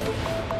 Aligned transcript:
Thank 0.00 0.52
you. 0.52 0.57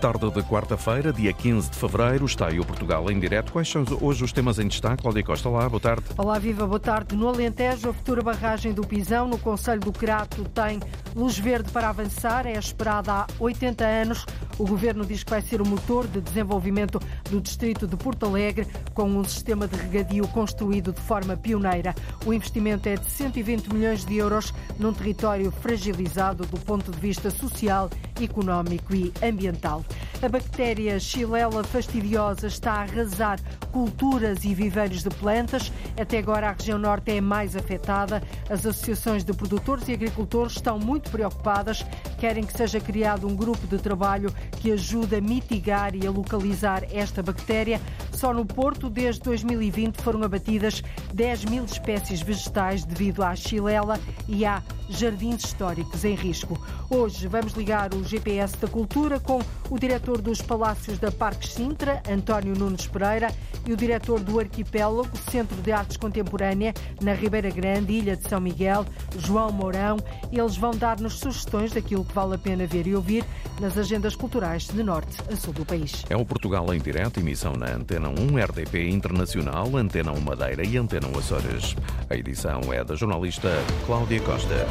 Tarde 0.00 0.30
de 0.30 0.42
quarta-feira, 0.44 1.12
dia 1.12 1.32
15 1.32 1.70
de 1.70 1.76
fevereiro, 1.76 2.24
está 2.24 2.46
aí 2.46 2.60
o 2.60 2.64
Portugal 2.64 3.10
em 3.10 3.18
direto. 3.18 3.50
Quais 3.50 3.68
são 3.68 3.84
hoje 4.00 4.22
os 4.22 4.30
temas 4.30 4.60
em 4.60 4.68
destaque? 4.68 5.02
Cláudia 5.02 5.24
Costa, 5.24 5.48
olá, 5.48 5.68
boa 5.68 5.80
tarde. 5.80 6.04
Olá, 6.16 6.38
viva, 6.38 6.64
boa 6.68 6.78
tarde. 6.78 7.16
No 7.16 7.26
Alentejo, 7.26 7.90
a 7.90 7.92
futura 7.92 8.22
barragem 8.22 8.72
do 8.72 8.86
Pisão, 8.86 9.26
no 9.26 9.38
Conselho 9.38 9.80
do 9.80 9.90
Crato, 9.90 10.44
tem 10.50 10.78
luz 11.16 11.36
verde 11.36 11.72
para 11.72 11.88
avançar. 11.88 12.46
É 12.46 12.52
esperada 12.52 13.12
há 13.12 13.26
80 13.40 13.84
anos. 13.84 14.24
O 14.56 14.66
governo 14.66 15.04
diz 15.04 15.22
que 15.22 15.30
vai 15.30 15.40
ser 15.40 15.60
o 15.60 15.66
motor 15.66 16.06
de 16.06 16.20
desenvolvimento 16.20 17.00
do 17.30 17.40
distrito 17.40 17.86
de 17.86 17.96
Porto 17.96 18.26
Alegre, 18.26 18.66
com 18.92 19.04
um 19.04 19.24
sistema 19.24 19.66
de 19.66 19.76
regadio 19.76 20.26
construído 20.28 20.92
de 20.92 21.00
forma 21.00 21.36
pioneira. 21.36 21.94
O 22.26 22.32
investimento 22.32 22.88
é 22.88 22.96
de 22.96 23.08
120 23.08 23.72
milhões 23.72 24.04
de 24.04 24.16
euros 24.16 24.52
num 24.78 24.92
território 24.92 25.50
fragilizado 25.50 26.44
do 26.46 26.58
ponto 26.58 26.90
de 26.90 26.98
vista 26.98 27.30
social, 27.30 27.88
económico 28.24 28.94
e 28.94 29.12
ambiental. 29.22 29.84
A 30.20 30.28
bactéria 30.28 30.98
Xylella 30.98 31.62
fastidiosa 31.62 32.48
está 32.48 32.72
a 32.72 32.82
arrasar 32.82 33.38
culturas 33.70 34.44
e 34.44 34.52
viveiros 34.52 35.04
de 35.04 35.10
plantas. 35.10 35.72
Até 35.96 36.18
agora, 36.18 36.48
a 36.48 36.52
região 36.52 36.76
norte 36.76 37.12
é 37.12 37.20
mais 37.20 37.54
afetada. 37.54 38.20
As 38.50 38.66
associações 38.66 39.22
de 39.22 39.32
produtores 39.32 39.86
e 39.86 39.92
agricultores 39.92 40.54
estão 40.54 40.76
muito 40.76 41.08
preocupadas. 41.10 41.86
Querem 42.18 42.44
que 42.44 42.52
seja 42.52 42.80
criado 42.80 43.28
um 43.28 43.36
grupo 43.36 43.64
de 43.68 43.78
trabalho 43.78 44.32
que 44.60 44.72
ajude 44.72 45.14
a 45.14 45.20
mitigar 45.20 45.94
e 45.94 46.04
a 46.04 46.10
localizar 46.10 46.82
esta 46.92 47.22
bactéria. 47.22 47.80
Só 48.12 48.34
no 48.34 48.44
Porto, 48.44 48.90
desde 48.90 49.22
2020, 49.22 50.02
foram 50.02 50.24
abatidas 50.24 50.82
10 51.14 51.44
mil 51.44 51.64
espécies 51.64 52.20
vegetais 52.20 52.84
devido 52.84 53.22
à 53.22 53.36
Xylella 53.36 54.00
e 54.26 54.44
há 54.44 54.60
jardins 54.88 55.44
históricos 55.44 56.04
em 56.04 56.16
risco. 56.16 56.58
Hoje 56.90 57.28
vamos 57.28 57.52
ligar 57.52 57.94
o 57.94 58.02
GPS 58.08 58.56
da 58.56 58.66
Cultura 58.66 59.20
com 59.20 59.40
o 59.70 59.78
diretor 59.78 60.20
dos 60.20 60.40
Palácios 60.40 60.98
da 60.98 61.12
Parques 61.12 61.52
Sintra, 61.52 62.02
António 62.10 62.54
Nunes 62.56 62.86
Pereira, 62.86 63.28
e 63.66 63.72
o 63.72 63.76
diretor 63.76 64.18
do 64.20 64.40
Arquipélago, 64.40 65.10
Centro 65.30 65.60
de 65.60 65.70
Artes 65.70 65.98
Contemporânea, 65.98 66.72
na 67.02 67.12
Ribeira 67.12 67.50
Grande, 67.50 67.92
Ilha 67.92 68.16
de 68.16 68.26
São 68.26 68.40
Miguel, 68.40 68.86
João 69.18 69.52
Mourão. 69.52 69.98
Eles 70.32 70.56
vão 70.56 70.70
dar-nos 70.70 71.18
sugestões 71.18 71.72
daquilo 71.72 72.04
que 72.04 72.14
vale 72.14 72.34
a 72.34 72.38
pena 72.38 72.66
ver 72.66 72.86
e 72.86 72.94
ouvir 72.94 73.24
nas 73.60 73.76
agendas 73.76 74.16
culturais 74.16 74.66
de 74.66 74.82
norte 74.82 75.18
a 75.30 75.36
sul 75.36 75.52
do 75.52 75.66
país. 75.66 76.04
É 76.08 76.16
o 76.16 76.24
Portugal 76.24 76.72
em 76.72 76.80
direto, 76.80 77.20
emissão 77.20 77.52
na 77.52 77.70
Antena 77.70 78.08
1, 78.08 78.12
RDP 78.38 78.88
Internacional, 78.88 79.76
Antena 79.76 80.12
1 80.12 80.20
Madeira 80.20 80.64
e 80.64 80.78
Antena 80.78 81.08
1 81.08 81.18
Açores. 81.18 81.76
A 82.08 82.16
edição 82.16 82.72
é 82.72 82.82
da 82.82 82.94
jornalista 82.94 83.50
Cláudia 83.86 84.20
Costa. 84.20 84.66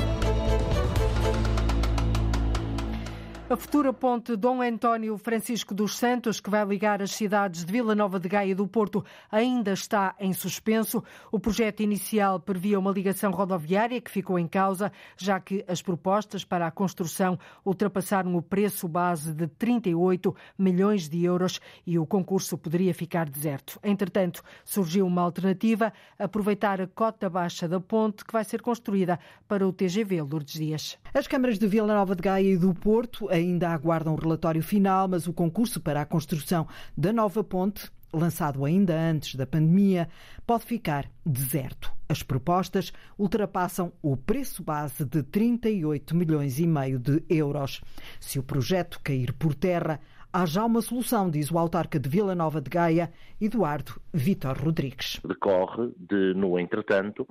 A 3.50 3.56
futura 3.56 3.94
ponte 3.94 4.36
Dom 4.36 4.62
António 4.62 5.17
Francisco 5.17 5.73
dos 5.73 5.95
Santos, 5.95 6.42
que 6.42 6.50
vai 6.50 6.66
ligar 6.66 7.02
as 7.02 7.12
cidades 7.12 7.64
de 7.64 7.72
Vila 7.72 7.95
Nova 7.95 8.20
de 8.20 8.28
Gaia 8.28 8.52
e 8.52 8.54
do 8.54 8.67
Porto, 8.67 9.06
ainda 9.31 9.72
está 9.72 10.14
em 10.20 10.34
suspenso. 10.34 11.02
O 11.31 11.39
projeto 11.39 11.80
inicial 11.80 12.42
previa 12.42 12.78
uma 12.78 12.92
ligação 12.92 13.31
rodoviária 13.31 14.02
que 14.02 14.12
ficou 14.12 14.38
em 14.38 14.50
causa, 14.50 14.92
já 15.16 15.39
que 15.39 15.64
as 15.66 15.81
propostas 15.81 16.44
para 16.44 16.67
a 16.67 16.72
construção 16.72 17.39
ultrapassaram 17.66 18.36
o 18.36 18.42
preço 18.42 18.86
base 18.86 19.34
de 19.34 19.48
38 19.48 20.36
milhões 20.59 21.08
de 21.08 21.23
euros 21.23 21.61
e 21.86 21.98
o 21.98 22.06
concurso 22.06 22.58
poderia 22.58 22.94
ficar 22.94 23.30
deserto. 23.30 23.80
Entretanto, 23.82 24.44
surgiu 24.66 25.08
uma 25.08 25.22
alternativa, 25.22 25.94
aproveitar 26.20 26.82
a 26.82 26.88
cota 26.88 27.30
baixa 27.30 27.66
da 27.66 27.80
ponte 27.80 28.26
que 28.26 28.34
vai 28.34 28.44
ser 28.44 28.61
construída 28.61 29.17
para 29.48 29.66
o 29.66 29.72
TGV 29.72 30.22
Lourdes 30.22 30.56
Dias. 30.56 30.98
As 31.14 31.28
câmaras 31.28 31.58
de 31.58 31.66
Vila 31.66 31.94
Nova 31.95 32.14
de 32.14 32.22
Gaia 32.22 32.50
e 32.50 32.58
do 32.58 32.73
Porto 32.73 33.37
ainda 33.38 33.70
aguardam 33.70 34.14
o 34.14 34.20
relatório 34.20 34.62
final, 34.62 35.08
mas 35.08 35.28
o 35.28 35.34
concurso 35.34 35.80
para 35.80 36.02
a 36.02 36.06
construção 36.06 36.67
da 36.95 37.14
nova 37.14 37.44
ponte, 37.44 37.89
lançado 38.14 38.66
ainda 38.66 39.00
antes 39.00 39.36
da 39.36 39.45
pandemia, 39.45 40.10
pode 40.45 40.66
ficar 40.66 41.10
deserto. 41.26 41.92
As 42.10 42.23
propostas 42.23 42.94
ultrapassam 43.17 43.92
o 44.02 44.16
preço 44.16 44.64
base 44.64 45.04
de 45.04 45.22
38 45.23 46.16
milhões 46.16 46.60
e 46.60 46.66
meio 46.66 46.98
de 46.98 47.23
euros. 47.30 47.82
Se 48.20 48.39
o 48.39 48.44
projeto 48.44 49.00
cair 49.04 49.34
por 49.34 49.54
terra, 49.54 50.00
há 50.32 50.45
já 50.45 50.64
uma 50.64 50.82
solução, 50.82 51.30
diz 51.30 51.52
o 51.52 51.58
autarca 51.58 52.00
de 52.00 52.08
Vila 52.08 52.34
Nova 52.34 52.61
de 52.61 52.70
Gaia, 52.70 53.11
Eduardo 53.42 54.00
Vitor 54.14 54.58
Rodrigues. 54.58 55.20
Decorre 55.28 55.92
de, 55.98 56.34
no 56.34 56.58
entretanto, 56.58 57.28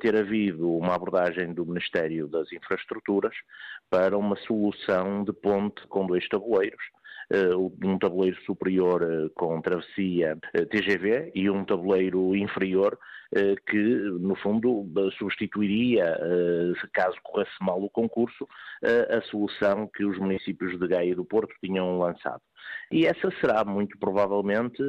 ter 0.00 0.16
havido 0.16 0.70
uma 0.70 0.94
abordagem 0.94 1.52
do 1.52 1.66
Ministério 1.66 2.26
das 2.28 2.52
Infraestruturas 2.52 3.34
para 3.90 4.16
uma 4.16 4.36
solução 4.36 5.24
de 5.24 5.32
ponte 5.32 5.86
com 5.88 6.06
dois 6.06 6.28
tabuleiros, 6.28 6.82
um 7.82 7.98
tabuleiro 7.98 8.40
superior 8.44 9.30
com 9.34 9.60
travessia 9.60 10.38
TGV 10.70 11.32
e 11.34 11.50
um 11.50 11.64
tabuleiro 11.64 12.34
inferior 12.34 12.98
que, 13.66 13.76
no 13.76 14.34
fundo, 14.36 14.86
substituiria, 15.18 16.18
caso 16.94 17.16
corresse 17.22 17.52
mal 17.60 17.82
o 17.82 17.90
concurso, 17.90 18.48
a 19.10 19.20
solução 19.22 19.86
que 19.86 20.04
os 20.04 20.16
municípios 20.18 20.78
de 20.78 20.88
Gaia 20.88 21.10
e 21.10 21.14
do 21.14 21.24
Porto 21.24 21.54
tinham 21.62 21.98
lançado. 21.98 22.40
E 22.90 23.06
essa 23.06 23.30
será, 23.40 23.64
muito 23.64 23.98
provavelmente, 23.98 24.82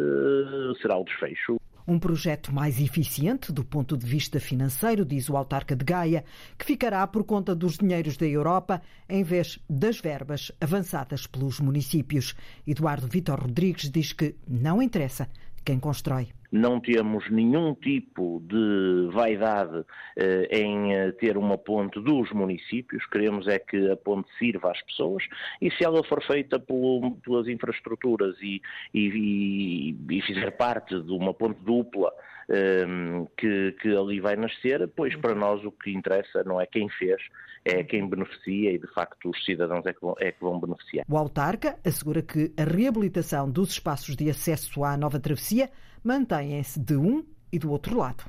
será 0.82 0.98
o 0.98 1.04
desfecho. 1.04 1.58
Um 1.90 1.98
projeto 1.98 2.54
mais 2.54 2.80
eficiente 2.80 3.52
do 3.52 3.66
ponto 3.66 3.98
de 3.98 4.06
vista 4.06 4.40
financeiro, 4.40 5.04
diz 5.04 5.28
o 5.28 5.36
autarca 5.36 5.76
de 5.76 5.84
Gaia, 5.84 6.24
que 6.56 6.64
ficará 6.64 7.08
por 7.08 7.24
conta 7.24 7.56
dos 7.56 7.80
dinheiros 7.80 8.16
da 8.16 8.28
Europa 8.28 8.80
em 9.10 9.24
vez 9.24 9.58
das 9.68 10.00
verbas 10.00 10.52
avançadas 10.62 11.26
pelos 11.26 11.60
municípios. 11.60 12.36
Eduardo 12.68 13.08
Vitor 13.08 13.40
Rodrigues 13.42 13.90
diz 13.90 14.14
que 14.14 14.36
não 14.48 14.84
interessa 14.84 15.28
quem 15.66 15.80
constrói 15.80 16.30
não 16.52 16.80
temos 16.80 17.30
nenhum 17.30 17.76
tipo 17.76 18.42
de 18.46 19.10
vaidade 19.12 19.86
eh, 20.16 20.48
em 20.52 21.12
ter 21.20 21.38
uma 21.38 21.58
ponte 21.58 22.00
dos 22.02 22.32
municípios, 22.32 23.06
queremos 23.08 23.48
é 23.48 23.60
que 23.60 23.92
a 23.92 23.96
ponte 23.96 24.30
sirva 24.38 24.72
às 24.72 24.82
pessoas 24.84 25.24
e 25.62 25.70
se 25.72 25.84
ela 25.84 26.04
for 26.04 26.24
feita 26.24 26.60
por, 26.60 27.12
pelas 27.24 27.48
infraestruturas 27.48 28.36
e, 28.42 28.62
e, 28.94 29.96
e, 30.10 30.22
fizer 30.22 30.52
parte 30.52 31.00
de 31.02 31.12
uma 31.12 31.34
ponte 31.34 31.60
dupla 31.64 32.12
um, 32.50 33.28
que, 33.38 33.76
que 33.82 33.96
ali 33.96 34.20
vai 34.20 34.36
nascer, 34.36 34.88
pois 34.96 35.16
para 35.16 35.36
nós 35.36 35.64
o 35.64 35.72
que 35.72 35.92
interessa 35.92 36.44
não 36.44 36.60
é 36.60 36.66
quem 36.66 36.90
fez, 36.90 37.22
é 37.64 37.84
quem 37.84 38.08
beneficia 38.08 38.72
e 38.72 38.80
de 38.80 38.88
facto 38.94 39.30
os 39.30 39.46
cidadãos 39.46 39.86
é 39.86 39.94
que 39.94 40.02
vão, 40.02 40.16
é 40.20 40.32
que 40.32 40.42
vão 40.42 40.60
beneficiar. 40.60 41.06
O 41.08 41.18
autarca 41.18 41.78
assegura 41.86 42.22
que 42.22 42.52
a 42.58 42.64
reabilitação 42.64 43.50
dos 43.50 43.72
espaços 43.72 44.16
de 44.16 44.30
acesso 44.30 44.84
à 44.84 44.98
nova 44.98 45.20
travessia 45.20 45.70
mantém-se 46.04 46.80
de 46.80 46.96
um 46.96 47.24
e 47.52 47.60
do 47.60 47.72
outro 47.72 47.98
lado. 47.98 48.24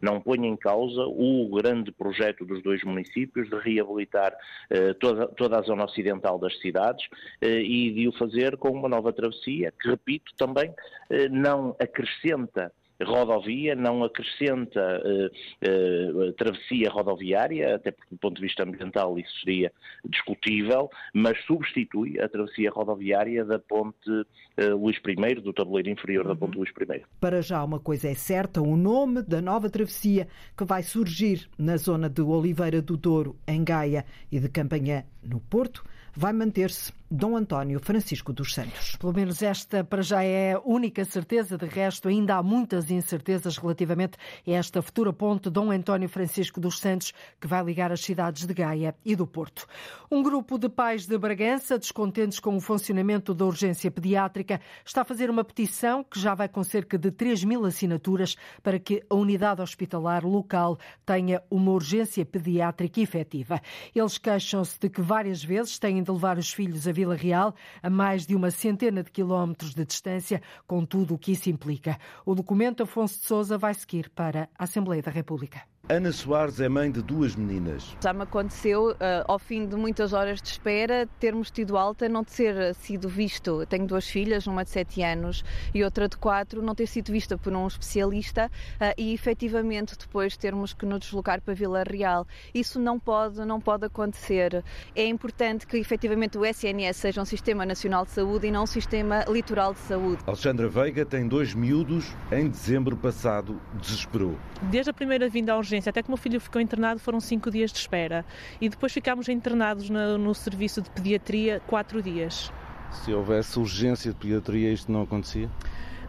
Não 0.00 0.20
põe 0.20 0.44
em 0.44 0.56
causa 0.56 1.02
o 1.02 1.48
grande 1.54 1.92
projeto 1.92 2.44
dos 2.44 2.60
dois 2.62 2.82
municípios 2.82 3.48
de 3.48 3.56
reabilitar 3.56 4.36
eh, 4.68 4.92
toda, 4.94 5.28
toda, 5.28 5.60
a 5.60 5.62
zona 5.62 5.84
ocidental 5.84 6.40
das 6.40 6.58
cidades 6.60 7.06
eh, 7.40 7.60
e 7.60 7.92
de 7.92 8.08
o 8.08 8.12
fazer 8.12 8.56
com 8.56 8.70
uma 8.70 8.88
nova 8.88 9.12
travessia, 9.12 9.72
que, 9.80 9.88
repito, 9.88 10.32
também 10.36 10.74
eh, 11.08 11.28
não 11.28 11.76
acrescenta 11.78 12.72
rodovia, 13.04 13.74
não 13.74 14.04
acrescenta 14.04 15.02
uh, 15.04 16.28
uh, 16.28 16.32
travessia 16.34 16.90
rodoviária, 16.90 17.76
até 17.76 17.90
porque 17.90 18.14
do 18.14 18.18
ponto 18.18 18.36
de 18.36 18.42
vista 18.42 18.62
ambiental 18.62 19.18
isso 19.18 19.32
seria 19.40 19.72
discutível, 20.04 20.90
mas 21.14 21.38
substitui 21.44 22.20
a 22.20 22.28
travessia 22.28 22.70
rodoviária 22.70 23.44
da 23.44 23.58
ponte 23.58 24.10
uh, 24.10 24.76
Luís 24.76 24.96
I, 25.06 25.34
do 25.36 25.52
tabuleiro 25.52 25.90
inferior 25.90 26.26
uhum. 26.26 26.32
da 26.32 26.36
ponte 26.36 26.56
Luís 26.56 26.70
I. 26.70 27.02
Para 27.20 27.42
já 27.42 27.62
uma 27.64 27.80
coisa 27.80 28.08
é 28.08 28.14
certa, 28.14 28.60
o 28.60 28.76
nome 28.76 29.22
da 29.22 29.40
nova 29.40 29.68
travessia 29.70 30.28
que 30.56 30.64
vai 30.64 30.82
surgir 30.82 31.48
na 31.58 31.76
zona 31.76 32.08
de 32.08 32.22
Oliveira 32.22 32.82
do 32.82 32.96
Douro, 32.96 33.36
em 33.46 33.64
Gaia, 33.64 34.04
e 34.30 34.38
de 34.38 34.48
Campanhã, 34.48 35.04
no 35.22 35.40
Porto, 35.40 35.84
vai 36.14 36.32
manter-se 36.32 36.92
Dom 37.14 37.36
António 37.36 37.78
Francisco 37.78 38.32
dos 38.32 38.54
Santos. 38.54 38.96
Pelo 38.96 39.12
menos 39.12 39.42
esta 39.42 39.84
para 39.84 40.00
já 40.00 40.22
é 40.22 40.54
a 40.54 40.60
única 40.60 41.04
certeza, 41.04 41.58
de 41.58 41.66
resto 41.66 42.08
ainda 42.08 42.36
há 42.36 42.42
muitas 42.42 42.90
incertezas 42.90 43.58
relativamente 43.58 44.16
a 44.46 44.50
esta 44.50 44.80
futura 44.80 45.12
ponte 45.12 45.50
Dom 45.50 45.70
António 45.70 46.08
Francisco 46.08 46.58
dos 46.58 46.78
Santos 46.78 47.12
que 47.38 47.46
vai 47.46 47.62
ligar 47.62 47.92
as 47.92 48.00
cidades 48.00 48.46
de 48.46 48.54
Gaia 48.54 48.94
e 49.04 49.14
do 49.14 49.26
Porto. 49.26 49.66
Um 50.10 50.22
grupo 50.22 50.58
de 50.58 50.70
pais 50.70 51.06
de 51.06 51.18
Bragança, 51.18 51.78
descontentes 51.78 52.40
com 52.40 52.56
o 52.56 52.60
funcionamento 52.60 53.34
da 53.34 53.44
urgência 53.44 53.90
pediátrica, 53.90 54.58
está 54.84 55.02
a 55.02 55.04
fazer 55.04 55.28
uma 55.28 55.44
petição 55.44 56.02
que 56.02 56.18
já 56.18 56.34
vai 56.34 56.48
com 56.48 56.64
cerca 56.64 56.96
de 56.96 57.10
3 57.10 57.44
mil 57.44 57.64
assinaturas 57.66 58.36
para 58.62 58.78
que 58.78 59.02
a 59.10 59.14
unidade 59.14 59.60
hospitalar 59.60 60.24
local 60.24 60.78
tenha 61.04 61.42
uma 61.50 61.72
urgência 61.72 62.24
pediátrica 62.24 63.02
efetiva. 63.02 63.60
Eles 63.94 64.16
queixam-se 64.16 64.78
de 64.80 64.88
que 64.88 65.02
várias 65.02 65.44
vezes 65.44 65.78
têm 65.78 66.01
de 66.02 66.10
levar 66.10 66.38
os 66.38 66.52
filhos 66.52 66.86
a 66.86 66.92
Vila 66.92 67.14
Real, 67.14 67.54
a 67.82 67.90
mais 67.90 68.26
de 68.26 68.34
uma 68.34 68.50
centena 68.50 69.02
de 69.02 69.10
quilómetros 69.10 69.74
de 69.74 69.84
distância, 69.84 70.42
com 70.66 70.84
tudo 70.84 71.14
o 71.14 71.18
que 71.18 71.32
isso 71.32 71.48
implica. 71.48 71.98
O 72.24 72.34
documento 72.34 72.82
Afonso 72.82 73.18
de 73.18 73.26
Souza 73.26 73.56
vai 73.56 73.74
seguir 73.74 74.10
para 74.10 74.48
a 74.58 74.64
Assembleia 74.64 75.02
da 75.02 75.10
República. 75.10 75.71
Ana 75.88 76.12
Soares 76.12 76.60
é 76.60 76.68
mãe 76.68 76.92
de 76.92 77.02
duas 77.02 77.34
meninas. 77.34 77.96
Já 78.00 78.12
me 78.12 78.22
aconteceu, 78.22 78.92
uh, 78.92 78.96
ao 79.26 79.36
fim 79.36 79.66
de 79.66 79.74
muitas 79.74 80.12
horas 80.12 80.40
de 80.40 80.48
espera, 80.48 81.08
termos 81.18 81.50
tido 81.50 81.76
alta, 81.76 82.08
não 82.08 82.22
ter 82.22 82.72
sido 82.76 83.08
visto. 83.08 83.66
Tenho 83.66 83.84
duas 83.84 84.06
filhas, 84.06 84.46
uma 84.46 84.62
de 84.62 84.70
7 84.70 85.02
anos 85.02 85.44
e 85.74 85.82
outra 85.82 86.08
de 86.08 86.16
4, 86.16 86.62
não 86.62 86.72
ter 86.72 86.86
sido 86.86 87.10
vista 87.10 87.36
por 87.36 87.52
um 87.52 87.66
especialista 87.66 88.48
uh, 88.76 88.94
e 88.96 89.12
efetivamente 89.12 89.98
depois 89.98 90.36
termos 90.36 90.72
que 90.72 90.86
nos 90.86 91.00
deslocar 91.00 91.42
para 91.42 91.52
Vila 91.52 91.82
Real. 91.82 92.28
Isso 92.54 92.78
não 92.78 92.96
pode, 93.00 93.44
não 93.44 93.60
pode 93.60 93.84
acontecer. 93.84 94.62
É 94.94 95.04
importante 95.04 95.66
que 95.66 95.78
efetivamente 95.78 96.38
o 96.38 96.46
SNS 96.46 96.96
seja 96.96 97.20
um 97.20 97.26
sistema 97.26 97.66
nacional 97.66 98.04
de 98.04 98.12
saúde 98.12 98.46
e 98.46 98.52
não 98.52 98.62
um 98.62 98.66
sistema 98.66 99.24
litoral 99.28 99.74
de 99.74 99.80
saúde. 99.80 100.22
Alexandra 100.28 100.68
Veiga 100.68 101.04
tem 101.04 101.26
dois 101.26 101.54
miúdos. 101.54 102.14
Em 102.30 102.48
dezembro 102.48 102.96
passado, 102.96 103.60
desesperou. 103.74 104.38
Desde 104.70 104.88
a 104.88 104.94
primeira 104.94 105.28
vinda 105.28 105.52
à 105.52 105.56
urgência 105.56 105.71
Até 105.78 106.02
que 106.02 106.08
o 106.08 106.10
meu 106.10 106.18
filho 106.18 106.40
ficou 106.40 106.60
internado 106.60 107.00
foram 107.00 107.20
cinco 107.20 107.50
dias 107.50 107.72
de 107.72 107.78
espera. 107.78 108.24
E 108.60 108.68
depois 108.68 108.92
ficámos 108.92 109.28
internados 109.28 109.88
no, 109.88 110.18
no 110.18 110.34
serviço 110.34 110.82
de 110.82 110.90
pediatria 110.90 111.60
quatro 111.66 112.02
dias. 112.02 112.52
Se 112.90 113.12
houvesse 113.12 113.58
urgência 113.58 114.12
de 114.12 114.18
pediatria, 114.18 114.72
isto 114.72 114.92
não 114.92 115.02
acontecia? 115.02 115.48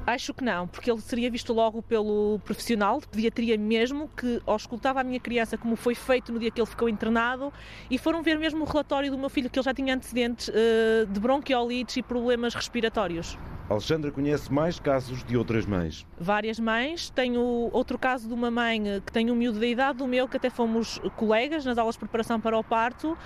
Acho 0.05 0.33
que 0.33 0.43
não, 0.43 0.67
porque 0.67 0.91
ele 0.91 0.99
seria 0.99 1.31
visto 1.31 1.53
logo 1.53 1.81
pelo 1.81 2.37
profissional 2.43 2.99
de 2.99 3.07
pediatria 3.07 3.57
mesmo, 3.57 4.09
que 4.09 4.41
auscultava 4.45 4.99
a 4.99 5.03
minha 5.03 5.19
criança 5.19 5.57
como 5.57 5.77
foi 5.77 5.95
feito 5.95 6.33
no 6.33 6.39
dia 6.39 6.51
que 6.51 6.59
ele 6.59 6.67
ficou 6.67 6.89
internado 6.89 7.53
e 7.89 7.97
foram 7.97 8.21
ver 8.21 8.37
mesmo 8.37 8.65
o 8.65 8.67
relatório 8.67 9.09
do 9.09 9.17
meu 9.17 9.29
filho, 9.29 9.49
que 9.49 9.57
ele 9.57 9.63
já 9.63 9.73
tinha 9.73 9.95
antecedentes 9.95 10.49
uh, 10.49 11.05
de 11.07 11.19
bronquiolites 11.21 11.95
e 11.95 12.03
problemas 12.03 12.53
respiratórios. 12.53 13.37
Alexandra 13.69 14.11
conhece 14.11 14.51
mais 14.51 14.79
casos 14.79 15.23
de 15.23 15.37
outras 15.37 15.65
mães. 15.65 16.05
Várias 16.19 16.59
mães. 16.59 17.09
Tenho 17.09 17.41
outro 17.71 17.97
caso 17.97 18.27
de 18.27 18.33
uma 18.33 18.51
mãe 18.51 19.01
que 19.05 19.11
tem 19.11 19.31
um 19.31 19.35
miúdo 19.35 19.59
da 19.59 19.67
idade 19.67 19.97
do 19.99 20.07
meu, 20.07 20.27
que 20.27 20.37
até 20.37 20.49
fomos 20.49 20.99
colegas 21.15 21.65
nas 21.65 21.77
aulas 21.77 21.95
de 21.95 21.99
preparação 21.99 22.39
para 22.39 22.57
o 22.57 22.63
parto, 22.63 23.17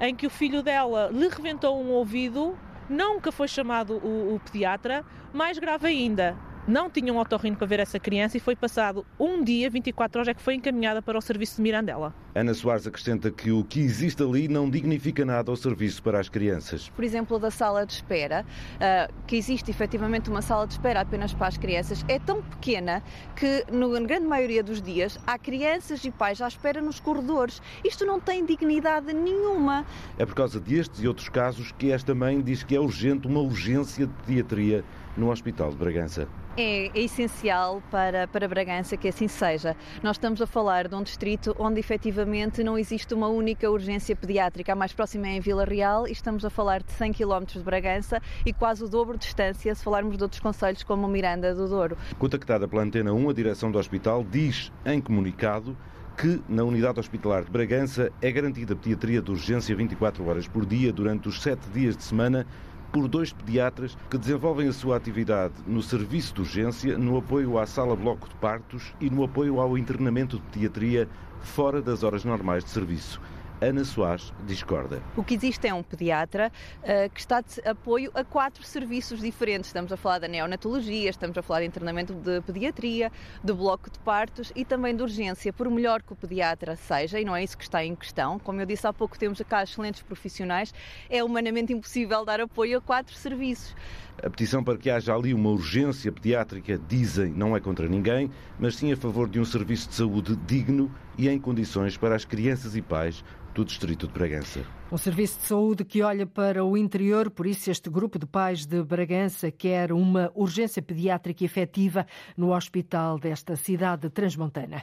em 0.00 0.14
que 0.14 0.26
o 0.26 0.30
filho 0.30 0.62
dela 0.62 1.10
lhe 1.12 1.28
reventou 1.28 1.80
um 1.80 1.90
ouvido 1.90 2.56
Nunca 2.88 3.32
foi 3.32 3.48
chamado 3.48 3.94
o, 3.94 4.34
o 4.34 4.40
pediatra. 4.40 5.04
Mais 5.32 5.58
grave 5.58 5.86
ainda, 5.86 6.36
não 6.66 6.88
tinham 6.88 7.16
um 7.16 7.18
otorrino 7.18 7.56
para 7.56 7.66
ver 7.66 7.80
essa 7.80 7.98
criança 7.98 8.36
e 8.36 8.40
foi 8.40 8.56
passado 8.56 9.04
um 9.18 9.42
dia, 9.42 9.68
24 9.68 10.18
horas, 10.18 10.28
é 10.28 10.34
que 10.34 10.42
foi 10.42 10.54
encaminhada 10.54 11.02
para 11.02 11.18
o 11.18 11.20
serviço 11.20 11.56
de 11.56 11.62
Mirandela. 11.62 12.14
Ana 12.34 12.54
Soares 12.54 12.86
acrescenta 12.86 13.30
que 13.30 13.52
o 13.52 13.62
que 13.62 13.80
existe 13.80 14.22
ali 14.22 14.48
não 14.48 14.68
dignifica 14.68 15.24
nada 15.24 15.50
ao 15.50 15.56
serviço 15.56 16.02
para 16.02 16.18
as 16.18 16.28
crianças. 16.28 16.88
Por 16.88 17.04
exemplo, 17.04 17.38
da 17.38 17.50
sala 17.50 17.84
de 17.86 17.92
espera, 17.92 18.44
uh, 18.76 19.12
que 19.26 19.36
existe 19.36 19.70
efetivamente 19.70 20.30
uma 20.30 20.42
sala 20.42 20.66
de 20.66 20.72
espera 20.72 21.00
apenas 21.00 21.32
para 21.34 21.48
as 21.48 21.58
crianças, 21.58 22.04
é 22.08 22.18
tão 22.18 22.42
pequena 22.42 23.02
que, 23.36 23.64
na 23.70 23.86
grande 24.00 24.26
maioria 24.26 24.62
dos 24.62 24.80
dias, 24.80 25.18
há 25.26 25.38
crianças 25.38 26.04
e 26.04 26.10
pais 26.10 26.40
à 26.40 26.48
espera 26.48 26.80
nos 26.80 26.98
corredores. 26.98 27.60
Isto 27.84 28.04
não 28.04 28.18
tem 28.18 28.44
dignidade 28.44 29.12
nenhuma. 29.12 29.84
É 30.18 30.24
por 30.24 30.34
causa 30.34 30.58
destes 30.58 31.02
e 31.02 31.06
outros 31.06 31.28
casos 31.28 31.72
que 31.72 31.92
esta 31.92 32.14
mãe 32.14 32.40
diz 32.40 32.62
que 32.62 32.74
é 32.74 32.80
urgente 32.80 33.28
uma 33.28 33.40
urgência 33.40 34.06
de 34.06 34.12
pediatria 34.14 34.84
no 35.16 35.30
Hospital 35.30 35.70
de 35.70 35.76
Bragança. 35.76 36.28
É, 36.56 36.86
é, 36.86 37.00
essencial 37.00 37.82
para, 37.90 38.28
para 38.28 38.46
Bragança 38.46 38.96
que 38.96 39.08
assim 39.08 39.28
seja. 39.28 39.76
Nós 40.02 40.16
estamos 40.16 40.40
a 40.40 40.46
falar 40.46 40.88
de 40.88 40.94
um 40.94 41.02
distrito 41.02 41.54
onde 41.58 41.80
efetivamente 41.80 42.62
não 42.62 42.78
existe 42.78 43.12
uma 43.12 43.28
única 43.28 43.70
urgência 43.70 44.14
pediátrica. 44.14 44.72
A 44.72 44.76
mais 44.76 44.92
próxima 44.92 45.26
é 45.26 45.36
em 45.36 45.40
Vila 45.40 45.64
Real 45.64 46.06
e 46.06 46.12
estamos 46.12 46.44
a 46.44 46.50
falar 46.50 46.82
de 46.82 46.92
100 46.92 47.12
km 47.12 47.44
de 47.46 47.62
Bragança 47.62 48.20
e 48.46 48.52
quase 48.52 48.84
o 48.84 48.88
dobro 48.88 49.18
de 49.18 49.24
distância 49.24 49.74
se 49.74 49.82
falarmos 49.82 50.16
de 50.16 50.22
outros 50.22 50.40
conselhos 50.40 50.82
como 50.82 51.08
Miranda 51.08 51.54
do 51.54 51.68
Douro. 51.68 51.96
Contactada 52.18 52.68
pela 52.68 52.82
Antena 52.82 53.12
1, 53.12 53.30
a 53.30 53.32
direção 53.32 53.70
do 53.70 53.78
hospital 53.78 54.24
diz 54.24 54.72
em 54.84 55.00
comunicado 55.00 55.76
que 56.16 56.40
na 56.48 56.62
unidade 56.62 57.00
hospitalar 57.00 57.44
de 57.44 57.50
Bragança 57.50 58.12
é 58.22 58.30
garantida 58.30 58.76
pediatria 58.76 59.20
de 59.20 59.30
urgência 59.30 59.74
24 59.74 60.24
horas 60.28 60.46
por 60.46 60.64
dia 60.64 60.92
durante 60.92 61.28
os 61.28 61.42
7 61.42 61.68
dias 61.70 61.96
de 61.96 62.04
semana 62.04 62.46
por 62.94 63.08
dois 63.08 63.32
pediatras 63.32 63.98
que 64.08 64.16
desenvolvem 64.16 64.68
a 64.68 64.72
sua 64.72 64.96
atividade 64.96 65.54
no 65.66 65.82
serviço 65.82 66.32
de 66.32 66.42
urgência, 66.42 66.96
no 66.96 67.18
apoio 67.18 67.58
à 67.58 67.66
sala 67.66 67.96
bloco 67.96 68.28
de 68.28 68.36
partos 68.36 68.94
e 69.00 69.10
no 69.10 69.24
apoio 69.24 69.58
ao 69.58 69.76
internamento 69.76 70.36
de 70.36 70.42
pediatria 70.44 71.08
fora 71.40 71.82
das 71.82 72.04
horas 72.04 72.24
normais 72.24 72.62
de 72.62 72.70
serviço. 72.70 73.20
Ana 73.60 73.84
Soares 73.84 74.32
discorda. 74.46 75.00
O 75.16 75.22
que 75.22 75.34
existe 75.34 75.66
é 75.66 75.72
um 75.72 75.82
pediatra 75.82 76.50
uh, 76.82 77.10
que 77.10 77.20
está 77.20 77.40
de 77.40 77.60
apoio 77.66 78.10
a 78.14 78.24
quatro 78.24 78.64
serviços 78.64 79.20
diferentes. 79.20 79.68
Estamos 79.68 79.92
a 79.92 79.96
falar 79.96 80.18
da 80.18 80.28
neonatologia, 80.28 81.08
estamos 81.08 81.38
a 81.38 81.42
falar 81.42 81.60
de 81.60 81.66
internamento 81.66 82.12
de 82.14 82.40
pediatria, 82.42 83.12
de 83.42 83.52
bloco 83.52 83.90
de 83.90 83.98
partos 84.00 84.52
e 84.56 84.64
também 84.64 84.94
de 84.94 85.02
urgência. 85.02 85.52
Por 85.52 85.70
melhor 85.70 86.02
que 86.02 86.12
o 86.12 86.16
pediatra 86.16 86.76
seja, 86.76 87.20
e 87.20 87.24
não 87.24 87.34
é 87.34 87.44
isso 87.44 87.56
que 87.56 87.64
está 87.64 87.84
em 87.84 87.94
questão, 87.94 88.38
como 88.38 88.60
eu 88.60 88.66
disse 88.66 88.86
há 88.86 88.92
pouco, 88.92 89.18
temos 89.18 89.40
cá 89.48 89.62
excelentes 89.62 90.02
profissionais, 90.02 90.74
é 91.08 91.22
humanamente 91.22 91.72
impossível 91.72 92.24
dar 92.24 92.40
apoio 92.40 92.78
a 92.78 92.80
quatro 92.80 93.14
serviços. 93.14 93.74
A 94.22 94.30
petição 94.30 94.62
para 94.62 94.78
que 94.78 94.88
haja 94.88 95.14
ali 95.14 95.34
uma 95.34 95.50
urgência 95.50 96.10
pediátrica, 96.10 96.78
dizem, 96.88 97.32
não 97.32 97.56
é 97.56 97.60
contra 97.60 97.88
ninguém, 97.88 98.30
mas 98.58 98.76
sim 98.76 98.92
a 98.92 98.96
favor 98.96 99.28
de 99.28 99.40
um 99.40 99.44
serviço 99.44 99.88
de 99.88 99.94
saúde 99.96 100.36
digno 100.46 100.90
e 101.18 101.28
em 101.28 101.38
condições 101.38 101.96
para 101.96 102.14
as 102.14 102.24
crianças 102.24 102.76
e 102.76 102.82
pais 102.82 103.24
do 103.54 103.64
Distrito 103.64 104.06
de 104.06 104.12
Bragança. 104.12 104.60
Um 104.90 104.98
serviço 104.98 105.38
de 105.40 105.46
saúde 105.46 105.84
que 105.84 106.02
olha 106.02 106.26
para 106.26 106.64
o 106.64 106.76
interior, 106.76 107.30
por 107.30 107.46
isso 107.46 107.70
este 107.70 107.88
grupo 107.88 108.18
de 108.18 108.26
pais 108.26 108.66
de 108.66 108.82
Bragança 108.82 109.50
quer 109.50 109.92
uma 109.92 110.30
urgência 110.34 110.82
pediátrica 110.82 111.44
efetiva 111.44 112.06
no 112.36 112.54
hospital 112.54 113.18
desta 113.18 113.56
cidade 113.56 114.10
transmontana. 114.10 114.82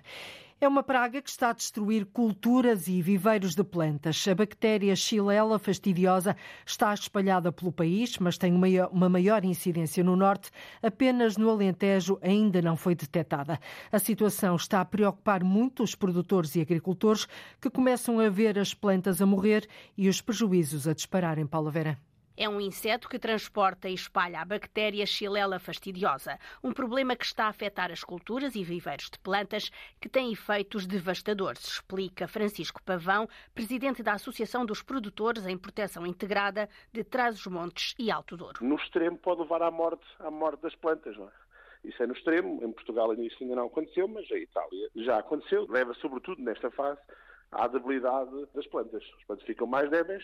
É 0.63 0.67
uma 0.67 0.83
praga 0.83 1.23
que 1.23 1.29
está 1.31 1.49
a 1.49 1.53
destruir 1.53 2.05
culturas 2.05 2.87
e 2.87 3.01
viveiros 3.01 3.55
de 3.55 3.63
plantas. 3.63 4.27
A 4.27 4.35
bactéria 4.35 4.95
Xylella 4.95 5.57
fastidiosa 5.57 6.35
está 6.63 6.93
espalhada 6.93 7.51
pelo 7.51 7.71
país, 7.71 8.19
mas 8.19 8.37
tem 8.37 8.53
uma 8.53 9.09
maior 9.09 9.43
incidência 9.43 10.03
no 10.03 10.15
norte. 10.15 10.51
Apenas 10.79 11.35
no 11.35 11.49
Alentejo 11.49 12.19
ainda 12.21 12.61
não 12.61 12.77
foi 12.77 12.93
detectada. 12.93 13.59
A 13.91 13.97
situação 13.97 14.55
está 14.55 14.81
a 14.81 14.85
preocupar 14.85 15.43
muito 15.43 15.81
os 15.81 15.95
produtores 15.95 16.55
e 16.55 16.61
agricultores 16.61 17.27
que 17.59 17.71
começam 17.71 18.19
a 18.19 18.29
ver 18.29 18.59
as 18.59 18.71
plantas 18.71 19.19
a 19.19 19.25
morrer 19.25 19.67
e 19.97 20.07
os 20.07 20.21
prejuízos 20.21 20.87
a 20.87 20.93
dispararem. 20.93 21.47
Paula 21.47 21.71
Vera. 21.71 22.10
É 22.41 22.49
um 22.49 22.59
inseto 22.59 23.07
que 23.07 23.19
transporta 23.19 23.87
e 23.87 23.93
espalha 23.93 24.41
a 24.41 24.45
bactéria 24.45 25.05
Xylella 25.05 25.59
fastidiosa, 25.59 26.39
um 26.63 26.73
problema 26.73 27.15
que 27.15 27.23
está 27.23 27.45
a 27.45 27.49
afetar 27.49 27.91
as 27.91 28.03
culturas 28.03 28.55
e 28.55 28.63
viveiros 28.63 29.11
de 29.11 29.19
plantas 29.19 29.69
que 30.01 30.09
têm 30.09 30.31
efeitos 30.31 30.87
devastadores, 30.87 31.63
explica 31.63 32.27
Francisco 32.27 32.81
Pavão, 32.81 33.29
presidente 33.53 34.01
da 34.01 34.13
Associação 34.13 34.65
dos 34.65 34.81
Produtores 34.81 35.45
em 35.45 35.55
Proteção 35.55 36.03
Integrada 36.03 36.67
de 36.91 37.03
Trás-os-Montes 37.03 37.93
e 37.99 38.09
Alto 38.09 38.35
Douro. 38.35 38.65
No 38.65 38.73
extremo 38.73 39.19
pode 39.19 39.41
levar 39.41 39.61
à 39.61 39.69
morte, 39.69 40.07
à 40.17 40.31
morte 40.31 40.63
das 40.63 40.73
plantas, 40.73 41.15
não 41.15 41.27
é? 41.27 41.31
Isso 41.87 42.01
é 42.01 42.07
no 42.07 42.13
extremo. 42.13 42.59
Em 42.65 42.71
Portugal 42.71 43.13
isso 43.13 43.37
ainda 43.39 43.55
não 43.55 43.67
aconteceu, 43.67 44.07
mas 44.07 44.25
a 44.31 44.37
Itália 44.39 44.89
já 44.95 45.19
aconteceu. 45.19 45.67
Leva, 45.69 45.93
sobretudo, 45.93 46.41
nesta 46.41 46.71
fase, 46.71 46.99
à 47.51 47.67
debilidade 47.67 48.31
das 48.55 48.65
plantas. 48.65 49.03
As 49.19 49.25
plantas 49.25 49.45
ficam 49.45 49.67
mais 49.67 49.91
débeis 49.91 50.23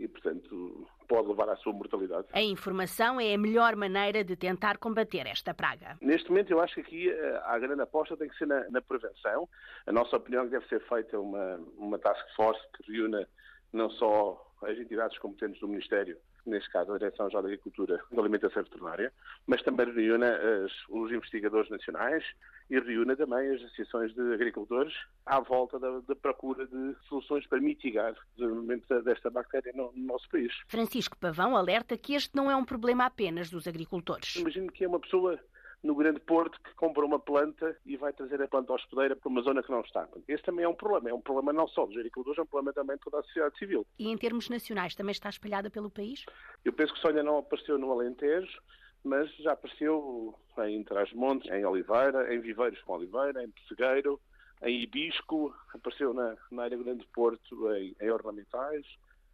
e, 0.00 0.08
portanto, 0.08 0.88
pode 1.06 1.28
levar 1.28 1.48
à 1.50 1.56
sua 1.56 1.74
mortalidade. 1.74 2.26
A 2.32 2.40
informação 2.40 3.20
é 3.20 3.34
a 3.34 3.38
melhor 3.38 3.76
maneira 3.76 4.24
de 4.24 4.34
tentar 4.34 4.78
combater 4.78 5.26
esta 5.26 5.52
praga. 5.52 5.98
Neste 6.00 6.30
momento, 6.30 6.50
eu 6.50 6.60
acho 6.60 6.76
que 6.76 6.80
aqui 6.80 7.10
eh, 7.10 7.42
a 7.44 7.58
grande 7.58 7.82
aposta 7.82 8.16
tem 8.16 8.28
que 8.28 8.36
ser 8.38 8.46
na, 8.46 8.68
na 8.70 8.80
prevenção. 8.80 9.46
A 9.86 9.92
nossa 9.92 10.16
opinião 10.16 10.42
é 10.42 10.44
que 10.46 10.52
deve 10.52 10.66
ser 10.68 10.80
feita 10.88 11.20
uma, 11.20 11.60
uma 11.76 11.98
task 11.98 12.24
force 12.34 12.60
que 12.74 12.90
reúna 12.90 13.28
não 13.72 13.90
só 13.90 14.54
as 14.62 14.78
entidades 14.78 15.18
competentes 15.18 15.60
do 15.60 15.68
Ministério, 15.68 16.16
neste 16.46 16.70
caso 16.70 16.92
a 16.92 16.98
Direção-Geral 16.98 17.42
da 17.42 17.48
Agricultura 17.48 18.00
e 18.10 18.14
da 18.14 18.20
Alimentação 18.22 18.62
Veterinária, 18.62 19.12
mas 19.46 19.62
também 19.62 19.92
reúna 19.92 20.28
as, 20.64 20.72
os 20.88 21.12
investigadores 21.12 21.70
nacionais 21.70 22.24
e 22.68 22.78
reúna 22.78 23.16
também 23.16 23.54
as 23.54 23.62
associações 23.62 24.14
de 24.14 24.34
agricultores 24.34 24.94
à 25.26 25.40
volta 25.40 25.78
da, 25.78 26.00
da 26.00 26.16
procura 26.16 26.66
de 26.66 26.94
soluções 27.08 27.46
para 27.46 27.60
mitigar 27.60 28.12
o 28.12 28.36
desenvolvimento 28.36 29.02
desta 29.02 29.30
bactéria 29.30 29.72
no, 29.74 29.92
no, 29.92 30.06
nosso 30.06 30.28
país. 30.28 30.52
Francisco 30.68 31.16
Pavão 31.18 31.56
alerta 31.56 31.96
que 31.96 32.14
este 32.14 32.34
não 32.34 32.50
é 32.50 32.56
um 32.56 32.64
problema 32.64 33.06
apenas 33.06 33.50
dos 33.50 33.66
agricultores. 33.66 34.36
Imagino 34.36 34.70
que 34.70 34.84
é 34.84 34.88
uma 34.88 35.00
pessoa 35.00 35.38
no 35.82 35.94
Grande 35.94 36.20
Porto 36.20 36.60
que 36.62 36.74
compra 36.74 37.04
uma 37.04 37.18
planta 37.18 37.76
e 37.86 37.96
vai 37.96 38.12
trazer 38.12 38.40
a 38.42 38.48
planta 38.48 38.72
hospedeira 38.72 39.16
para 39.16 39.28
uma 39.28 39.42
zona 39.42 39.62
que 39.62 39.70
não 39.70 39.80
está. 39.80 40.06
Esse 40.28 40.42
também 40.42 40.64
é 40.64 40.68
um 40.68 40.74
problema. 40.74 41.10
É 41.10 41.14
um 41.14 41.20
problema 41.20 41.52
não 41.52 41.66
só 41.68 41.86
dos 41.86 41.96
agricultores, 41.96 42.38
é 42.38 42.42
um 42.42 42.46
problema 42.46 42.72
também 42.72 42.96
de 42.96 43.02
toda 43.02 43.18
a 43.18 43.22
sociedade 43.22 43.58
civil. 43.58 43.86
E 43.98 44.08
em 44.08 44.16
termos 44.16 44.48
nacionais, 44.48 44.94
também 44.94 45.12
está 45.12 45.28
espalhada 45.28 45.70
pelo 45.70 45.90
país? 45.90 46.24
Eu 46.64 46.72
penso 46.72 46.92
que 46.92 47.00
só 47.00 47.08
ainda 47.08 47.22
não 47.22 47.38
apareceu 47.38 47.78
no 47.78 47.90
Alentejo, 47.90 48.60
mas 49.02 49.34
já 49.36 49.52
apareceu 49.52 50.34
em 50.58 50.84
Trás-Montes, 50.84 51.50
em 51.50 51.64
Oliveira, 51.64 52.34
em 52.34 52.40
Viveiros 52.40 52.80
com 52.82 52.94
Oliveira, 52.94 53.42
em 53.42 53.50
Pessegueiro, 53.50 54.20
em 54.62 54.82
Ibisco, 54.82 55.54
apareceu 55.74 56.12
na, 56.12 56.36
na 56.50 56.64
área 56.64 56.76
Grande 56.76 57.06
Porto, 57.14 57.72
em, 57.72 57.96
em 57.98 58.10
Ornamentais, 58.10 58.84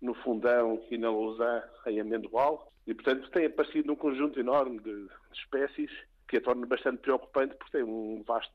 no 0.00 0.15
Fundão 0.15 0.81
e 0.88 0.97
na 0.97 1.11
Lousã, 1.11 1.62
em 1.87 2.00
Amendoal. 2.00 2.73
E, 2.87 2.95
portanto, 2.95 3.29
tem 3.31 3.47
aparecido 3.47 3.93
um 3.93 3.97
conjunto 3.97 4.38
enorme 4.38 4.79
de, 4.79 5.07
de 5.07 5.11
espécies 5.33 5.91
que 6.28 6.37
a 6.37 6.40
torna 6.40 6.66
bastante 6.66 6.99
preocupante 6.99 7.54
porque 7.54 7.78
tem 7.78 7.83
um 7.85 8.23
vasto 8.26 8.52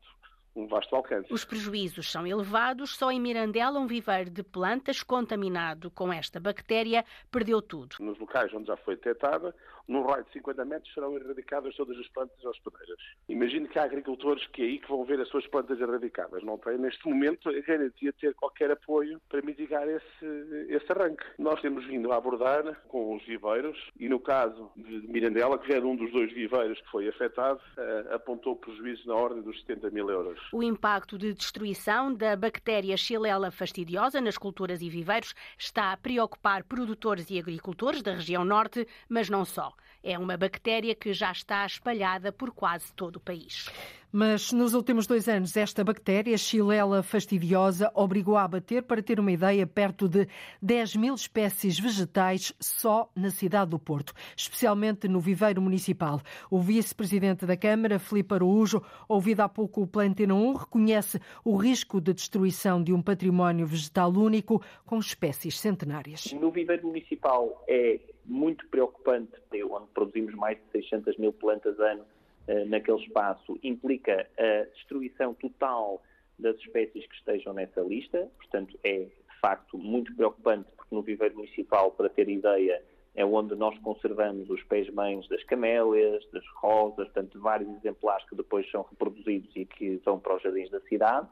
um 0.54 0.66
vasto 0.66 0.94
alcance. 0.94 1.32
Os 1.32 1.44
prejuízos 1.44 2.10
são 2.10 2.26
elevados. 2.26 2.94
Só 2.96 3.10
em 3.10 3.20
Mirandela, 3.20 3.78
um 3.78 3.86
viveiro 3.86 4.30
de 4.30 4.42
plantas 4.42 5.02
contaminado 5.02 5.90
com 5.90 6.12
esta 6.12 6.38
bactéria 6.38 7.04
perdeu 7.30 7.62
tudo. 7.62 7.96
Nos 8.00 8.18
locais 8.18 8.52
onde 8.52 8.66
já 8.66 8.76
foi 8.76 8.96
detectada, 8.96 9.54
num 9.88 10.02
raio 10.02 10.24
de 10.24 10.32
50 10.32 10.64
metros 10.64 10.92
serão 10.94 11.16
erradicadas 11.16 11.74
todas 11.76 11.98
as 11.98 12.08
plantas 12.08 12.44
hospedeiras. 12.44 12.98
Imagino 13.28 13.68
que 13.68 13.78
há 13.78 13.84
agricultores 13.84 14.46
que 14.48 14.62
é 14.62 14.64
aí 14.64 14.78
que 14.78 14.88
vão 14.88 15.04
ver 15.04 15.20
as 15.20 15.28
suas 15.28 15.46
plantas 15.46 15.80
erradicadas. 15.80 16.42
Não 16.42 16.58
têm, 16.58 16.78
neste 16.78 17.06
momento, 17.08 17.48
a 17.48 17.60
garantia 17.60 18.12
de 18.12 18.18
ter 18.18 18.34
qualquer 18.34 18.70
apoio 18.70 19.20
para 19.28 19.42
mitigar 19.42 19.86
esse, 19.88 20.66
esse 20.68 20.92
arranque. 20.92 21.24
Nós 21.38 21.60
temos 21.60 21.84
vindo 21.86 22.12
a 22.12 22.16
abordar 22.16 22.80
com 22.88 23.16
os 23.16 23.24
viveiros 23.24 23.78
e, 23.98 24.08
no 24.08 24.20
caso 24.20 24.70
de 24.76 25.08
Mirandela, 25.08 25.58
que 25.58 25.72
era 25.72 25.86
um 25.86 25.96
dos 25.96 26.10
dois 26.12 26.32
viveiros 26.32 26.80
que 26.80 26.90
foi 26.90 27.08
afetado, 27.08 27.60
eh, 27.76 28.06
apontou 28.12 28.56
prejuízo 28.56 29.06
na 29.06 29.14
ordem 29.14 29.42
dos 29.42 29.60
70 29.60 29.90
mil 29.90 30.08
euros. 30.08 30.38
O 30.52 30.62
impacto 30.62 31.18
de 31.18 31.32
destruição 31.32 32.12
da 32.12 32.36
bactéria 32.36 32.96
Xylella 32.96 33.50
fastidiosa 33.50 34.20
nas 34.20 34.38
culturas 34.38 34.82
e 34.82 34.88
viveiros 34.88 35.34
está 35.58 35.92
a 35.92 35.96
preocupar 35.96 36.64
produtores 36.64 37.30
e 37.30 37.38
agricultores 37.38 38.02
da 38.02 38.12
região 38.12 38.44
norte, 38.44 38.86
mas 39.08 39.28
não 39.28 39.44
só. 39.44 39.71
É 40.02 40.18
uma 40.18 40.36
bactéria 40.36 40.94
que 40.94 41.12
já 41.12 41.30
está 41.30 41.64
espalhada 41.64 42.32
por 42.32 42.50
quase 42.50 42.92
todo 42.92 43.16
o 43.16 43.20
país. 43.20 43.68
Mas 44.14 44.52
nos 44.52 44.74
últimos 44.74 45.06
dois 45.06 45.26
anos, 45.26 45.56
esta 45.56 45.82
bactéria, 45.82 46.36
Xylella 46.36 47.02
fastidiosa, 47.02 47.90
obrigou 47.94 48.36
a 48.36 48.44
abater, 48.44 48.82
para 48.82 49.02
ter 49.02 49.18
uma 49.18 49.32
ideia, 49.32 49.66
perto 49.66 50.06
de 50.06 50.28
10 50.60 50.96
mil 50.96 51.14
espécies 51.14 51.78
vegetais 51.78 52.52
só 52.60 53.10
na 53.16 53.30
cidade 53.30 53.70
do 53.70 53.78
Porto, 53.78 54.12
especialmente 54.36 55.08
no 55.08 55.18
viveiro 55.18 55.62
municipal. 55.62 56.20
O 56.50 56.60
vice-presidente 56.60 57.46
da 57.46 57.56
Câmara, 57.56 57.98
Filipe 57.98 58.34
Araújo, 58.34 58.82
ouvido 59.08 59.40
há 59.40 59.48
pouco 59.48 59.80
o 59.80 59.86
Plantena 59.86 60.34
1, 60.34 60.54
reconhece 60.56 61.18
o 61.42 61.56
risco 61.56 61.98
de 61.98 62.12
destruição 62.12 62.82
de 62.82 62.92
um 62.92 63.00
património 63.00 63.66
vegetal 63.66 64.12
único 64.12 64.62
com 64.84 64.98
espécies 64.98 65.58
centenárias. 65.58 66.30
No 66.34 66.50
viveiro 66.50 66.86
municipal 66.86 67.64
é 67.66 67.98
muito 68.24 68.66
preocupante, 68.68 69.32
onde 69.70 69.86
produzimos 69.92 70.34
mais 70.34 70.58
de 70.58 70.80
600 70.80 71.16
mil 71.16 71.32
plantas 71.32 71.78
ano 71.78 72.04
eh, 72.46 72.64
naquele 72.64 72.98
espaço 72.98 73.58
implica 73.62 74.28
a 74.38 74.64
destruição 74.74 75.34
total 75.34 76.02
das 76.38 76.56
espécies 76.56 77.06
que 77.06 77.14
estejam 77.14 77.52
nessa 77.52 77.80
lista, 77.80 78.28
portanto 78.36 78.78
é 78.82 79.04
de 79.04 79.40
facto 79.40 79.78
muito 79.78 80.14
preocupante 80.14 80.68
porque 80.76 80.94
no 80.94 81.02
viveiro 81.02 81.36
municipal, 81.36 81.92
para 81.92 82.08
ter 82.08 82.28
ideia, 82.28 82.82
é 83.14 83.24
onde 83.24 83.54
nós 83.54 83.78
conservamos 83.80 84.48
os 84.48 84.62
pés-mães 84.64 85.28
das 85.28 85.42
camélias, 85.44 86.24
das 86.32 86.46
rosas, 86.56 87.06
portanto 87.08 87.38
vários 87.40 87.68
exemplares 87.76 88.26
que 88.28 88.34
depois 88.34 88.68
são 88.70 88.82
reproduzidos 88.82 89.54
e 89.54 89.64
que 89.64 89.96
vão 90.04 90.18
para 90.18 90.36
os 90.36 90.42
jardins 90.42 90.70
da 90.70 90.80
cidade, 90.82 91.28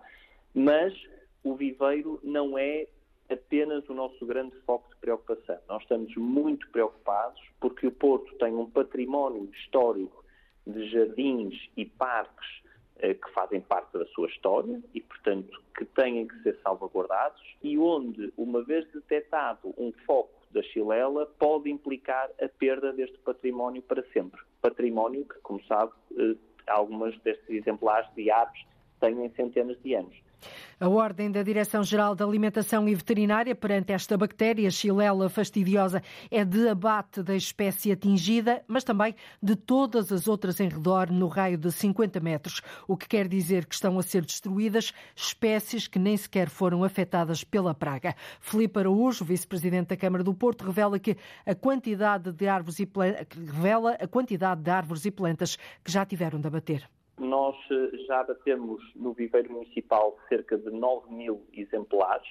mas 0.54 0.94
o 1.42 1.54
viveiro 1.54 2.20
não 2.23 2.59
é 2.59 2.87
apenas 3.31 3.89
o 3.89 3.95
nosso 3.95 4.27
grande 4.27 4.57
foco 4.67 4.89
de 4.91 4.97
preocupação. 4.97 5.59
Nós 5.69 5.83
estamos 5.83 6.15
muito 6.17 6.69
preocupados 6.71 7.41
porque 7.61 7.87
o 7.87 7.93
Porto 7.93 8.35
tem 8.37 8.55
um 8.55 8.69
património 8.69 9.49
histórico 9.53 10.25
de 10.67 10.89
jardins 10.91 11.55
e 11.77 11.85
parques 11.85 12.61
eh, 12.99 13.15
que 13.15 13.31
fazem 13.33 13.61
parte 13.61 13.93
da 13.93 14.05
sua 14.07 14.29
história 14.29 14.81
e, 14.93 15.01
portanto, 15.01 15.63
que 15.77 15.85
têm 15.85 16.27
que 16.27 16.43
ser 16.43 16.59
salvaguardados 16.63 17.41
e 17.63 17.79
onde, 17.79 18.33
uma 18.37 18.63
vez 18.63 18.87
detectado 18.93 19.75
um 19.79 19.93
foco 20.05 20.41
da 20.51 20.63
xilela, 20.63 21.27
pode 21.39 21.71
implicar 21.71 22.31
a 22.43 22.49
perda 22.49 22.93
deste 22.93 23.17
património 23.19 23.81
para 23.83 24.03
sempre. 24.13 24.41
Património 24.61 25.25
que, 25.25 25.39
como 25.41 25.63
sabe, 25.65 25.93
eh, 26.19 26.37
algumas 26.67 27.19
destes 27.21 27.49
exemplares 27.49 28.09
de 28.15 28.31
aves 28.31 28.61
têm 29.01 29.31
centenas 29.31 29.81
de 29.83 29.95
anos. 29.95 30.30
A 30.78 30.88
ordem 30.88 31.30
da 31.30 31.42
Direção-Geral 31.42 32.14
da 32.14 32.25
Alimentação 32.25 32.88
e 32.88 32.94
Veterinária 32.94 33.54
perante 33.54 33.92
esta 33.92 34.16
bactéria, 34.16 34.70
Xylella 34.70 35.28
fastidiosa, 35.28 36.02
é 36.30 36.44
de 36.44 36.68
abate 36.68 37.23
da 37.23 37.37
espécie 37.37 37.92
atingida, 37.92 38.62
mas 38.66 38.82
também 38.82 39.14
de 39.42 39.54
todas 39.54 40.11
as 40.11 40.26
outras 40.26 40.59
em 40.59 40.68
redor 40.68 41.11
no 41.11 41.28
raio 41.28 41.59
de 41.59 41.70
50 41.70 42.18
metros, 42.20 42.62
o 42.88 42.97
que 42.97 43.06
quer 43.06 43.28
dizer 43.28 43.66
que 43.66 43.75
estão 43.75 43.99
a 43.99 44.02
ser 44.02 44.25
destruídas 44.25 44.92
espécies 45.14 45.87
que 45.87 45.99
nem 45.99 46.16
sequer 46.16 46.49
foram 46.49 46.82
afetadas 46.82 47.44
pela 47.44 47.75
praga. 47.75 48.14
Filipe 48.40 48.78
Araújo, 48.78 49.25
vice-presidente 49.25 49.88
da 49.88 49.97
Câmara 49.97 50.25
do 50.25 50.32
Porto, 50.32 50.64
revela 50.64 50.99
que 50.99 51.16
a 51.44 51.54
quantidade 51.54 52.32
de 52.32 52.49
árvores 52.49 52.80
e 52.80 52.88
revela 53.52 53.92
a 53.92 54.06
quantidade 54.06 54.62
de 54.62 54.70
árvores 54.70 55.04
e 55.04 55.11
plantas 55.11 55.56
que 55.85 55.92
já 55.92 56.06
tiveram 56.06 56.40
de 56.40 56.47
abater. 56.47 56.88
Nós 57.21 57.55
eh, 57.71 57.99
já 58.07 58.25
batemos 58.25 58.83
no 58.97 59.12
viveiro 59.12 59.53
municipal 59.53 60.17
cerca 60.27 60.57
de 60.57 60.71
9 60.71 61.12
mil 61.12 61.43
exemplares, 61.53 62.27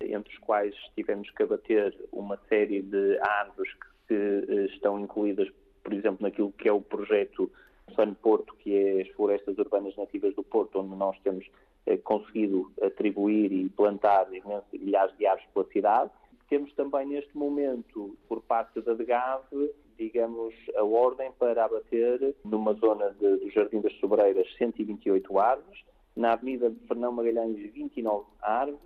entre 0.00 0.34
os 0.34 0.38
quais 0.40 0.74
tivemos 0.96 1.30
que 1.30 1.44
abater 1.44 1.96
uma 2.10 2.36
série 2.48 2.82
de 2.82 3.18
árvores 3.20 3.72
que 4.08 4.14
eh, 4.14 4.64
estão 4.74 4.98
incluídas, 4.98 5.48
por 5.84 5.92
exemplo, 5.92 6.18
naquilo 6.22 6.50
que 6.58 6.68
é 6.68 6.72
o 6.72 6.80
projeto 6.80 7.52
Sun 7.94 8.14
Porto, 8.14 8.52
que 8.56 8.74
é 8.74 9.02
as 9.02 9.08
florestas 9.10 9.56
urbanas 9.58 9.96
nativas 9.96 10.34
do 10.34 10.42
Porto, 10.42 10.80
onde 10.80 10.96
nós 10.96 11.16
temos 11.20 11.48
eh, 11.86 11.96
conseguido 11.98 12.72
atribuir 12.82 13.52
e 13.52 13.68
plantar 13.68 14.28
milhares 14.72 15.16
de 15.18 15.24
árvores 15.24 15.48
pela 15.54 15.66
cidade. 15.66 16.10
Temos 16.48 16.72
também 16.74 17.06
neste 17.06 17.38
momento, 17.38 18.18
por 18.28 18.42
parte 18.42 18.80
da 18.80 18.92
DGAV, 18.94 19.70
digamos, 20.02 20.54
a 20.76 20.82
ordem 20.82 21.30
para 21.38 21.64
abater 21.64 22.34
numa 22.44 22.72
zona 22.74 23.10
de, 23.10 23.36
do 23.36 23.50
Jardim 23.50 23.80
das 23.80 23.92
Sobreiras 24.00 24.46
128 24.56 25.38
árvores, 25.38 25.80
na 26.16 26.32
Avenida 26.32 26.68
de 26.68 26.80
Fernão 26.86 27.12
Magalhães 27.12 27.56
29 27.72 28.26
árvores 28.40 28.80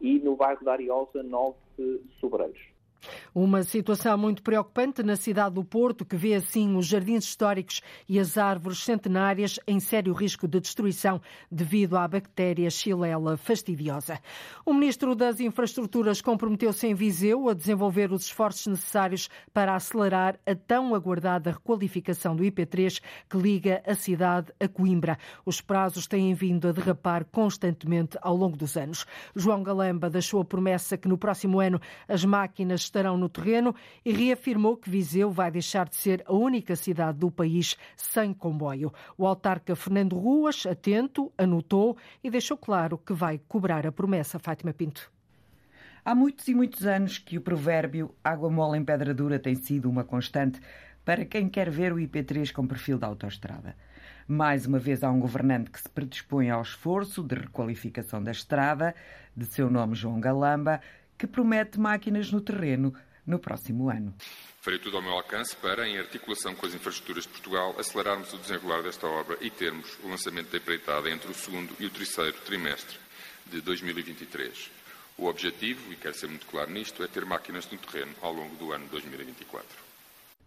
e 0.00 0.18
no 0.18 0.36
bairro 0.36 0.64
da 0.64 0.72
Ariosa 0.72 1.22
9 1.22 1.56
sobreiros. 2.20 2.60
Uma 3.34 3.62
situação 3.62 4.16
muito 4.18 4.42
preocupante 4.42 5.02
na 5.02 5.16
cidade 5.16 5.54
do 5.54 5.64
Porto, 5.64 6.04
que 6.04 6.16
vê 6.16 6.34
assim 6.34 6.76
os 6.76 6.86
jardins 6.86 7.24
históricos 7.24 7.80
e 8.08 8.18
as 8.18 8.36
árvores 8.36 8.82
centenárias 8.84 9.58
em 9.66 9.80
sério 9.80 10.12
risco 10.12 10.46
de 10.46 10.60
destruição 10.60 11.20
devido 11.50 11.96
à 11.96 12.06
bactéria 12.06 12.70
Xylella 12.70 13.36
fastidiosa. 13.36 14.18
O 14.64 14.72
ministro 14.72 15.14
das 15.14 15.40
Infraestruturas 15.40 16.20
comprometeu-se 16.20 16.86
em 16.86 16.94
Viseu 16.94 17.48
a 17.48 17.54
desenvolver 17.54 18.12
os 18.12 18.24
esforços 18.24 18.66
necessários 18.66 19.28
para 19.52 19.74
acelerar 19.74 20.38
a 20.46 20.54
tão 20.54 20.94
aguardada 20.94 21.52
requalificação 21.52 22.36
do 22.36 22.42
IP3 22.42 23.00
que 23.28 23.36
liga 23.36 23.82
a 23.86 23.94
cidade 23.94 24.52
a 24.60 24.68
Coimbra. 24.68 25.18
Os 25.44 25.60
prazos 25.60 26.06
têm 26.06 26.34
vindo 26.34 26.68
a 26.68 26.72
derrapar 26.72 27.24
constantemente 27.24 28.18
ao 28.20 28.36
longo 28.36 28.56
dos 28.56 28.76
anos. 28.76 29.06
João 29.34 29.62
Galamba 29.62 30.10
deixou 30.10 30.40
a 30.40 30.44
promessa 30.44 30.96
que 30.96 31.08
no 31.08 31.16
próximo 31.16 31.60
ano 31.60 31.80
as 32.08 32.24
máquinas 32.24 32.89
estarão 32.90 33.16
no 33.16 33.28
terreno 33.28 33.74
e 34.04 34.12
reafirmou 34.12 34.76
que 34.76 34.90
Viseu 34.90 35.30
vai 35.30 35.50
deixar 35.50 35.88
de 35.88 35.94
ser 35.94 36.22
a 36.26 36.34
única 36.34 36.74
cidade 36.74 37.18
do 37.18 37.30
país 37.30 37.76
sem 37.96 38.34
comboio. 38.34 38.92
O 39.16 39.26
autarca 39.26 39.76
Fernando 39.76 40.18
Ruas, 40.18 40.66
atento, 40.66 41.32
anotou 41.38 41.96
e 42.22 42.30
deixou 42.30 42.56
claro 42.56 42.98
que 42.98 43.12
vai 43.12 43.40
cobrar 43.48 43.86
a 43.86 43.92
promessa. 43.92 44.38
Fátima 44.38 44.72
Pinto. 44.72 45.10
Há 46.04 46.14
muitos 46.14 46.48
e 46.48 46.54
muitos 46.54 46.86
anos 46.86 47.18
que 47.18 47.38
o 47.38 47.40
provérbio 47.40 48.14
água 48.24 48.50
mole 48.50 48.78
em 48.78 48.84
pedra 48.84 49.14
dura 49.14 49.38
tem 49.38 49.54
sido 49.54 49.88
uma 49.88 50.02
constante 50.02 50.60
para 51.04 51.24
quem 51.24 51.48
quer 51.48 51.70
ver 51.70 51.92
o 51.92 51.96
IP3 51.96 52.52
com 52.52 52.66
perfil 52.66 52.98
de 52.98 53.04
autoestrada. 53.04 53.76
Mais 54.26 54.64
uma 54.64 54.78
vez 54.78 55.02
há 55.02 55.10
um 55.10 55.20
governante 55.20 55.70
que 55.70 55.80
se 55.80 55.88
predispõe 55.88 56.50
ao 56.50 56.62
esforço 56.62 57.22
de 57.22 57.34
requalificação 57.34 58.22
da 58.22 58.30
estrada, 58.30 58.94
de 59.36 59.44
seu 59.44 59.68
nome 59.68 59.94
João 59.94 60.20
Galamba, 60.20 60.80
que 61.20 61.26
promete 61.26 61.78
máquinas 61.78 62.32
no 62.32 62.40
terreno 62.40 62.94
no 63.26 63.38
próximo 63.38 63.90
ano. 63.90 64.14
Farei 64.62 64.78
tudo 64.78 64.96
ao 64.96 65.02
meu 65.02 65.12
alcance 65.12 65.54
para, 65.54 65.86
em 65.86 65.98
articulação 65.98 66.54
com 66.54 66.64
as 66.64 66.74
infraestruturas 66.74 67.24
de 67.24 67.28
Portugal, 67.28 67.76
acelerarmos 67.78 68.32
o 68.32 68.38
desenrolar 68.38 68.82
desta 68.82 69.06
obra 69.06 69.36
e 69.42 69.50
termos 69.50 69.98
o 70.02 70.08
lançamento 70.08 70.50
da 70.50 70.56
empreitada 70.56 71.10
entre 71.10 71.30
o 71.30 71.34
segundo 71.34 71.76
e 71.78 71.84
o 71.84 71.90
terceiro 71.90 72.38
trimestre 72.46 72.98
de 73.46 73.60
2023. 73.60 74.70
O 75.18 75.26
objetivo, 75.26 75.92
e 75.92 75.96
quero 75.96 76.14
ser 76.14 76.28
muito 76.28 76.46
claro 76.46 76.70
nisto, 76.70 77.02
é 77.02 77.06
ter 77.06 77.26
máquinas 77.26 77.70
no 77.70 77.76
terreno 77.76 78.12
ao 78.22 78.32
longo 78.32 78.56
do 78.56 78.72
ano 78.72 78.86
2024. 78.90 79.66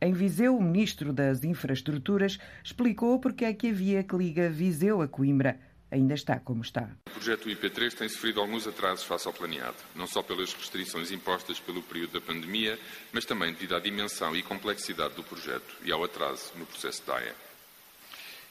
Em 0.02 0.12
Viseu, 0.12 0.58
o 0.58 0.62
Ministro 0.62 1.14
das 1.14 1.44
Infraestruturas 1.44 2.40
explicou 2.64 3.20
porque 3.20 3.46
é 3.46 3.54
que 3.54 3.70
a 3.70 3.74
via 3.74 4.04
que 4.04 4.16
liga 4.16 4.50
Viseu 4.50 5.04
a 5.04 5.08
Coimbra 5.08 5.60
ainda 5.94 6.16
está 6.16 6.40
como 6.40 6.62
está. 6.62 6.90
O 7.08 7.12
projeto 7.12 7.48
IP3 7.48 7.94
tem 7.94 8.10
sofrido 8.10 8.42
alguns 8.42 8.68
atrasos 8.68 9.06
face 9.06 9.28
ao 9.28 9.34
planeado, 9.34 9.78
não 9.96 10.08
só 10.08 10.24
pelas 10.24 10.54
restrições 10.54 11.12
impostas 11.12 11.60
pelo 11.60 11.84
período 11.84 12.14
da 12.14 12.22
pandemia, 12.22 12.80
mas 13.12 13.26
também 13.26 13.54
devido 13.54 13.76
à 13.76 13.80
dimensão 13.80 14.36
e 14.36 14.42
complexidade 14.42 15.14
do 15.14 15.24
projeto 15.24 15.76
e 15.84 15.92
ao 15.92 16.04
atraso 16.04 16.52
no 16.56 16.66
processo 16.66 17.04
DAIA. 17.06 17.36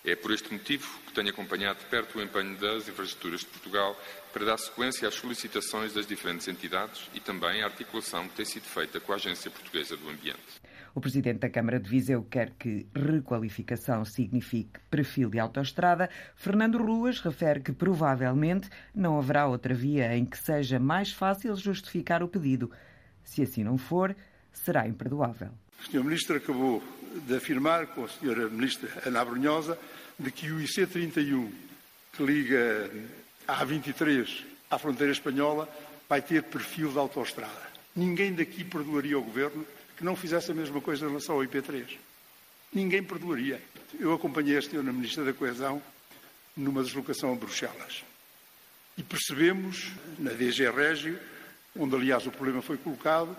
É 0.05 0.17
por 0.17 0.33
este 0.33 0.53
motivo 0.53 0.99
que 1.07 1.13
tenho 1.13 1.31
acompanhado 1.31 1.81
de 1.81 1.85
perto 1.87 2.19
o 2.19 2.23
empenho 2.23 2.57
das 2.57 2.89
infraestruturas 2.89 3.41
de 3.41 3.47
Portugal 3.47 4.01
para 4.33 4.45
dar 4.45 4.59
sequência 4.59 5.07
às 5.07 5.15
solicitações 5.15 5.93
das 5.93 6.07
diferentes 6.07 6.49
entidades 6.49 7.09
e 7.15 7.21
também 7.21 7.63
à 7.63 7.67
articulação 7.67 8.29
que 8.29 8.35
tem 8.35 8.45
sido 8.45 8.65
feita 8.65 8.99
com 8.99 9.13
a 9.13 9.17
Agência 9.17 9.51
Portuguesa 9.51 9.97
do 9.97 10.09
Ambiente. 10.09 10.62
O 10.95 11.01
presidente 11.01 11.39
da 11.39 11.49
Câmara 11.49 11.81
de 11.81 11.89
Viseu 11.89 12.23
quer 12.23 12.51
que 12.51 12.87
requalificação 12.95 14.05
signifique 14.05 14.79
perfil 14.91 15.31
de 15.31 15.39
autoestrada. 15.39 16.11
Fernando 16.37 16.77
Ruas 16.77 17.19
refere 17.21 17.61
que 17.61 17.73
provavelmente 17.73 18.69
não 18.95 19.19
haverá 19.19 19.47
outra 19.47 19.73
via 19.73 20.15
em 20.15 20.27
que 20.27 20.37
seja 20.37 20.79
mais 20.79 21.11
fácil 21.11 21.57
justificar 21.57 22.23
o 22.23 22.29
pedido. 22.29 22.71
Se 23.25 23.43
assim 23.43 23.65
não 23.65 23.79
for, 23.79 24.15
será 24.53 24.87
imperdoável. 24.87 25.49
O 25.81 25.91
Sr. 25.91 26.05
Ministro 26.05 26.37
acabou 26.37 26.83
de 27.27 27.37
afirmar 27.37 27.87
com 27.89 28.05
a 28.05 28.07
Sra. 28.07 28.49
Ministra 28.49 28.91
Ana 29.07 29.21
Abrunhosa 29.21 29.79
de 30.19 30.31
que 30.31 30.51
o 30.51 30.59
IC31, 30.59 31.51
que 32.13 32.23
liga 32.23 32.91
a 33.49 33.65
A23 33.65 34.45
à 34.71 34.79
fronteira 34.79 35.13
espanhola, 35.13 35.69
vai 36.07 36.21
ter 36.21 36.43
perfil 36.43 36.93
de 36.93 36.99
autoestrada. 36.99 37.73
Ninguém 37.97 38.35
daqui 38.35 38.63
perdoaria 38.63 39.19
o 39.19 39.23
Governo 39.23 39.67
que 39.97 40.05
não 40.05 40.17
fizesse 40.17 40.51
a 40.51 40.55
mesma 40.55 40.81
coisa 40.81 41.05
em 41.05 41.09
relação 41.09 41.37
ao 41.37 41.43
IP3. 41.43 41.97
Ninguém 42.73 43.03
perdoaria. 43.03 43.61
Eu 43.99 44.15
acompanhei 44.15 44.57
a 44.57 44.61
Sra. 44.61 44.83
Ministra 44.83 45.25
da 45.25 45.33
Coesão 45.33 45.83
numa 46.57 46.83
deslocação 46.83 47.33
a 47.33 47.37
Bruxelas. 47.37 48.03
E 48.97 49.03
percebemos, 49.03 49.91
na 50.19 50.33
DG 50.33 50.71
Régio, 50.71 51.19
onde 51.79 51.95
aliás 51.95 52.27
o 52.27 52.31
problema 52.31 52.63
foi 52.63 52.77
colocado, 52.77 53.37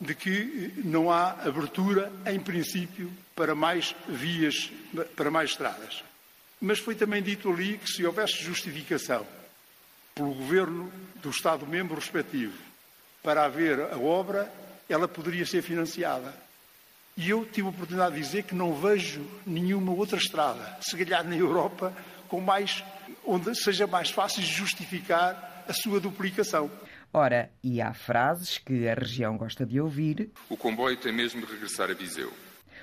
de 0.00 0.14
que 0.14 0.72
não 0.84 1.10
há 1.10 1.30
abertura, 1.30 2.12
em 2.26 2.38
princípio, 2.38 3.10
para 3.34 3.54
mais 3.54 3.94
vias, 4.08 4.70
para 5.14 5.30
mais 5.30 5.50
estradas. 5.50 6.04
Mas 6.60 6.78
foi 6.78 6.94
também 6.94 7.22
dito 7.22 7.50
ali 7.50 7.78
que 7.78 7.88
se 7.88 8.04
houvesse 8.04 8.42
justificação 8.42 9.26
pelo 10.14 10.34
governo 10.34 10.92
do 11.16 11.30
Estado-membro 11.30 11.96
respectivo 11.96 12.56
para 13.22 13.44
haver 13.44 13.80
a 13.80 13.98
obra, 13.98 14.50
ela 14.88 15.08
poderia 15.08 15.46
ser 15.46 15.62
financiada. 15.62 16.34
E 17.16 17.30
eu 17.30 17.46
tive 17.46 17.66
a 17.66 17.70
oportunidade 17.70 18.14
de 18.14 18.20
dizer 18.20 18.42
que 18.42 18.54
não 18.54 18.74
vejo 18.74 19.26
nenhuma 19.46 19.92
outra 19.92 20.18
estrada, 20.18 20.76
se 20.82 20.96
calhar 20.96 21.24
na 21.24 21.34
Europa, 21.34 21.92
com 22.28 22.40
mais, 22.40 22.84
onde 23.24 23.54
seja 23.54 23.86
mais 23.86 24.10
fácil 24.10 24.42
justificar 24.42 25.64
a 25.66 25.72
sua 25.72 25.98
duplicação. 25.98 26.70
Ora, 27.12 27.50
e 27.62 27.80
há 27.80 27.94
frases 27.94 28.58
que 28.58 28.86
a 28.86 28.94
região 28.94 29.38
gosta 29.38 29.64
de 29.64 29.80
ouvir. 29.80 30.30
O 30.50 30.56
comboio 30.56 30.96
tem 30.98 31.12
mesmo 31.12 31.40
de 31.40 31.50
regressar 31.50 31.90
a 31.90 31.94
Viseu. 31.94 32.30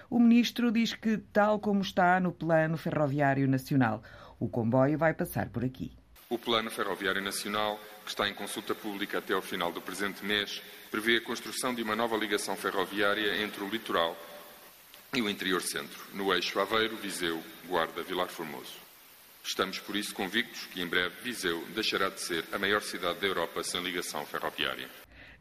O 0.09 0.19
ministro 0.19 0.71
diz 0.71 0.93
que, 0.93 1.17
tal 1.17 1.59
como 1.59 1.81
está 1.81 2.19
no 2.19 2.31
Plano 2.31 2.77
Ferroviário 2.77 3.47
Nacional, 3.47 4.01
o 4.39 4.49
comboio 4.49 4.97
vai 4.97 5.13
passar 5.13 5.49
por 5.49 5.63
aqui. 5.63 5.91
O 6.29 6.37
Plano 6.37 6.71
Ferroviário 6.71 7.21
Nacional, 7.21 7.79
que 8.03 8.09
está 8.09 8.27
em 8.27 8.33
consulta 8.33 8.75
pública 8.75 9.17
até 9.17 9.33
ao 9.33 9.41
final 9.41 9.71
do 9.71 9.81
presente 9.81 10.23
mês, 10.23 10.61
prevê 10.91 11.17
a 11.17 11.21
construção 11.21 11.73
de 11.73 11.81
uma 11.81 11.95
nova 11.95 12.17
ligação 12.17 12.55
ferroviária 12.55 13.41
entre 13.41 13.63
o 13.63 13.69
litoral 13.69 14.17
e 15.13 15.21
o 15.21 15.29
interior 15.29 15.61
centro, 15.61 15.99
no 16.13 16.33
eixo 16.33 16.59
Aveiro, 16.59 16.97
Viseu, 16.97 17.43
Guarda, 17.67 18.03
Vilar 18.03 18.29
Formoso. 18.29 18.83
Estamos, 19.43 19.79
por 19.79 19.95
isso, 19.95 20.15
convictos 20.15 20.65
que 20.67 20.81
em 20.81 20.87
breve 20.87 21.15
Viseu 21.21 21.63
deixará 21.69 22.09
de 22.09 22.21
ser 22.21 22.45
a 22.51 22.57
maior 22.57 22.81
cidade 22.81 23.19
da 23.19 23.27
Europa 23.27 23.63
sem 23.63 23.81
ligação 23.83 24.25
ferroviária. 24.25 24.89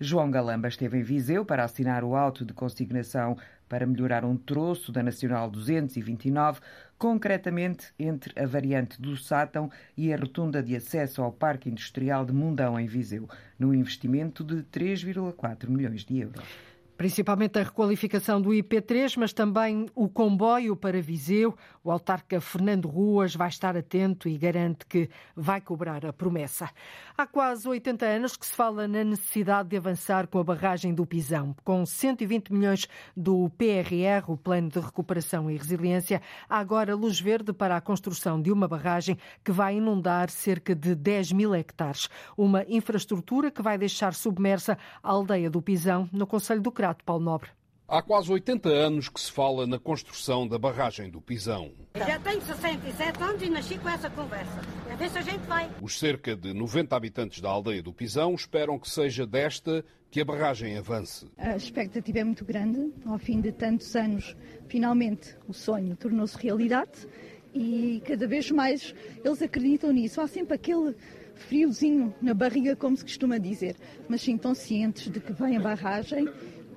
João 0.02 0.32
Galamba 0.32 0.66
esteve 0.66 0.98
em 0.98 1.02
Viseu 1.02 1.44
para 1.44 1.62
assinar 1.62 2.02
o 2.02 2.16
auto 2.16 2.44
de 2.44 2.52
consignação 2.52 3.36
para 3.68 3.86
melhorar 3.86 4.24
um 4.24 4.36
troço 4.36 4.90
da 4.90 5.00
Nacional 5.00 5.48
229, 5.48 6.60
concretamente 6.98 7.92
entre 7.96 8.38
a 8.38 8.44
variante 8.44 9.00
do 9.00 9.16
Sátão 9.16 9.70
e 9.96 10.12
a 10.12 10.16
rotunda 10.16 10.60
de 10.60 10.74
acesso 10.74 11.22
ao 11.22 11.30
Parque 11.30 11.70
Industrial 11.70 12.24
de 12.24 12.32
Mundão, 12.32 12.78
em 12.78 12.86
Viseu, 12.86 13.28
num 13.56 13.72
investimento 13.72 14.42
de 14.42 14.56
3,4 14.64 15.68
milhões 15.68 16.04
de 16.04 16.18
euros 16.18 16.71
principalmente 17.02 17.58
a 17.58 17.64
requalificação 17.64 18.40
do 18.40 18.50
IP3, 18.50 19.16
mas 19.16 19.32
também 19.32 19.88
o 19.92 20.08
comboio 20.08 20.76
para 20.76 21.02
Viseu. 21.02 21.52
O 21.82 21.90
autarca 21.90 22.40
Fernando 22.40 22.86
Ruas 22.86 23.34
vai 23.34 23.48
estar 23.48 23.76
atento 23.76 24.28
e 24.28 24.38
garante 24.38 24.86
que 24.86 25.10
vai 25.34 25.60
cobrar 25.60 26.06
a 26.06 26.12
promessa. 26.12 26.70
Há 27.18 27.26
quase 27.26 27.68
80 27.68 28.06
anos 28.06 28.36
que 28.36 28.46
se 28.46 28.52
fala 28.52 28.86
na 28.86 29.02
necessidade 29.02 29.70
de 29.70 29.76
avançar 29.76 30.28
com 30.28 30.38
a 30.38 30.44
barragem 30.44 30.94
do 30.94 31.04
Pisão. 31.04 31.56
Com 31.64 31.84
120 31.84 32.52
milhões 32.52 32.86
do 33.16 33.50
PRR, 33.58 34.28
o 34.28 34.36
Plano 34.36 34.68
de 34.68 34.78
Recuperação 34.78 35.50
e 35.50 35.56
Resiliência, 35.56 36.22
há 36.48 36.60
agora 36.60 36.94
luz 36.94 37.18
verde 37.18 37.52
para 37.52 37.76
a 37.76 37.80
construção 37.80 38.40
de 38.40 38.52
uma 38.52 38.68
barragem 38.68 39.18
que 39.42 39.50
vai 39.50 39.74
inundar 39.74 40.30
cerca 40.30 40.72
de 40.72 40.94
10 40.94 41.32
mil 41.32 41.52
hectares. 41.52 42.08
Uma 42.36 42.64
infraestrutura 42.68 43.50
que 43.50 43.60
vai 43.60 43.76
deixar 43.76 44.14
submersa 44.14 44.78
a 45.02 45.10
aldeia 45.10 45.50
do 45.50 45.60
Pisão, 45.60 46.08
no 46.12 46.28
Conselho 46.28 46.60
do 46.60 46.70
Crato. 46.70 46.91
Paulo 47.04 47.24
Nobre. 47.24 47.50
Há 47.88 48.00
quase 48.00 48.32
80 48.32 48.68
anos 48.70 49.08
que 49.08 49.20
se 49.20 49.30
fala 49.30 49.66
na 49.66 49.78
construção 49.78 50.48
da 50.48 50.58
barragem 50.58 51.10
do 51.10 51.20
Pisão. 51.20 51.72
Já 51.94 52.18
tenho 52.18 52.40
67 52.40 53.22
anos 53.22 53.42
e 53.42 53.50
nasci 53.50 53.76
com 53.76 53.88
essa 53.88 54.08
conversa. 54.08 54.62
A 54.90 54.96
ver 54.96 55.10
se 55.10 55.18
a 55.18 55.22
gente 55.22 55.46
vai. 55.46 55.70
Os 55.80 55.98
cerca 55.98 56.34
de 56.34 56.54
90 56.54 56.96
habitantes 56.96 57.40
da 57.40 57.50
aldeia 57.50 57.82
do 57.82 57.92
Pisão 57.92 58.34
esperam 58.34 58.78
que 58.78 58.88
seja 58.88 59.26
desta 59.26 59.84
que 60.10 60.20
a 60.20 60.24
barragem 60.24 60.78
avance. 60.78 61.26
A 61.36 61.56
expectativa 61.56 62.20
é 62.20 62.24
muito 62.24 62.44
grande. 62.44 62.92
Ao 63.04 63.18
fim 63.18 63.40
de 63.40 63.52
tantos 63.52 63.94
anos, 63.94 64.36
finalmente 64.68 65.36
o 65.46 65.52
sonho 65.52 65.94
tornou-se 65.96 66.36
realidade 66.38 67.06
e 67.54 68.02
cada 68.06 68.26
vez 68.26 68.50
mais 68.50 68.94
eles 69.22 69.42
acreditam 69.42 69.92
nisso. 69.92 70.20
Há 70.20 70.26
sempre 70.26 70.54
aquele 70.54 70.96
friozinho 71.34 72.14
na 72.22 72.34
barriga, 72.34 72.76
como 72.76 72.96
se 72.96 73.04
costuma 73.04 73.38
dizer, 73.38 73.76
mas 74.08 74.22
sim 74.22 74.36
tão 74.36 74.54
cientes 74.54 75.10
de 75.10 75.20
que 75.20 75.32
vem 75.32 75.56
a 75.56 75.60
barragem 75.60 76.26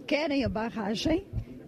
querem 0.06 0.44
a 0.44 0.50
barragem 0.50 1.26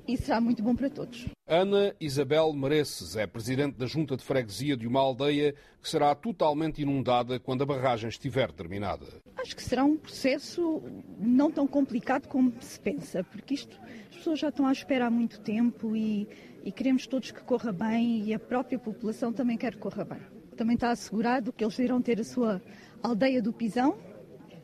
e 0.07 0.15
será 0.15 0.39
muito 0.39 0.63
bom 0.63 0.75
para 0.75 0.89
todos. 0.89 1.25
Ana 1.45 1.93
Isabel 1.99 2.53
Mereces 2.53 3.15
é 3.15 3.25
presidente 3.25 3.77
da 3.77 3.85
junta 3.85 4.15
de 4.15 4.23
freguesia 4.23 4.77
de 4.77 4.87
uma 4.87 5.01
aldeia 5.01 5.53
que 5.81 5.89
será 5.89 6.13
totalmente 6.15 6.81
inundada 6.81 7.39
quando 7.39 7.63
a 7.63 7.65
barragem 7.65 8.07
estiver 8.07 8.51
terminada. 8.51 9.05
Acho 9.37 9.55
que 9.55 9.63
será 9.63 9.83
um 9.83 9.97
processo 9.97 10.81
não 11.19 11.51
tão 11.51 11.67
complicado 11.67 12.27
como 12.27 12.53
se 12.61 12.79
pensa, 12.79 13.23
porque 13.23 13.55
isto 13.55 13.77
as 14.09 14.17
pessoas 14.17 14.39
já 14.39 14.49
estão 14.49 14.65
à 14.65 14.71
espera 14.71 15.07
há 15.07 15.09
muito 15.09 15.39
tempo 15.41 15.95
e, 15.95 16.27
e 16.63 16.71
queremos 16.71 17.07
todos 17.07 17.31
que 17.31 17.41
corra 17.41 17.71
bem 17.71 18.23
e 18.23 18.33
a 18.33 18.39
própria 18.39 18.79
população 18.79 19.33
também 19.33 19.57
quer 19.57 19.73
que 19.73 19.79
corra 19.79 20.05
bem. 20.05 20.21
Também 20.55 20.75
está 20.75 20.91
assegurado 20.91 21.51
que 21.51 21.63
eles 21.63 21.77
irão 21.79 22.01
ter 22.01 22.19
a 22.19 22.23
sua 22.23 22.61
aldeia 23.03 23.41
do 23.41 23.51
Pisão, 23.51 23.97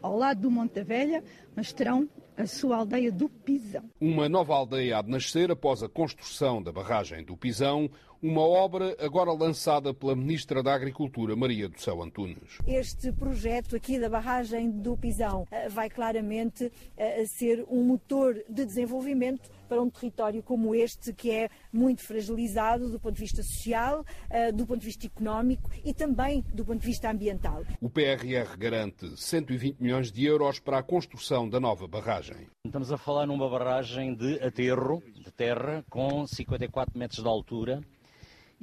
ao 0.02 0.18
lado 0.18 0.42
do 0.42 0.52
Monte 0.52 0.76
da 0.76 0.84
Velha, 0.84 1.24
mas 1.56 1.72
terão 1.72 2.10
a 2.38 2.46
sua 2.46 2.78
aldeia 2.78 3.12
do 3.12 3.30
Pisão. 3.30 3.90
Uma 4.00 4.28
nova 4.28 4.54
aldeia 4.54 4.98
há 4.98 5.02
de 5.02 5.10
nascer 5.10 5.52
após 5.52 5.84
a 5.84 5.90
construção 5.90 6.62
da 6.62 6.72
barragem 6.72 7.24
do 7.24 7.38
Pisão, 7.38 7.90
uma 8.24 8.42
obra 8.42 8.96
agora 9.00 9.34
lançada 9.34 9.94
pela 9.94 10.16
Ministra 10.16 10.64
da 10.64 10.74
Agricultura, 10.74 11.36
Maria 11.36 11.68
do 11.68 11.80
Céu 11.80 12.02
Antunes. 12.02 12.58
Este 12.66 13.12
projeto 13.12 13.76
aqui 13.76 14.00
da 14.00 14.08
barragem 14.08 14.72
do 14.72 14.96
Pisão 14.96 15.46
eh, 15.52 15.68
vai 15.68 15.90
claramente 15.90 16.72
eh, 16.96 17.26
ser 17.26 17.66
um 17.70 17.84
motor 17.84 18.42
de 18.48 18.66
desenvolvimento 18.66 19.52
para 19.68 19.82
um 19.82 19.90
território 19.90 20.42
como 20.42 20.74
este, 20.74 21.12
que 21.12 21.32
é 21.32 21.50
muito 21.72 22.02
fragilizado 22.02 22.90
do 22.90 22.98
ponto 22.98 23.16
de 23.16 23.22
vista 23.22 23.44
social, 23.44 24.06
eh, 24.30 24.54
do 24.54 24.66
ponto 24.66 24.80
de 24.80 24.86
vista 24.86 25.06
económico 25.06 25.70
e 25.84 25.94
também 25.94 26.46
do 26.54 26.64
ponto 26.64 26.80
de 26.80 26.88
vista 26.88 27.12
ambiental. 27.12 27.66
O 27.82 27.90
PRR 27.90 28.56
garante 28.58 29.20
120 29.20 29.82
milhões 29.82 30.10
de 30.10 30.24
euros 30.24 30.60
para 30.60 30.78
a 30.78 30.84
construção 30.84 31.50
da 31.50 31.60
nova 31.60 31.90
barragem. 31.90 32.48
Estamos 32.66 32.90
a 32.90 32.98
falar 32.98 33.26
numa 33.26 33.50
barragem 33.50 34.16
de 34.16 34.42
aterro, 34.42 35.04
de 35.14 35.30
terra, 35.30 35.84
com 35.90 36.26
54 36.26 36.98
metros 36.98 37.22
de 37.22 37.28
altura 37.28 37.82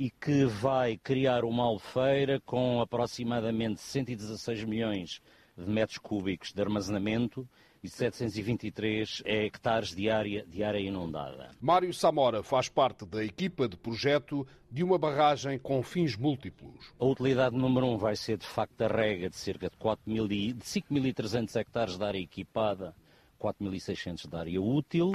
e 0.00 0.08
que 0.08 0.46
vai 0.46 0.96
criar 0.96 1.44
uma 1.44 1.62
albufeira 1.62 2.40
com 2.46 2.80
aproximadamente 2.80 3.82
116 3.82 4.64
milhões 4.64 5.20
de 5.54 5.70
metros 5.70 5.98
cúbicos 5.98 6.54
de 6.54 6.62
armazenamento 6.62 7.46
e 7.84 7.88
723 7.90 9.22
hectares 9.26 9.94
de 9.94 10.08
área, 10.08 10.46
de 10.46 10.64
área 10.64 10.78
inundada. 10.78 11.50
Mário 11.60 11.92
Samora 11.92 12.42
faz 12.42 12.70
parte 12.70 13.04
da 13.04 13.22
equipa 13.22 13.68
de 13.68 13.76
projeto 13.76 14.46
de 14.70 14.82
uma 14.82 14.96
barragem 14.96 15.58
com 15.58 15.82
fins 15.82 16.16
múltiplos. 16.16 16.94
A 16.98 17.04
utilidade 17.04 17.54
número 17.54 17.84
um 17.84 17.98
vai 17.98 18.16
ser, 18.16 18.38
de 18.38 18.46
facto, 18.46 18.80
a 18.80 18.88
rega 18.88 19.28
de 19.28 19.36
cerca 19.36 19.68
de, 19.68 19.76
4 19.76 20.10
mil, 20.10 20.26
de 20.26 20.54
5.300 20.54 21.54
hectares 21.56 21.98
de 21.98 22.04
área 22.04 22.18
equipada, 22.18 22.96
4.600 23.38 24.30
de 24.30 24.34
área 24.34 24.62
útil. 24.62 25.12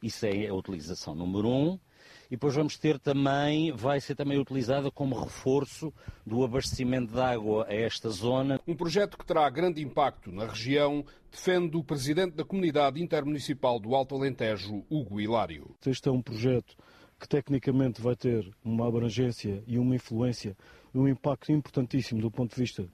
Isso 0.00 0.24
é 0.26 0.46
a 0.46 0.54
utilização 0.54 1.12
número 1.12 1.48
um 1.48 1.80
e 2.26 2.30
depois 2.30 2.54
vamos 2.54 2.76
ter 2.76 2.98
também, 2.98 3.72
vai 3.72 4.00
ser 4.00 4.14
também 4.14 4.38
utilizada 4.38 4.90
como 4.90 5.18
reforço 5.18 5.92
do 6.26 6.44
abastecimento 6.44 7.12
de 7.12 7.20
água 7.20 7.66
a 7.68 7.74
esta 7.74 8.10
zona. 8.10 8.60
Um 8.66 8.74
projeto 8.74 9.16
que 9.16 9.26
terá 9.26 9.48
grande 9.48 9.82
impacto 9.82 10.30
na 10.30 10.46
região, 10.46 11.04
defende 11.30 11.76
o 11.76 11.84
presidente 11.84 12.34
da 12.34 12.44
comunidade 12.44 13.02
intermunicipal 13.02 13.78
do 13.78 13.94
Alto 13.94 14.14
Alentejo, 14.14 14.84
Hugo 14.90 15.20
Hilário. 15.20 15.74
Este 15.86 16.08
é 16.08 16.12
um 16.12 16.22
projeto 16.22 16.76
que 17.18 17.28
tecnicamente 17.28 18.00
vai 18.00 18.14
ter 18.14 18.48
uma 18.64 18.86
abrangência 18.86 19.62
e 19.66 19.78
uma 19.78 19.96
influência, 19.96 20.56
um 20.94 21.08
impacto 21.08 21.52
importantíssimo 21.52 22.20
do 22.20 22.30
ponto 22.30 22.54
de 22.54 22.60
vista 22.60 22.88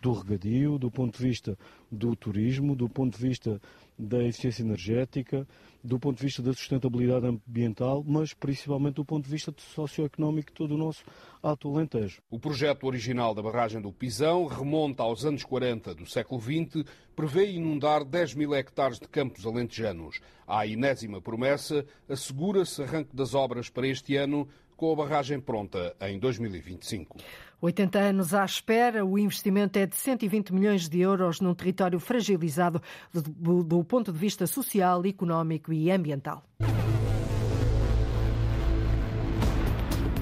do 0.00 0.12
regadio, 0.12 0.78
do 0.78 0.90
ponto 0.90 1.16
de 1.16 1.22
vista 1.22 1.58
do 1.90 2.14
turismo, 2.14 2.74
do 2.76 2.88
ponto 2.88 3.16
de 3.16 3.22
vista 3.22 3.60
da 3.98 4.22
eficiência 4.22 4.62
energética, 4.62 5.46
do 5.82 5.98
ponto 5.98 6.18
de 6.18 6.24
vista 6.24 6.42
da 6.42 6.52
sustentabilidade 6.52 7.26
ambiental, 7.26 8.04
mas 8.06 8.34
principalmente 8.34 8.96
do 8.96 9.04
ponto 9.04 9.24
de 9.24 9.30
vista 9.30 9.52
socioeconómico 9.56 10.50
de 10.50 10.54
todo 10.54 10.74
o 10.74 10.78
nosso 10.78 11.02
Alto 11.42 11.68
Alentejo. 11.74 12.20
O 12.30 12.38
projeto 12.38 12.84
original 12.84 13.34
da 13.34 13.42
barragem 13.42 13.80
do 13.80 13.92
Pisão 13.92 14.46
remonta 14.46 15.02
aos 15.02 15.24
anos 15.24 15.44
40 15.44 15.94
do 15.94 16.06
século 16.06 16.40
XX, 16.40 16.84
prevê 17.16 17.50
inundar 17.52 18.04
10 18.04 18.34
mil 18.34 18.54
hectares 18.54 18.98
de 18.98 19.08
campos 19.08 19.46
alentejanos. 19.46 20.20
À 20.46 20.66
inésima 20.66 21.20
promessa, 21.20 21.84
assegura-se 22.08 22.82
arranque 22.82 23.14
das 23.14 23.34
obras 23.34 23.68
para 23.68 23.86
este 23.86 24.16
ano, 24.16 24.48
com 24.76 24.92
a 24.92 24.96
barragem 24.96 25.40
pronta 25.40 25.96
em 26.00 26.18
2025. 26.20 27.18
80 27.60 27.98
anos 27.98 28.34
à 28.34 28.44
espera, 28.44 29.04
o 29.04 29.18
investimento 29.18 29.78
é 29.78 29.86
de 29.86 29.96
120 29.96 30.52
milhões 30.54 30.88
de 30.88 31.00
euros 31.00 31.40
num 31.40 31.54
território 31.54 31.98
fragilizado 31.98 32.80
do, 33.12 33.64
do 33.64 33.82
ponto 33.82 34.12
de 34.12 34.18
vista 34.18 34.46
social, 34.46 35.04
económico 35.04 35.72
e 35.72 35.90
ambiental. 35.90 36.44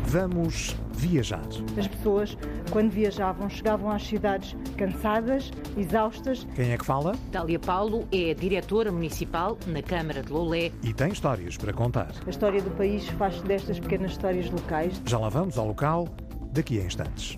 Vamos 0.09 0.75
viajar. 0.93 1.43
As 1.77 1.89
pessoas, 1.89 2.39
quando 2.71 2.91
viajavam, 2.91 3.51
chegavam 3.51 3.91
às 3.91 4.03
cidades 4.07 4.57
cansadas, 4.79 5.51
exaustas. 5.77 6.47
Quem 6.55 6.71
é 6.71 6.79
que 6.79 6.87
fala? 6.87 7.15
Dália 7.31 7.59
Paulo 7.59 8.09
é 8.11 8.33
diretora 8.33 8.91
municipal 8.91 9.59
na 9.67 9.83
Câmara 9.83 10.23
de 10.23 10.33
Loulé. 10.33 10.71
E 10.83 10.95
tem 10.95 11.13
histórias 11.13 11.59
para 11.59 11.73
contar. 11.73 12.13
A 12.25 12.31
história 12.31 12.63
do 12.63 12.71
país 12.71 13.07
faz 13.11 13.43
destas 13.43 13.79
pequenas 13.79 14.13
histórias 14.13 14.49
locais. 14.49 15.03
Já 15.05 15.19
lá 15.19 15.29
vamos 15.29 15.59
ao 15.59 15.67
local 15.67 16.09
daqui 16.57 16.81
a 16.81 16.85
instantes. 16.85 17.37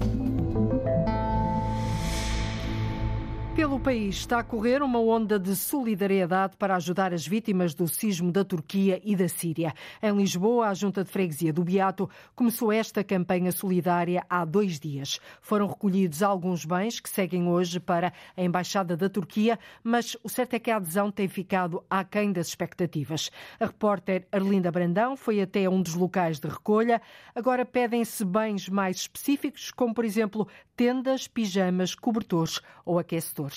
Pelo 3.59 3.81
país 3.81 4.19
está 4.19 4.39
a 4.39 4.45
correr 4.45 4.85
uma 4.85 5.01
onda 5.01 5.37
de 5.37 5.57
solidariedade 5.57 6.57
para 6.57 6.77
ajudar 6.77 7.13
as 7.13 7.27
vítimas 7.27 7.75
do 7.75 7.89
sismo 7.89 8.31
da 8.31 8.45
Turquia 8.45 9.01
e 9.03 9.17
da 9.17 9.29
Síria. 9.29 9.75
Em 10.01 10.17
Lisboa, 10.17 10.69
a 10.69 10.75
Junta 10.75 11.03
de 11.03 11.11
Freguesia 11.11 11.53
do 11.53 11.65
Beato 11.65 12.09
começou 12.37 12.71
esta 12.71 13.03
campanha 13.03 13.51
solidária 13.51 14.25
há 14.31 14.45
dois 14.45 14.79
dias. 14.79 15.19
Foram 15.41 15.67
recolhidos 15.67 16.23
alguns 16.23 16.65
bens 16.65 17.01
que 17.01 17.11
seguem 17.11 17.49
hoje 17.49 17.81
para 17.81 18.13
a 18.37 18.41
Embaixada 18.41 18.97
da 18.97 19.09
Turquia, 19.09 19.59
mas 19.83 20.17
o 20.23 20.29
certo 20.29 20.55
é 20.55 20.61
que 20.61 20.71
a 20.71 20.77
adesão 20.77 21.11
tem 21.11 21.27
ficado 21.27 21.83
aquém 21.91 22.31
das 22.31 22.47
expectativas. 22.47 23.29
A 23.59 23.67
repórter 23.67 24.25
Arlinda 24.31 24.71
Brandão 24.71 25.17
foi 25.17 25.43
até 25.43 25.69
um 25.69 25.83
dos 25.83 25.97
locais 25.97 26.39
de 26.39 26.47
recolha. 26.47 27.03
Agora 27.35 27.65
pedem-se 27.65 28.25
bens 28.25 28.69
mais 28.69 28.99
específicos, 28.99 29.73
como, 29.73 29.93
por 29.93 30.05
exemplo, 30.05 30.47
tendas, 30.77 31.27
pijamas, 31.27 31.93
cobertores 31.93 32.61
ou 32.85 33.01
aquecedores. 33.01 33.48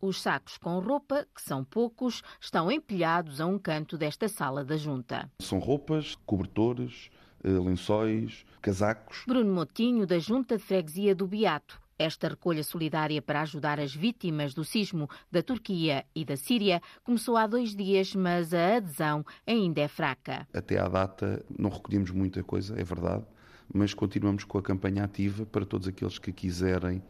Os 0.00 0.20
sacos 0.20 0.58
com 0.58 0.78
roupa, 0.78 1.26
que 1.34 1.40
são 1.40 1.64
poucos, 1.64 2.22
estão 2.40 2.70
empilhados 2.70 3.40
a 3.40 3.46
um 3.46 3.58
canto 3.58 3.96
desta 3.96 4.28
sala 4.28 4.64
da 4.64 4.76
junta. 4.76 5.30
São 5.40 5.58
roupas, 5.58 6.16
cobertores, 6.26 7.10
eh, 7.42 7.48
lençóis, 7.48 8.44
casacos. 8.60 9.24
Bruno 9.26 9.54
Motinho, 9.54 10.06
da 10.06 10.18
Junta 10.18 10.56
de 10.56 10.62
Freguesia 10.62 11.14
do 11.14 11.26
Beato. 11.26 11.80
Esta 11.98 12.28
recolha 12.28 12.62
solidária 12.62 13.22
para 13.22 13.40
ajudar 13.40 13.80
as 13.80 13.94
vítimas 13.94 14.52
do 14.52 14.64
sismo 14.64 15.08
da 15.32 15.42
Turquia 15.42 16.04
e 16.14 16.26
da 16.26 16.36
Síria 16.36 16.82
começou 17.02 17.38
há 17.38 17.46
dois 17.46 17.74
dias, 17.74 18.14
mas 18.14 18.52
a 18.52 18.76
adesão 18.76 19.24
ainda 19.46 19.80
é 19.80 19.88
fraca. 19.88 20.46
Até 20.52 20.78
à 20.78 20.88
data 20.88 21.42
não 21.58 21.70
recolhemos 21.70 22.10
muita 22.10 22.42
coisa, 22.42 22.78
é 22.78 22.84
verdade, 22.84 23.24
mas 23.72 23.94
continuamos 23.94 24.44
com 24.44 24.58
a 24.58 24.62
campanha 24.62 25.04
ativa 25.04 25.46
para 25.46 25.64
todos 25.64 25.88
aqueles 25.88 26.18
que 26.18 26.32
quiserem 26.32 27.02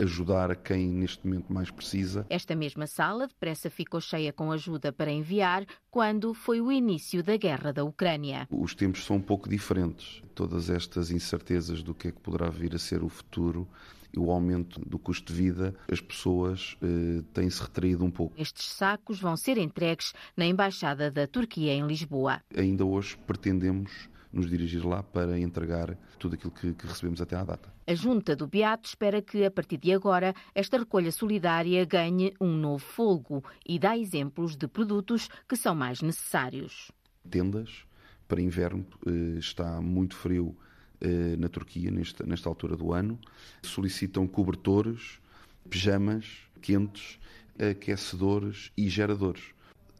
ajudar 0.00 0.50
a 0.50 0.54
quem 0.54 0.88
neste 0.88 1.26
momento 1.26 1.52
mais 1.52 1.70
precisa. 1.70 2.26
Esta 2.28 2.54
mesma 2.54 2.86
sala 2.86 3.26
depressa 3.26 3.70
ficou 3.70 4.00
cheia 4.00 4.32
com 4.32 4.52
ajuda 4.52 4.92
para 4.92 5.10
enviar 5.10 5.64
quando 5.90 6.34
foi 6.34 6.60
o 6.60 6.70
início 6.70 7.22
da 7.22 7.36
guerra 7.36 7.72
da 7.72 7.84
Ucrânia. 7.84 8.46
Os 8.50 8.74
tempos 8.74 9.04
são 9.04 9.16
um 9.16 9.20
pouco 9.20 9.48
diferentes. 9.48 10.22
Todas 10.34 10.70
estas 10.70 11.10
incertezas 11.10 11.82
do 11.82 11.94
que 11.94 12.08
é 12.08 12.12
que 12.12 12.20
poderá 12.20 12.48
vir 12.48 12.74
a 12.74 12.78
ser 12.78 13.02
o 13.02 13.08
futuro 13.08 13.68
e 14.14 14.18
o 14.18 14.30
aumento 14.30 14.80
do 14.80 14.98
custo 14.98 15.32
de 15.32 15.38
vida, 15.38 15.74
as 15.90 16.00
pessoas 16.00 16.76
eh, 16.82 17.22
têm-se 17.32 17.62
retraído 17.62 18.04
um 18.04 18.10
pouco. 18.10 18.34
Estes 18.36 18.66
sacos 18.66 19.18
vão 19.18 19.36
ser 19.36 19.56
entregues 19.56 20.12
na 20.36 20.44
Embaixada 20.44 21.10
da 21.10 21.26
Turquia 21.26 21.72
em 21.72 21.86
Lisboa. 21.86 22.42
Ainda 22.54 22.84
hoje 22.84 23.16
pretendemos 23.26 24.10
nos 24.32 24.48
dirigir 24.48 24.84
lá 24.84 25.02
para 25.02 25.38
entregar 25.38 25.96
tudo 26.18 26.34
aquilo 26.34 26.50
que, 26.50 26.72
que, 26.72 26.86
recebemos 26.86 27.20
até 27.20 27.36
à 27.36 27.44
data. 27.44 27.72
A 27.86 27.94
Junta 27.94 28.34
do 28.34 28.46
Beato 28.46 28.88
espera 28.88 29.20
que, 29.20 29.44
a 29.44 29.50
partir 29.50 29.76
de 29.76 29.92
agora, 29.92 30.34
esta 30.54 30.78
recolha 30.78 31.12
solidária 31.12 31.84
ganhe 31.84 32.32
um 32.40 32.56
novo 32.56 32.78
folgo 32.78 33.44
e 33.66 33.78
dá 33.78 33.96
exemplos 33.96 34.56
de 34.56 34.66
produtos 34.66 35.28
que 35.48 35.56
são 35.56 35.74
mais 35.74 36.00
necessários. 36.00 36.90
Tendas 37.28 37.84
para 38.26 38.40
inverno, 38.40 38.86
eh, 39.06 39.38
está 39.38 39.80
muito 39.80 40.16
frio 40.16 40.56
eh, 41.00 41.36
na 41.36 41.48
Turquia 41.48 41.90
nesta, 41.90 42.24
nesta 42.24 42.48
altura 42.48 42.76
do 42.76 42.92
ano. 42.92 43.18
Solicitam 43.62 44.26
cobertores, 44.26 45.20
pijamas 45.68 46.26
quentes, 46.62 47.18
aquecedores 47.58 48.72
e 48.76 48.88
geradores 48.88 49.51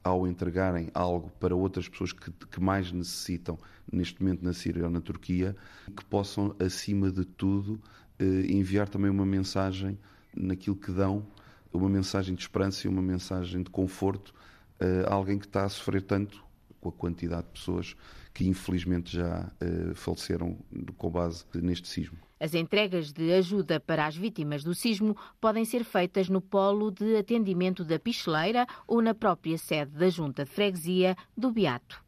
ao 0.03 0.27
entregarem 0.27 0.91
algo 0.95 1.31
para 1.39 1.55
outras 1.55 1.89
pessoas 1.89 2.13
que, 2.13 2.31
que, 2.31 2.61
mais 2.61 2.91
necessitam 2.91 3.59
neste 3.91 4.23
momento 4.23 4.45
na 4.45 4.53
Síria 4.53 4.85
ou 4.85 4.91
na 4.91 5.01
Turquia, 5.01 5.57
que 5.97 6.05
possam, 6.05 6.55
acima 6.59 7.11
de 7.11 7.25
tudo, 7.25 7.81
eh, 8.19 8.47
enviar 8.49 8.89
também 8.89 9.11
uma 9.11 9.27
mensagem 9.27 9.99
naquilo 10.35 10.77
que 10.77 10.91
dão, 10.91 11.27
uma 11.73 11.89
mensagem 11.89 12.35
de 12.35 12.43
esperança 12.43 12.87
e 12.87 12.91
uma 12.91 13.03
mensagem 13.03 13.63
de 13.63 13.71
conforto 13.71 14.35
eh, 14.81 15.05
a 15.07 15.15
alguém 15.15 15.39
que 15.39 15.47
está 15.47 15.65
a 15.65 15.69
sofrer 15.69 16.03
tanto 16.03 16.45
com 16.81 16.89
a 16.89 16.93
quantidade 16.93 17.47
de 17.47 17.53
pessoas 17.53 17.97
que 18.35 18.47
infelizmente 18.47 19.17
já 19.17 19.51
uh, 19.61 19.95
faleceram 19.95 20.59
com 20.97 21.11
base 21.11 21.45
neste 21.55 21.87
sismo. 21.87 22.19
As 22.43 22.55
entregas 22.55 23.13
de 23.13 23.33
ajuda 23.35 23.79
para 23.79 24.05
as 24.05 24.17
vítimas 24.17 24.65
do 24.65 24.75
sismo 24.75 25.17
podem 25.41 25.65
ser 25.65 25.85
feitas 25.85 26.29
no 26.29 26.41
polo 26.41 26.91
de 26.91 27.17
atendimento 27.17 27.85
da 27.85 28.01
Picheleira 28.01 28.67
ou 28.85 29.01
na 29.01 29.15
própria 29.15 29.57
sede 29.57 29.93
da 29.93 30.09
Junta 30.09 30.45
de 30.45 30.51
Freguesia 30.51 31.17
do 31.37 31.53
Beato. 31.53 32.03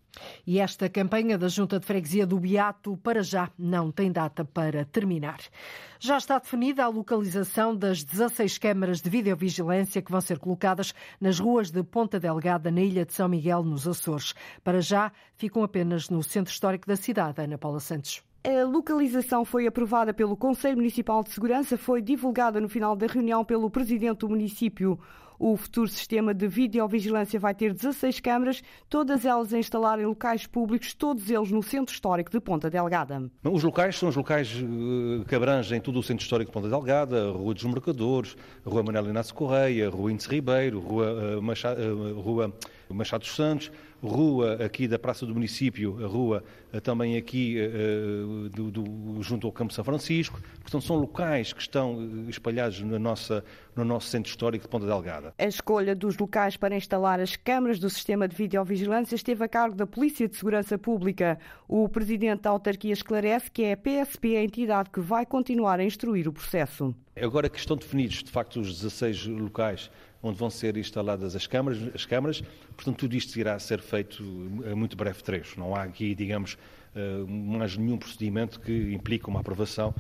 E 0.45 0.59
esta 0.59 0.89
campanha 0.89 1.39
da 1.39 1.47
Junta 1.47 1.79
de 1.79 1.87
Freguesia 1.87 2.27
do 2.27 2.41
Beato, 2.41 2.97
para 2.97 3.23
já, 3.23 3.49
não 3.57 3.93
tem 3.93 4.11
data 4.11 4.45
para 4.45 4.85
terminar. 4.85 5.39
Já 6.01 6.19
está 6.19 6.37
definida 6.41 6.83
a 6.83 6.89
localização 6.89 7.77
das 7.77 8.03
16 8.03 8.59
câmaras 8.59 9.01
de 9.01 9.09
videovigilância 9.09 10.03
que 10.03 10.11
vão 10.11 10.21
ser 10.21 10.41
colocadas 10.41 10.93
nas 11.21 11.39
ruas 11.39 11.71
de 11.71 11.81
Ponta 11.85 12.19
Delgada, 12.19 12.73
na 12.73 12.81
ilha 12.81 13.07
de 13.07 13.13
São 13.13 13.29
Miguel, 13.29 13.63
nos 13.63 13.87
Açores. 13.87 14.35
Para 14.65 14.81
já, 14.81 15.13
ficam 15.37 15.63
apenas 15.63 16.11
no 16.11 16.25
centro 16.25 16.53
histórico 16.53 16.89
da 16.89 16.97
cidade, 16.97 17.41
Ana 17.41 17.57
Paula 17.57 17.79
Santos. 17.79 18.21
A 18.47 18.63
localização 18.65 19.43
foi 19.43 19.67
aprovada 19.67 20.13
pelo 20.13 20.37
Conselho 20.37 20.77
Municipal 20.77 21.25
de 21.25 21.31
Segurança, 21.31 21.79
foi 21.79 22.03
divulgada 22.03 22.61
no 22.61 22.69
final 22.69 22.95
da 22.95 23.07
reunião 23.07 23.43
pelo 23.43 23.71
Presidente 23.71 24.19
do 24.19 24.29
município. 24.29 25.01
O 25.39 25.57
futuro 25.57 25.89
sistema 25.89 26.35
de 26.35 26.47
videovigilância 26.47 27.41
vai 27.41 27.55
ter 27.55 27.73
16 27.73 28.21
câmaras, 28.21 28.63
todas 28.87 29.25
elas 29.25 29.53
a 29.55 29.59
instalar 29.59 29.99
em 29.99 30.05
locais 30.05 30.47
públicos, 30.47 30.93
todos 30.93 31.31
eles 31.31 31.51
no 31.51 31.63
Centro 31.63 31.95
Histórico 31.95 32.31
de 32.31 32.39
Ponta 32.39 32.69
Delgada. 32.69 33.31
Os 33.43 33.65
locais 33.65 33.97
são 33.99 34.11
os 34.11 34.17
locais 34.17 34.55
que 35.27 35.35
abrangem 35.35 35.81
todo 35.81 35.99
o 35.99 36.03
Centro 36.03 36.23
Histórico 36.23 36.51
de 36.51 36.55
Ponta 36.55 36.69
Delgada, 36.69 37.31
Rua 37.31 37.55
dos 37.55 37.65
Mercadores, 37.65 38.37
Rua 38.63 38.83
Manuel 38.83 39.09
Inácio 39.09 39.35
Correia, 39.35 39.89
Rua 39.89 40.13
Índice 40.13 40.29
Ribeiro, 40.29 40.81
Rua 40.81 41.41
Machado, 41.41 41.81
Rua 42.21 42.55
Machado 42.93 43.23
dos 43.23 43.35
Santos, 43.35 43.71
rua 44.03 44.55
aqui 44.65 44.87
da 44.87 44.99
Praça 44.99 45.25
do 45.25 45.33
Município, 45.33 46.05
a 46.05 46.09
rua 46.09 46.45
também 46.83 47.17
aqui 47.17 47.57
uh, 47.59 48.49
do, 48.51 48.71
do, 48.71 49.23
junto 49.23 49.47
ao 49.47 49.53
Campo 49.53 49.73
São 49.73 49.85
Francisco. 49.85 50.41
Portanto, 50.61 50.85
são 50.85 50.97
locais 50.97 51.53
que 51.53 51.61
estão 51.61 52.27
espalhados 52.29 52.81
na 52.81 52.99
nossa, 52.99 53.45
no 53.75 53.85
nosso 53.85 54.09
centro 54.09 54.31
histórico 54.31 54.65
de 54.65 54.69
Ponta 54.69 54.87
Delgada. 54.87 55.33
A 55.39 55.47
escolha 55.47 55.95
dos 55.95 56.19
locais 56.19 56.57
para 56.57 56.77
instalar 56.77 57.21
as 57.21 57.37
câmaras 57.37 57.79
do 57.79 57.89
sistema 57.89 58.29
de 58.29 58.37
videovigilância 58.37 59.15
esteve 59.15 59.45
a 59.45 59.49
cargo 59.49 59.77
da 59.77 59.87
Polícia 59.87 60.29
de 60.29 60.37
Segurança 60.37 60.77
Pública. 60.77 61.39
O 61.69 61.89
presidente 61.89 62.43
da 62.43 62.51
autarquia 62.51 62.93
esclarece 62.93 63.51
que 63.51 63.63
é 63.63 63.73
a 63.73 63.77
PSP 63.77 64.37
a 64.37 64.43
entidade 64.43 64.91
que 64.91 65.01
vai 65.01 65.25
continuar 65.25 65.79
a 65.81 65.85
instruir 65.85 66.29
o 66.29 66.33
processo. 66.33 66.95
Agora 67.17 67.49
que 67.49 67.59
estão 67.59 67.77
definidos, 67.77 68.25
de 68.25 68.31
facto, 68.31 68.61
os 68.61 68.81
16 68.81 69.27
locais 69.27 69.91
onde 70.25 70.39
vão 70.39 70.51
ser 70.51 70.77
instaladas 70.77 71.37
as 71.37 71.47
câmaras, 71.47 71.79
as 71.95 72.05
câmaras, 72.05 72.43
portanto 72.75 72.97
tudo 72.97 73.15
isto 73.15 73.39
irá 73.39 73.59
ser 73.59 73.81
feito 73.81 74.23
a 74.71 74.75
muito 74.75 74.97
breve 74.97 75.23
trecho. 75.23 75.61
Não 75.61 75.75
há 75.77 75.83
aqui, 75.83 76.15
digamos, 76.15 76.57
mais 77.29 77.77
nenhum 77.77 77.99
procedimento 77.99 78.59
que 78.61 78.93
implique 78.93 79.29
uma 79.29 79.41
aprovação 79.41 79.95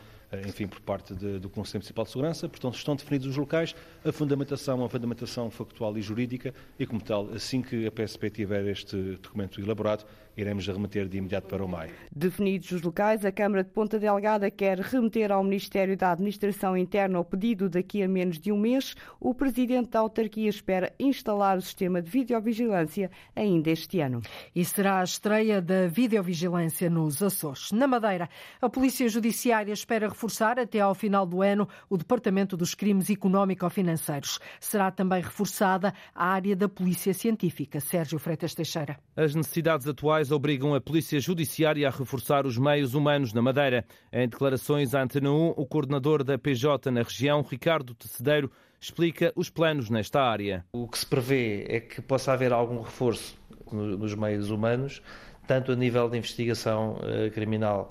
enfim, 0.47 0.67
por 0.67 0.81
parte 0.81 1.15
de, 1.15 1.39
do 1.39 1.49
Conselho 1.49 1.81
Municipal 1.81 2.05
de 2.05 2.11
Segurança. 2.11 2.49
Portanto, 2.49 2.75
estão 2.75 2.97
definidos 2.97 3.27
os 3.29 3.37
locais, 3.37 3.75
a 4.05 4.13
fundamentação, 4.13 4.85
a 4.85 4.89
fundamentação 4.89 5.51
factual 5.51 5.97
e 5.97 6.03
jurídica 6.03 6.55
e, 6.79 6.87
como 6.87 7.01
tal, 7.01 7.31
assim 7.33 7.63
que 7.63 7.87
a 7.87 7.93
PSP 7.93 8.31
tiver 8.31 8.67
este 8.67 8.97
documento 9.23 9.61
elaborado, 9.61 10.05
iremos 10.37 10.67
remeter 10.67 11.09
de 11.09 11.19
imediato 11.19 11.49
para 11.49 11.65
o 11.65 11.69
MAI. 11.69 11.91
Definidos 12.15 12.71
os 12.73 12.83
locais, 12.83 13.25
a 13.25 13.33
Câmara 13.33 13.65
de 13.65 13.71
Ponta 13.71 13.99
Delgada 13.99 14.51
quer 14.51 14.79
remeter 14.79 15.31
ao 15.33 15.43
Ministério 15.43 15.97
da 15.97 16.13
Administração 16.13 16.77
Interna 16.77 17.21
o 17.21 17.25
pedido 17.25 17.69
daqui 17.69 18.03
a 18.03 18.09
menos 18.09 18.39
de 18.39 18.53
um 18.53 18.59
mês. 18.59 18.95
O 19.21 19.35
Presidente 19.35 19.91
da 19.91 20.01
autarquia 20.01 20.49
espera 20.49 20.93
instalar 20.99 21.59
o 21.59 21.63
sistema 21.63 22.01
de 22.01 22.11
videovigilância 22.11 23.11
ainda 23.35 23.71
este 23.71 24.01
ano. 24.01 24.23
E 24.55 24.65
será 24.65 25.01
a 25.01 25.05
estreia 25.05 25.61
da 25.61 25.87
videovigilância 25.87 26.89
nos 26.91 27.23
Açores. 27.23 27.73
Na 27.73 27.87
Madeira, 27.87 28.29
a 28.61 28.69
Polícia 28.69 29.09
Judiciária 29.09 29.73
espera 29.73 30.09
reforçar 30.09 30.59
até 30.59 30.81
ao 30.81 30.95
final 30.95 31.27
do 31.27 31.43
ano 31.43 31.69
o 31.89 31.97
Departamento 31.97 32.57
dos 32.57 32.75
Crimes 32.75 33.11
Económico-Financeiros. 33.11 34.39
Será 34.61 34.91
também 34.91 35.23
reforçada 35.23 35.95
a 36.15 36.27
área 36.27 36.57
da 36.57 36.69
Polícia 36.69 37.13
Científica. 37.15 37.81
Sérgio 37.81 38.19
Freitas 38.19 38.55
Teixeira. 38.55 38.99
As 39.17 39.35
necessidades 39.35 39.87
atuais 39.87 40.24
obrigam 40.31 40.75
a 40.75 40.81
Polícia 40.81 41.19
Judiciária 41.21 41.89
a 41.89 41.91
reforçar 41.91 42.47
os 42.47 42.59
meios 42.59 42.95
humanos 42.95 43.33
na 43.33 43.43
Madeira. 43.43 43.85
Em 44.13 44.29
declarações 44.29 44.95
à 44.95 45.03
Antena 45.03 45.31
1, 45.31 45.55
o 45.57 45.67
coordenador 45.67 46.23
da 46.23 46.39
PJ 46.39 46.91
na 46.91 47.03
região, 47.03 47.43
Ricardo 47.43 47.95
Tecedeiro, 47.95 48.51
explica 48.81 49.33
os 49.35 49.49
planos 49.49 49.91
nesta 49.91 50.23
área. 50.23 50.65
O 50.73 50.87
que 50.87 50.99
se 50.99 51.07
prevê 51.07 51.65
é 51.69 51.81
que 51.81 52.03
possa 52.03 52.33
haver 52.33 52.53
algum 52.53 52.81
reforço 52.81 53.37
nos 53.73 54.15
meios 54.15 54.51
humanos, 54.51 55.03
tanto 55.47 55.73
a 55.73 55.77
nível 55.77 56.09
de 56.09 56.19
investigação 56.19 56.99
eh, 57.03 57.31
criminal, 57.31 57.89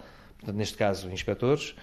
neste 0.53 0.77
caso, 0.77 1.09
inspectores, 1.09 1.75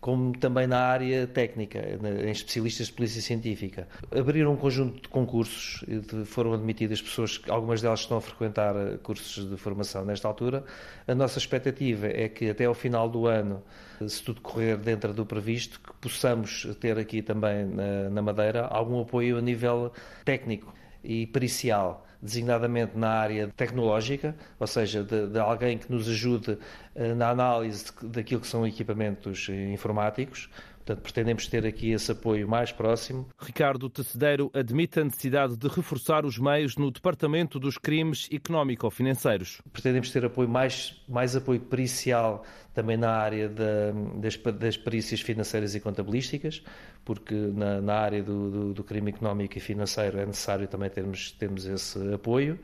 como 0.00 0.32
também 0.38 0.66
na 0.66 0.78
área 0.78 1.26
técnica, 1.26 1.78
em 1.78 2.30
especialistas 2.30 2.86
de 2.86 2.94
polícia 2.94 3.20
científica. 3.20 3.86
Abriram 4.10 4.52
um 4.52 4.56
conjunto 4.56 5.02
de 5.02 5.08
concursos, 5.08 5.84
foram 6.24 6.54
admitidas 6.54 7.02
pessoas, 7.02 7.40
algumas 7.48 7.82
delas 7.82 8.00
estão 8.00 8.16
a 8.16 8.20
frequentar 8.20 8.74
eh, 8.76 8.96
cursos 9.02 9.48
de 9.48 9.56
formação 9.58 10.04
nesta 10.04 10.26
altura. 10.26 10.64
A 11.06 11.14
nossa 11.14 11.38
expectativa 11.38 12.06
é 12.06 12.28
que 12.28 12.48
até 12.48 12.64
ao 12.64 12.72
final 12.72 13.10
do 13.10 13.26
ano, 13.26 13.62
se 14.08 14.22
tudo 14.22 14.40
correr 14.40 14.78
dentro 14.78 15.12
do 15.12 15.26
previsto, 15.26 15.78
que 15.78 15.92
possamos 16.00 16.66
ter 16.80 16.98
aqui 16.98 17.20
também 17.20 17.66
na 18.10 18.22
Madeira 18.22 18.66
algum 18.66 19.02
apoio 19.02 19.36
a 19.36 19.42
nível 19.42 19.92
técnico 20.24 20.72
e 21.04 21.26
pericial 21.26 22.06
designadamente 22.22 22.96
na 22.96 23.08
área 23.10 23.48
tecnológica, 23.56 24.34
ou 24.58 24.66
seja, 24.66 25.02
de, 25.02 25.28
de 25.28 25.38
alguém 25.38 25.78
que 25.78 25.90
nos 25.90 26.08
ajude 26.08 26.52
uh, 26.52 27.14
na 27.14 27.30
análise 27.30 27.86
daquilo 28.02 28.40
que 28.40 28.46
são 28.46 28.66
equipamentos 28.66 29.48
informáticos. 29.48 30.48
Portanto, 30.84 31.02
pretendemos 31.02 31.46
ter 31.46 31.66
aqui 31.66 31.90
esse 31.90 32.10
apoio 32.10 32.48
mais 32.48 32.72
próximo. 32.72 33.28
Ricardo 33.38 33.88
Tecedeiro 33.88 34.50
admite 34.54 34.98
a 34.98 35.04
necessidade 35.04 35.56
de 35.56 35.68
reforçar 35.68 36.24
os 36.24 36.38
meios 36.38 36.76
no 36.76 36.90
Departamento 36.90 37.60
dos 37.60 37.76
Crimes 37.76 38.28
Económico-Financeiros. 38.32 39.60
Pretendemos 39.72 40.10
ter 40.10 40.24
apoio 40.24 40.48
mais, 40.48 41.00
mais 41.06 41.36
apoio 41.36 41.60
pericial 41.60 42.44
também 42.74 42.96
na 42.96 43.10
área 43.10 43.48
da, 43.48 43.92
das, 44.16 44.36
das 44.36 44.76
perícias 44.76 45.20
financeiras 45.20 45.74
e 45.74 45.80
contabilísticas, 45.80 46.62
porque 47.04 47.34
na, 47.34 47.80
na 47.80 47.94
área 47.94 48.22
do, 48.22 48.50
do, 48.50 48.74
do, 48.74 48.84
crime 48.84 49.10
económico 49.10 49.58
e 49.58 49.60
financeiro 49.60 50.18
é 50.18 50.24
necessário 50.24 50.66
também 50.66 50.88
termos, 50.88 51.32
termos 51.32 51.66
esse 51.66 52.14
apoio. 52.14 52.58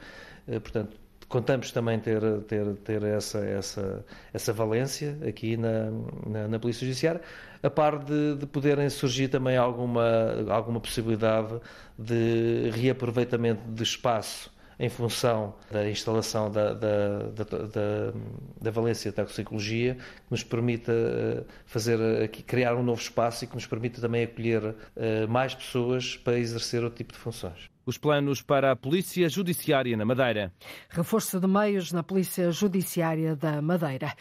Eh, 0.48 0.58
portanto, 0.58 0.96
contamos 1.28 1.72
também 1.72 1.98
ter, 1.98 2.20
ter, 2.42 2.74
ter 2.76 3.02
essa, 3.02 3.38
essa, 3.38 4.04
essa 4.32 4.52
valência 4.52 5.18
aqui 5.26 5.56
na, 5.56 5.90
na, 6.26 6.48
na 6.48 6.58
Polícia 6.58 6.86
Judiciária, 6.86 7.20
a 7.62 7.70
par 7.70 7.98
de, 7.98 8.36
de, 8.36 8.46
poderem 8.46 8.88
surgir 8.88 9.28
também 9.28 9.56
alguma, 9.56 10.04
alguma 10.48 10.80
possibilidade 10.80 11.58
de 11.98 12.70
reaproveitamento 12.70 13.62
de 13.68 13.82
espaço 13.82 14.54
em 14.78 14.88
função 14.90 15.54
da 15.70 15.88
instalação 15.88 16.50
da, 16.50 16.74
da, 16.74 17.18
da, 17.32 18.12
da 18.60 18.70
valência 18.70 19.10
da 19.10 19.24
toxicologia, 19.24 19.94
que 19.94 20.30
nos 20.30 20.44
permita 20.44 20.92
eh, 20.92 21.44
fazer 21.64 21.98
aqui, 22.22 22.42
criar 22.42 22.74
um 22.74 22.82
novo 22.82 23.00
espaço 23.00 23.44
e 23.44 23.46
que 23.46 23.54
nos 23.54 23.66
permita 23.66 24.02
também 24.02 24.24
acolher 24.24 24.74
eh, 24.94 25.26
mais 25.26 25.54
pessoas 25.54 26.16
para 26.18 26.38
exercer 26.38 26.84
outro 26.84 26.98
tipo 26.98 27.14
de 27.14 27.18
funções. 27.18 27.70
Os 27.86 27.96
planos 27.96 28.42
para 28.42 28.72
a 28.72 28.76
Polícia 28.76 29.28
Judiciária 29.28 29.96
na 29.96 30.04
Madeira. 30.04 30.52
Reforço 30.88 31.38
de 31.38 31.46
meios 31.46 31.92
na 31.92 32.02
Polícia 32.02 32.50
Judiciária 32.50 33.36
da 33.36 33.62
Madeira. 33.62 34.12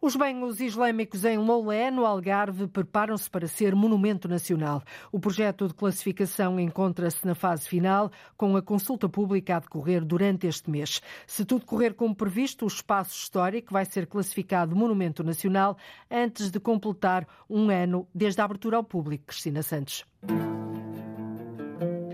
Os 0.00 0.16
banhos 0.16 0.58
islâmicos 0.58 1.24
em 1.24 1.38
Lolé, 1.38 1.88
no 1.88 2.04
Algarve, 2.04 2.66
preparam-se 2.66 3.30
para 3.30 3.46
ser 3.46 3.76
monumento 3.76 4.26
nacional. 4.26 4.82
O 5.12 5.20
projeto 5.20 5.68
de 5.68 5.74
classificação 5.74 6.58
encontra-se 6.58 7.24
na 7.24 7.36
fase 7.36 7.68
final, 7.68 8.10
com 8.36 8.56
a 8.56 8.60
consulta 8.60 9.08
pública 9.08 9.54
a 9.54 9.60
decorrer 9.60 10.04
durante 10.04 10.48
este 10.48 10.68
mês. 10.68 11.00
Se 11.24 11.44
tudo 11.44 11.64
correr 11.64 11.94
como 11.94 12.16
previsto, 12.16 12.64
o 12.64 12.68
espaço 12.68 13.16
histórico 13.16 13.72
vai 13.72 13.84
ser 13.84 14.08
classificado 14.08 14.74
monumento 14.74 15.22
nacional 15.22 15.76
antes 16.10 16.50
de 16.50 16.58
completar 16.58 17.24
um 17.48 17.70
ano 17.70 18.08
desde 18.12 18.40
a 18.40 18.44
abertura 18.44 18.78
ao 18.78 18.82
público. 18.82 19.26
Cristina 19.26 19.62
Santos. 19.62 20.04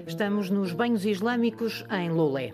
Estamos 0.09 0.49
nos 0.49 0.73
banhos 0.73 1.05
islâmicos 1.05 1.85
em 1.91 2.09
Lolé. 2.09 2.51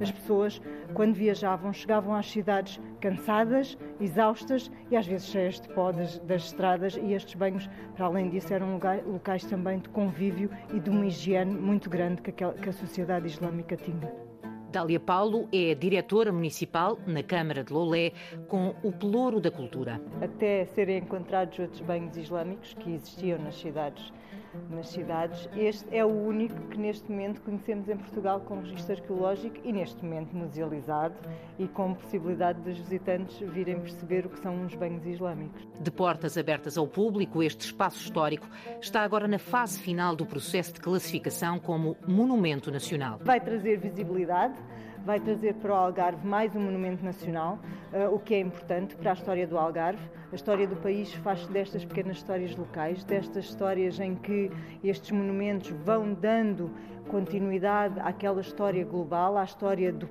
As 0.00 0.12
pessoas, 0.12 0.62
quando 0.94 1.12
viajavam, 1.12 1.72
chegavam 1.72 2.14
às 2.14 2.30
cidades 2.30 2.80
cansadas, 3.00 3.76
exaustas 4.00 4.70
e 4.92 4.96
às 4.96 5.08
vezes 5.08 5.26
cheias 5.26 5.60
de 5.60 5.68
pó 5.70 5.90
das, 5.90 6.20
das 6.20 6.44
estradas. 6.44 6.96
E 6.96 7.14
estes 7.14 7.34
banhos, 7.34 7.68
para 7.96 8.06
além 8.06 8.30
disso, 8.30 8.54
eram 8.54 8.74
lugar, 8.74 9.04
locais 9.04 9.44
também 9.44 9.80
de 9.80 9.88
convívio 9.88 10.48
e 10.72 10.78
de 10.78 10.88
uma 10.88 11.04
higiene 11.04 11.52
muito 11.52 11.90
grande 11.90 12.22
que, 12.22 12.30
aquela, 12.30 12.54
que 12.54 12.68
a 12.68 12.72
sociedade 12.72 13.26
islâmica 13.26 13.76
tinha. 13.76 14.14
Dália 14.70 15.00
Paulo 15.00 15.48
é 15.52 15.74
diretora 15.74 16.30
municipal 16.30 16.96
na 17.08 17.24
Câmara 17.24 17.64
de 17.64 17.72
Lolé 17.72 18.12
com 18.46 18.72
o 18.84 18.92
Pelouro 18.92 19.40
da 19.40 19.50
Cultura. 19.50 20.00
Até 20.22 20.64
serem 20.66 20.98
encontrados 20.98 21.58
outros 21.58 21.80
banhos 21.80 22.16
islâmicos 22.16 22.72
que 22.74 22.92
existiam 22.92 23.40
nas 23.40 23.56
cidades 23.56 24.12
nas 24.68 24.88
cidades. 24.88 25.48
Este 25.56 25.84
é 25.94 26.04
o 26.04 26.08
único 26.08 26.54
que 26.68 26.78
neste 26.78 27.10
momento 27.10 27.40
conhecemos 27.42 27.88
em 27.88 27.96
Portugal 27.96 28.40
com 28.40 28.60
registro 28.60 28.96
arqueológico 28.96 29.56
e 29.64 29.72
neste 29.72 30.04
momento 30.04 30.34
musealizado 30.34 31.14
e 31.58 31.66
com 31.68 31.94
possibilidade 31.94 32.60
dos 32.60 32.78
visitantes 32.78 33.38
virem 33.50 33.80
perceber 33.80 34.26
o 34.26 34.30
que 34.30 34.38
são 34.40 34.54
uns 34.54 34.74
banhos 34.74 35.04
islâmicos. 35.06 35.66
De 35.80 35.90
portas 35.90 36.36
abertas 36.36 36.76
ao 36.76 36.86
público, 36.86 37.42
este 37.42 37.66
espaço 37.66 37.98
histórico 37.98 38.48
está 38.80 39.02
agora 39.02 39.28
na 39.28 39.38
fase 39.38 39.78
final 39.80 40.14
do 40.14 40.26
processo 40.26 40.74
de 40.74 40.80
classificação 40.80 41.58
como 41.58 41.96
Monumento 42.06 42.70
Nacional. 42.70 43.18
Vai 43.22 43.40
trazer 43.40 43.78
visibilidade 43.78 44.54
vai 45.04 45.18
trazer 45.18 45.54
para 45.54 45.72
o 45.72 45.74
Algarve 45.74 46.26
mais 46.26 46.54
um 46.54 46.60
monumento 46.60 47.04
nacional, 47.04 47.58
uh, 47.92 48.14
o 48.14 48.18
que 48.18 48.34
é 48.34 48.40
importante 48.40 48.94
para 48.96 49.10
a 49.10 49.14
história 49.14 49.46
do 49.46 49.56
Algarve. 49.58 50.02
A 50.32 50.34
história 50.34 50.66
do 50.66 50.76
país 50.76 51.12
faz 51.12 51.46
destas 51.48 51.84
pequenas 51.84 52.18
histórias 52.18 52.54
locais, 52.54 53.02
destas 53.04 53.46
histórias 53.46 53.98
em 53.98 54.14
que 54.14 54.50
estes 54.82 55.10
monumentos 55.10 55.70
vão 55.84 56.14
dando 56.14 56.70
continuidade 57.08 57.98
àquela 58.00 58.40
história 58.40 58.84
global, 58.84 59.36
à 59.36 59.44
história 59.44 59.92
do 59.92 60.08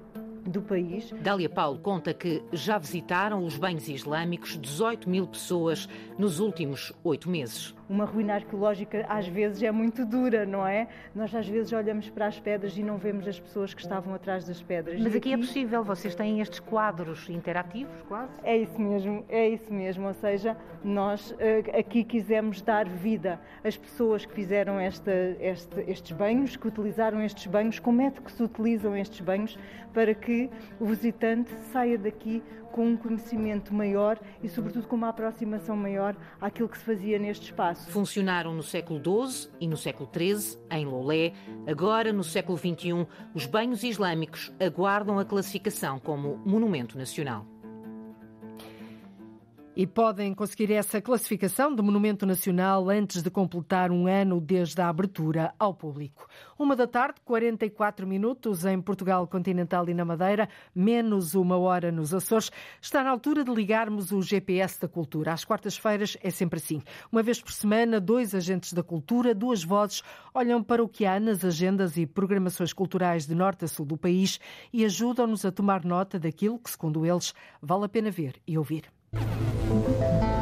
do 0.50 0.62
país. 0.62 1.14
Dália 1.22 1.50
Paulo 1.50 1.80
conta 1.80 2.14
que 2.14 2.42
já 2.52 2.78
visitaram 2.78 3.46
os 3.46 3.58
banhos 3.58 3.88
islâmicos 3.88 4.58
18 4.60 5.08
mil 5.08 5.28
pessoas 5.28 5.88
nos 6.18 6.40
últimos 6.40 6.92
oito 7.04 7.30
meses 7.30 7.76
uma 7.90 8.06
ruína 8.06 8.36
arqueológica 8.36 9.06
às 9.10 9.28
vezes 9.28 9.64
é 9.64 9.72
muito 9.72 10.06
dura, 10.06 10.46
não 10.46 10.66
é? 10.66 10.88
Nós 11.16 11.34
às 11.34 11.48
vezes 11.48 11.74
olhamos 11.74 12.10
para 12.10 12.28
as 12.28 12.40
pedras 12.40 12.78
e 12.78 12.84
não 12.84 12.98
vemos 12.98 13.28
as 13.28 13.40
pessoas 13.40 13.74
que 13.74 13.82
estavam 13.82 14.14
atrás 14.14 14.46
das 14.46 14.62
pedras. 14.62 15.00
Mas 15.02 15.08
aqui, 15.08 15.18
aqui, 15.18 15.34
é 15.34 15.38
possível, 15.38 15.84
vocês 15.84 16.14
têm 16.14 16.40
estes 16.40 16.60
quadros 16.60 17.28
interativos 17.30 18.02
quase? 18.08 18.32
É 18.44 18.56
isso 18.56 18.80
mesmo, 18.80 19.26
é 19.28 19.50
isso 19.50 19.74
mesmo, 19.74 20.08
ou 20.08 20.14
seja, 20.14 20.56
nós 20.84 21.36
eh, 21.40 21.80
aqui 21.80 22.04
quisemos 22.04 22.62
dar 22.62 22.88
vida 22.88 23.40
às 23.64 23.76
pessoas 23.76 24.26
que 24.26 24.34
fizeram 24.34 24.80
esta, 24.80 25.12
este, 25.40 25.82
estes 25.88 26.12
banhos, 26.12 26.56
que 26.56 26.68
utilizaram 26.68 27.22
estes 27.22 27.48
banhos, 27.48 27.80
como 27.80 28.02
é 28.02 28.12
que 28.12 28.32
se 28.32 28.44
utilizam 28.44 28.96
estes 28.96 29.22
banhos 29.22 29.58
para 29.94 30.14
que 30.14 30.50
o 30.80 30.86
visitante 30.86 31.52
saia 31.72 31.98
daqui 31.98 32.44
com 32.72 32.86
um 32.86 32.98
conhecimento 32.98 33.74
maior 33.74 34.20
e, 34.44 34.50
sobretudo, 34.50 34.88
com 34.88 34.96
uma 34.96 35.10
aproximação 35.10 35.76
maior 35.76 36.16
àquilo 36.40 36.70
que 36.70 36.78
se 36.78 36.84
fazia 36.84 37.18
neste 37.18 37.46
espaço. 37.46 37.79
Funcionaram 37.88 38.54
no 38.54 38.62
século 38.62 39.00
XII 39.00 39.50
e 39.60 39.68
no 39.68 39.78
século 39.78 40.10
XIII, 40.14 40.60
em 40.70 40.86
Lolé. 40.86 41.34
Agora, 41.68 42.14
no 42.14 42.24
século 42.24 42.58
XXI, 42.58 43.08
os 43.34 43.46
banhos 43.46 43.84
islâmicos 43.84 44.52
aguardam 44.60 45.18
a 45.18 45.26
classificação 45.26 46.00
como 46.00 46.38
Monumento 46.46 46.98
Nacional. 46.98 47.59
E 49.80 49.88
podem 49.88 50.34
conseguir 50.34 50.74
essa 50.74 51.00
classificação 51.00 51.74
de 51.74 51.82
Monumento 51.82 52.26
Nacional 52.26 52.90
antes 52.90 53.24
de 53.24 53.30
completar 53.30 53.92
um 53.92 54.08
ano 54.08 54.42
desde 54.42 54.82
a 54.82 54.90
abertura 54.90 55.54
ao 55.58 55.74
público. 55.74 56.28
Uma 56.60 56.76
da 56.76 56.86
tarde, 56.86 57.22
44 57.24 58.06
minutos 58.06 58.66
em 58.66 58.82
Portugal 58.82 59.26
continental 59.26 59.88
e 59.88 59.94
na 59.94 60.04
Madeira, 60.04 60.50
menos 60.76 61.34
uma 61.34 61.58
hora 61.58 61.94
nos 61.94 62.14
Açores. 62.14 62.52
Está 62.82 63.06
na 63.06 63.10
altura 63.10 63.42
de 63.46 63.52
ligarmos 63.52 64.12
o 64.12 64.22
GPS 64.22 64.82
da 64.82 64.90
cultura. 64.90 65.32
Às 65.32 65.46
quartas-feiras 65.46 66.18
é 66.22 66.30
sempre 66.30 66.60
assim. 66.60 66.82
Uma 67.10 67.24
vez 67.24 67.42
por 67.42 67.54
semana, 67.54 68.02
dois 68.02 68.36
agentes 68.36 68.74
da 68.74 68.84
cultura, 68.84 69.34
duas 69.34 69.64
vozes, 69.64 70.04
olham 70.34 70.62
para 70.62 70.84
o 70.84 70.90
que 70.90 71.06
há 71.06 71.18
nas 71.22 71.46
agendas 71.46 71.96
e 71.96 72.06
programações 72.06 72.74
culturais 72.74 73.26
de 73.26 73.34
norte 73.34 73.64
a 73.64 73.68
sul 73.70 73.86
do 73.86 73.96
país 73.96 74.42
e 74.74 74.84
ajudam-nos 74.84 75.46
a 75.46 75.54
tomar 75.54 75.86
nota 75.86 76.20
daquilo 76.20 76.60
que, 76.60 76.70
segundo 76.70 77.06
eles, 77.06 77.34
vale 77.62 77.86
a 77.86 77.90
pena 77.90 78.12
ver 78.12 78.42
e 78.46 78.58
ouvir. 78.58 78.99
Thank 79.12 80.34
you. 80.34 80.39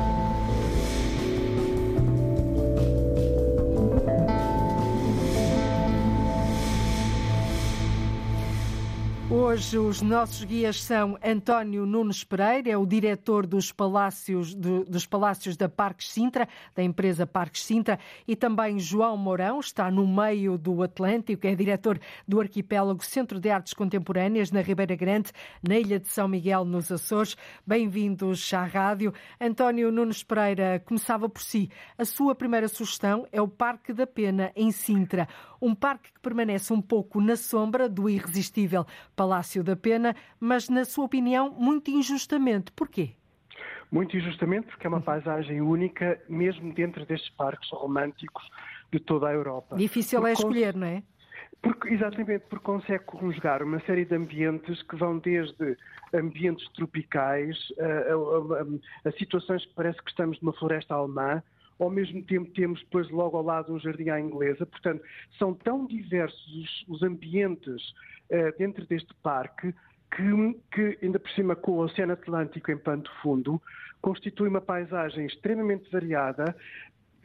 Hoje 9.47 9.77
os 9.77 10.01
nossos 10.01 10.43
guias 10.43 10.83
são 10.83 11.17
António 11.23 11.85
Nunes 11.85 12.21
Pereira, 12.21 12.69
é 12.69 12.77
o 12.77 12.85
diretor 12.85 13.47
dos 13.47 13.71
Palácios, 13.71 14.53
de, 14.53 14.83
dos 14.83 15.05
Palácios 15.05 15.55
da 15.55 15.69
Parques 15.69 16.11
Sintra, 16.11 16.49
da 16.75 16.83
empresa 16.83 17.25
Parques 17.25 17.63
Sintra, 17.63 17.97
e 18.27 18.35
também 18.35 18.77
João 18.77 19.15
Mourão, 19.15 19.61
está 19.61 19.89
no 19.89 20.05
meio 20.05 20.57
do 20.57 20.83
Atlântico, 20.83 21.47
é 21.47 21.55
diretor 21.55 21.97
do 22.27 22.41
Arquipélago 22.41 23.01
Centro 23.05 23.39
de 23.39 23.49
Artes 23.49 23.73
Contemporâneas 23.73 24.51
na 24.51 24.59
Ribeira 24.59 24.97
Grande, 24.97 25.31
na 25.65 25.79
Ilha 25.79 25.97
de 25.97 26.09
São 26.09 26.27
Miguel, 26.27 26.65
nos 26.65 26.91
Açores. 26.91 27.37
Bem-vindos 27.65 28.53
à 28.53 28.65
rádio. 28.65 29.13
António 29.39 29.93
Nunes 29.93 30.23
Pereira, 30.23 30.83
começava 30.85 31.29
por 31.29 31.41
si. 31.41 31.71
A 31.97 32.03
sua 32.03 32.35
primeira 32.35 32.67
sugestão 32.67 33.25
é 33.31 33.41
o 33.41 33.47
Parque 33.47 33.93
da 33.93 34.05
Pena, 34.05 34.51
em 34.57 34.71
Sintra. 34.71 35.25
Um 35.61 35.73
parque 35.73 36.11
que 36.13 36.19
permanece 36.19 36.71
um 36.71 36.81
pouco 36.81 37.19
na 37.21 37.35
sombra 37.35 37.89
do 37.89 38.09
irresistível 38.09 38.85
Palácio 39.15 39.63
da 39.63 39.75
Pena, 39.75 40.15
mas, 40.39 40.69
na 40.69 40.85
sua 40.85 41.05
opinião, 41.05 41.51
muito 41.51 41.91
injustamente. 41.91 42.71
Porquê? 42.71 43.11
Muito 43.91 44.17
injustamente 44.17 44.67
porque 44.67 44.85
é 44.85 44.89
uma 44.89 45.01
paisagem 45.01 45.61
única, 45.61 46.21
mesmo 46.27 46.73
dentro 46.73 47.05
destes 47.05 47.29
parques 47.31 47.69
românticos 47.71 48.43
de 48.91 48.99
toda 48.99 49.27
a 49.27 49.33
Europa. 49.33 49.75
Difícil 49.75 50.25
é 50.27 50.33
escolher, 50.33 50.75
não 50.75 50.87
é? 50.87 51.03
Porque, 51.61 51.93
exatamente, 51.93 52.45
porque 52.49 52.63
consegue 52.63 53.03
conjugar 53.05 53.63
uma 53.63 53.79
série 53.81 54.05
de 54.05 54.15
ambientes 54.15 54.81
que 54.83 54.95
vão 54.95 55.17
desde 55.17 55.75
ambientes 56.13 56.67
tropicais 56.73 57.57
a, 57.79 57.83
a, 57.83 59.07
a, 59.07 59.09
a 59.09 59.11
situações 59.13 59.65
que 59.65 59.73
parece 59.73 60.01
que 60.03 60.09
estamos 60.09 60.39
numa 60.41 60.53
floresta 60.53 60.93
alemã, 60.93 61.41
ao 61.79 61.89
mesmo 61.89 62.23
tempo 62.23 62.49
temos 62.51 62.79
depois 62.81 63.09
logo 63.09 63.37
ao 63.37 63.43
lado 63.43 63.73
um 63.73 63.79
jardim 63.79 64.09
à 64.09 64.19
inglesa. 64.19 64.65
Portanto, 64.65 65.03
são 65.37 65.53
tão 65.53 65.85
diversos 65.85 66.85
os, 66.87 67.03
ambientes 67.03 67.89
uh, 68.31 68.57
dentro 68.57 68.85
deste 68.85 69.13
parque 69.21 69.73
que, 70.11 70.59
que, 70.71 71.05
ainda 71.05 71.19
por 71.19 71.29
cima 71.31 71.55
com 71.55 71.73
o 71.73 71.79
Oceano 71.79 72.13
Atlântico 72.13 72.71
em 72.71 72.77
pano 72.77 73.03
fundo, 73.21 73.61
constitui 74.01 74.47
uma 74.47 74.61
paisagem 74.61 75.25
extremamente 75.25 75.89
variada, 75.91 76.55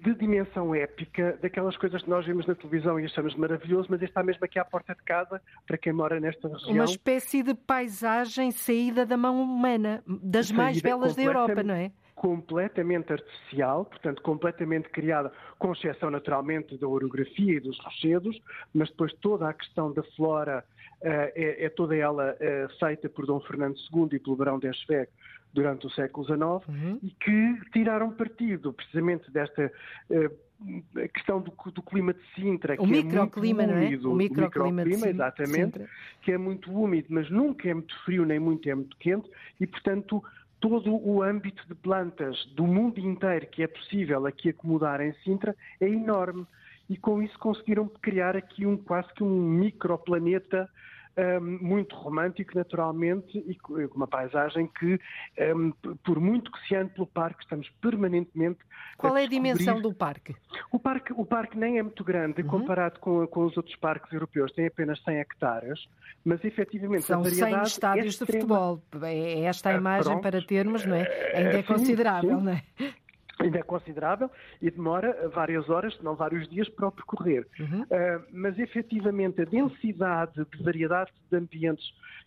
de 0.02 0.14
dimensão 0.14 0.74
épica, 0.74 1.38
daquelas 1.40 1.76
coisas 1.76 2.02
que 2.02 2.10
nós 2.10 2.26
vemos 2.26 2.44
na 2.44 2.56
televisão 2.56 2.98
e 2.98 3.04
achamos 3.04 3.36
maravilhoso, 3.36 3.86
mas 3.88 4.02
está 4.02 4.20
mesmo 4.22 4.44
aqui 4.44 4.58
à 4.58 4.64
porta 4.64 4.94
de 4.96 5.02
casa, 5.04 5.40
para 5.64 5.78
quem 5.78 5.92
mora 5.92 6.18
nesta 6.18 6.48
região. 6.48 6.72
Uma 6.72 6.84
espécie 6.84 7.42
de 7.42 7.54
paisagem 7.54 8.50
saída 8.50 9.06
da 9.06 9.16
mão 9.16 9.40
humana, 9.40 10.02
das 10.06 10.48
saída 10.48 10.62
mais 10.62 10.82
belas 10.82 11.14
da 11.14 11.22
Europa, 11.22 11.62
não 11.62 11.74
é? 11.74 11.92
Completamente 12.22 13.12
artificial, 13.12 13.84
portanto, 13.84 14.22
completamente 14.22 14.88
criada, 14.90 15.32
com 15.58 15.72
exceção 15.72 16.08
naturalmente 16.08 16.78
da 16.78 16.86
orografia 16.86 17.56
e 17.56 17.58
dos 17.58 17.76
rochedos, 17.80 18.40
mas 18.72 18.88
depois 18.90 19.12
toda 19.14 19.48
a 19.48 19.52
questão 19.52 19.92
da 19.92 20.04
flora 20.14 20.64
uh, 21.00 21.04
é, 21.34 21.64
é, 21.64 21.68
toda 21.68 21.96
ela 21.96 22.34
uh, 22.34 22.78
feita 22.78 23.08
por 23.08 23.26
Dom 23.26 23.40
Fernando 23.40 23.74
II 23.92 24.08
e 24.12 24.20
pelo 24.20 24.36
Barão 24.36 24.60
de 24.60 24.68
Eschweg 24.68 25.08
durante 25.52 25.84
o 25.88 25.90
século 25.90 26.24
XIX 26.24 26.40
uhum. 26.68 27.00
e 27.02 27.10
que 27.10 27.70
tiraram 27.72 28.12
partido 28.12 28.72
precisamente 28.72 29.28
desta 29.28 29.72
uh, 30.08 31.08
questão 31.12 31.40
do, 31.40 31.52
do, 31.72 31.82
clima 31.82 32.14
de 32.14 32.20
Sintra, 32.36 32.74
o 32.74 32.86
que 32.86 32.94
é 32.94 33.02
muito 33.02 33.40
úmido, 33.40 33.66
não 33.66 33.76
é? 33.78 33.96
O 34.06 34.14
microclima, 34.14 34.82
exatamente, 35.08 35.80
que 36.20 36.30
é 36.30 36.38
muito 36.38 36.72
úmido, 36.72 37.08
mas 37.10 37.28
nunca 37.28 37.68
é 37.68 37.74
muito 37.74 37.92
frio 38.04 38.24
nem 38.24 38.38
muito 38.38 38.68
é 38.68 38.74
muito 38.76 38.96
quente 38.98 39.28
e, 39.60 39.66
portanto, 39.66 40.22
todo 40.62 40.94
o 40.94 41.20
âmbito 41.22 41.66
de 41.66 41.74
plantas 41.74 42.46
do 42.54 42.64
mundo 42.64 43.00
inteiro 43.00 43.48
que 43.48 43.64
é 43.64 43.66
possível 43.66 44.24
aqui 44.26 44.50
acomodar 44.50 45.00
em 45.00 45.12
Sintra 45.24 45.56
é 45.80 45.88
enorme. 45.88 46.46
E 46.88 46.96
com 46.96 47.20
isso 47.20 47.36
conseguiram 47.38 47.88
criar 48.00 48.36
aqui 48.36 48.64
um 48.64 48.76
quase 48.76 49.12
que 49.14 49.24
um 49.24 49.40
microplaneta 49.40 50.70
um, 51.16 51.58
muito 51.60 51.94
romântico, 51.94 52.52
naturalmente, 52.54 53.38
e 53.46 53.54
com 53.56 53.74
uma 53.94 54.06
paisagem 54.06 54.66
que, 54.78 54.98
um, 55.54 55.70
por 56.02 56.20
muito 56.20 56.50
que 56.50 56.66
se 56.66 56.74
ande 56.74 56.92
pelo 56.94 57.06
parque, 57.06 57.42
estamos 57.42 57.68
permanentemente. 57.80 58.60
Qual 58.96 59.14
a 59.14 59.20
é 59.20 59.24
a 59.24 59.28
dimensão 59.28 59.80
do 59.80 59.92
parque? 59.92 60.34
O 60.70 60.78
parque, 60.78 61.12
o 61.12 61.24
parque 61.24 61.58
nem 61.58 61.78
é 61.78 61.82
muito 61.82 62.04
grande 62.04 62.42
uhum. 62.42 62.48
comparado 62.48 63.00
com, 63.00 63.26
com 63.26 63.44
os 63.44 63.56
outros 63.56 63.76
parques 63.76 64.12
europeus, 64.12 64.52
tem 64.52 64.66
apenas 64.66 65.02
100 65.02 65.16
hectares, 65.16 65.88
mas 66.24 66.42
efetivamente 66.44 67.04
São 67.04 67.20
a 67.20 67.22
variedade 67.22 67.54
100 67.54 67.62
estádios 67.62 68.20
é 68.20 68.24
de 68.24 68.32
futebol. 68.32 68.82
É 69.02 69.40
esta 69.42 69.70
a 69.70 69.72
ah, 69.72 69.76
imagem 69.76 70.20
para 70.20 70.42
termos, 70.42 70.84
não 70.84 70.96
é? 70.96 71.32
Ainda 71.34 71.58
é 71.58 71.62
considerável, 71.62 72.38
sim. 72.38 72.44
não 72.44 72.52
é? 72.52 72.62
Ainda 73.38 73.58
é 73.58 73.62
considerável 73.62 74.30
e 74.60 74.70
demora 74.70 75.28
várias 75.28 75.68
horas, 75.68 75.94
se 75.96 76.04
não 76.04 76.14
vários 76.14 76.48
dias, 76.48 76.68
para 76.68 76.88
o 76.88 76.92
percorrer. 76.92 77.46
Uhum. 77.58 77.82
Uh, 77.82 78.24
mas 78.32 78.58
efetivamente 78.58 79.42
a 79.42 79.44
densidade 79.44 80.44
de 80.44 80.62
variedade 80.62 81.10
de 81.30 81.36
ambientes 81.36 81.84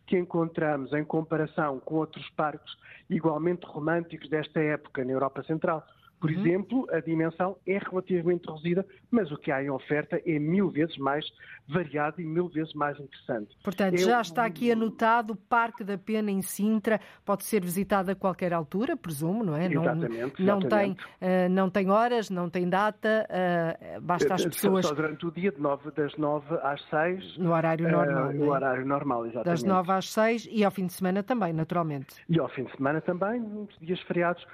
que 0.07 0.17
encontramos 0.17 0.93
em 0.93 1.03
comparação 1.03 1.79
com 1.79 1.95
outros 1.95 2.29
parques 2.31 2.75
igualmente 3.09 3.65
românticos 3.65 4.29
desta 4.29 4.59
época 4.59 5.03
na 5.03 5.11
Europa 5.11 5.43
Central, 5.43 5.85
por 6.19 6.29
uhum. 6.29 6.39
exemplo, 6.39 6.87
a 6.91 6.99
dimensão 6.99 7.57
é 7.67 7.77
relativamente 7.77 8.47
reduzida, 8.47 8.85
mas 9.11 9.31
o 9.31 9.37
que 9.37 9.51
há 9.51 9.63
em 9.63 9.69
oferta 9.69 10.21
é 10.25 10.39
mil 10.39 10.69
vezes 10.69 10.97
mais 10.97 11.25
variado 11.67 12.21
e 12.21 12.25
mil 12.25 12.47
vezes 12.47 12.73
mais 12.73 12.99
interessante. 12.99 13.55
Portanto, 13.63 13.97
já 13.97 14.21
está 14.21 14.45
aqui 14.45 14.71
anotado 14.71 15.33
o 15.33 15.35
Parque 15.35 15.83
da 15.83 15.97
Pena 15.97 16.31
em 16.31 16.41
Sintra, 16.41 16.99
pode 17.25 17.43
ser 17.43 17.61
visitado 17.61 18.11
a 18.11 18.15
qualquer 18.15 18.53
altura, 18.53 18.95
presumo, 18.95 19.43
não 19.43 19.55
é? 19.55 19.65
Exatamente. 19.65 20.41
Não, 20.41 20.59
não, 20.59 20.69
tem, 20.69 20.91
uh, 20.91 21.49
não 21.49 21.69
tem 21.69 21.89
horas, 21.89 22.29
não 22.29 22.49
tem 22.49 22.69
data, 22.69 23.27
uh, 23.29 24.01
basta 24.01 24.33
as 24.33 24.45
pessoas... 24.45 24.85
Só 24.85 24.93
durante 24.93 25.25
o 25.25 25.31
dia, 25.31 25.51
de 25.51 25.59
nove, 25.59 25.91
das 25.91 26.15
9 26.17 26.55
às 26.61 26.81
6. 26.89 27.37
No 27.37 27.53
horário 27.53 27.89
normal. 27.89 28.29
Uh, 28.29 28.33
no 28.33 28.45
é? 28.45 28.49
horário 28.49 28.85
normal, 28.85 29.25
exatamente. 29.25 29.45
Das 29.45 29.63
9 29.63 29.91
às 29.91 30.09
6 30.11 30.47
e 30.51 30.63
ao 30.63 30.71
fim 30.71 30.85
de 30.85 30.93
semana 30.93 31.23
também, 31.23 31.51
naturalmente. 31.51 32.15
E 32.29 32.39
ao 32.39 32.49
fim 32.49 32.63
de 32.63 32.75
semana 32.75 33.01
também, 33.01 33.39
nos 33.39 33.75
dias 33.79 33.99
feriados, 34.01 34.45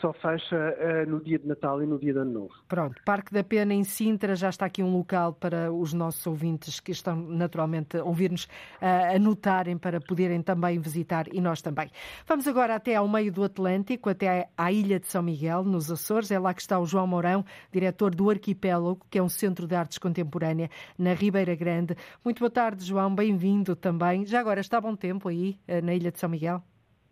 só 0.00 0.12
fecha 0.14 0.97
no 1.06 1.20
dia 1.20 1.38
de 1.38 1.46
Natal 1.46 1.82
e 1.82 1.86
no 1.86 1.98
dia 1.98 2.12
de 2.12 2.18
Ano 2.18 2.32
Novo. 2.32 2.54
Pronto, 2.66 3.00
Parque 3.04 3.32
da 3.32 3.42
Pena 3.44 3.74
em 3.74 3.84
Sintra, 3.84 4.34
já 4.36 4.48
está 4.48 4.66
aqui 4.66 4.82
um 4.82 4.96
local 4.96 5.32
para 5.32 5.72
os 5.72 5.92
nossos 5.92 6.26
ouvintes 6.26 6.80
que 6.80 6.92
estão 6.92 7.16
naturalmente 7.16 7.96
a 7.96 8.04
ouvir-nos 8.04 8.44
uh, 8.44 9.14
anotarem 9.14 9.76
para 9.76 10.00
poderem 10.00 10.42
também 10.42 10.78
visitar 10.78 11.26
e 11.32 11.40
nós 11.40 11.62
também. 11.62 11.90
Vamos 12.26 12.46
agora 12.46 12.74
até 12.74 12.94
ao 12.94 13.08
meio 13.08 13.32
do 13.32 13.44
Atlântico, 13.44 14.08
até 14.08 14.48
à 14.56 14.72
Ilha 14.72 14.98
de 14.98 15.06
São 15.06 15.22
Miguel, 15.22 15.64
nos 15.64 15.90
Açores. 15.90 16.30
É 16.30 16.38
lá 16.38 16.54
que 16.54 16.60
está 16.60 16.78
o 16.78 16.86
João 16.86 17.06
Mourão, 17.06 17.44
diretor 17.72 18.14
do 18.14 18.30
Arquipélago, 18.30 19.06
que 19.10 19.18
é 19.18 19.22
um 19.22 19.28
centro 19.28 19.66
de 19.66 19.74
artes 19.74 19.98
contemporânea 19.98 20.70
na 20.98 21.14
Ribeira 21.14 21.54
Grande. 21.54 21.96
Muito 22.24 22.40
boa 22.40 22.50
tarde, 22.50 22.84
João, 22.84 23.14
bem-vindo 23.14 23.74
também. 23.76 24.24
Já 24.24 24.40
agora 24.40 24.60
está 24.60 24.80
bom 24.80 24.94
tempo 24.94 25.28
aí 25.28 25.58
uh, 25.68 25.84
na 25.84 25.94
Ilha 25.94 26.10
de 26.10 26.18
São 26.18 26.28
Miguel? 26.28 26.62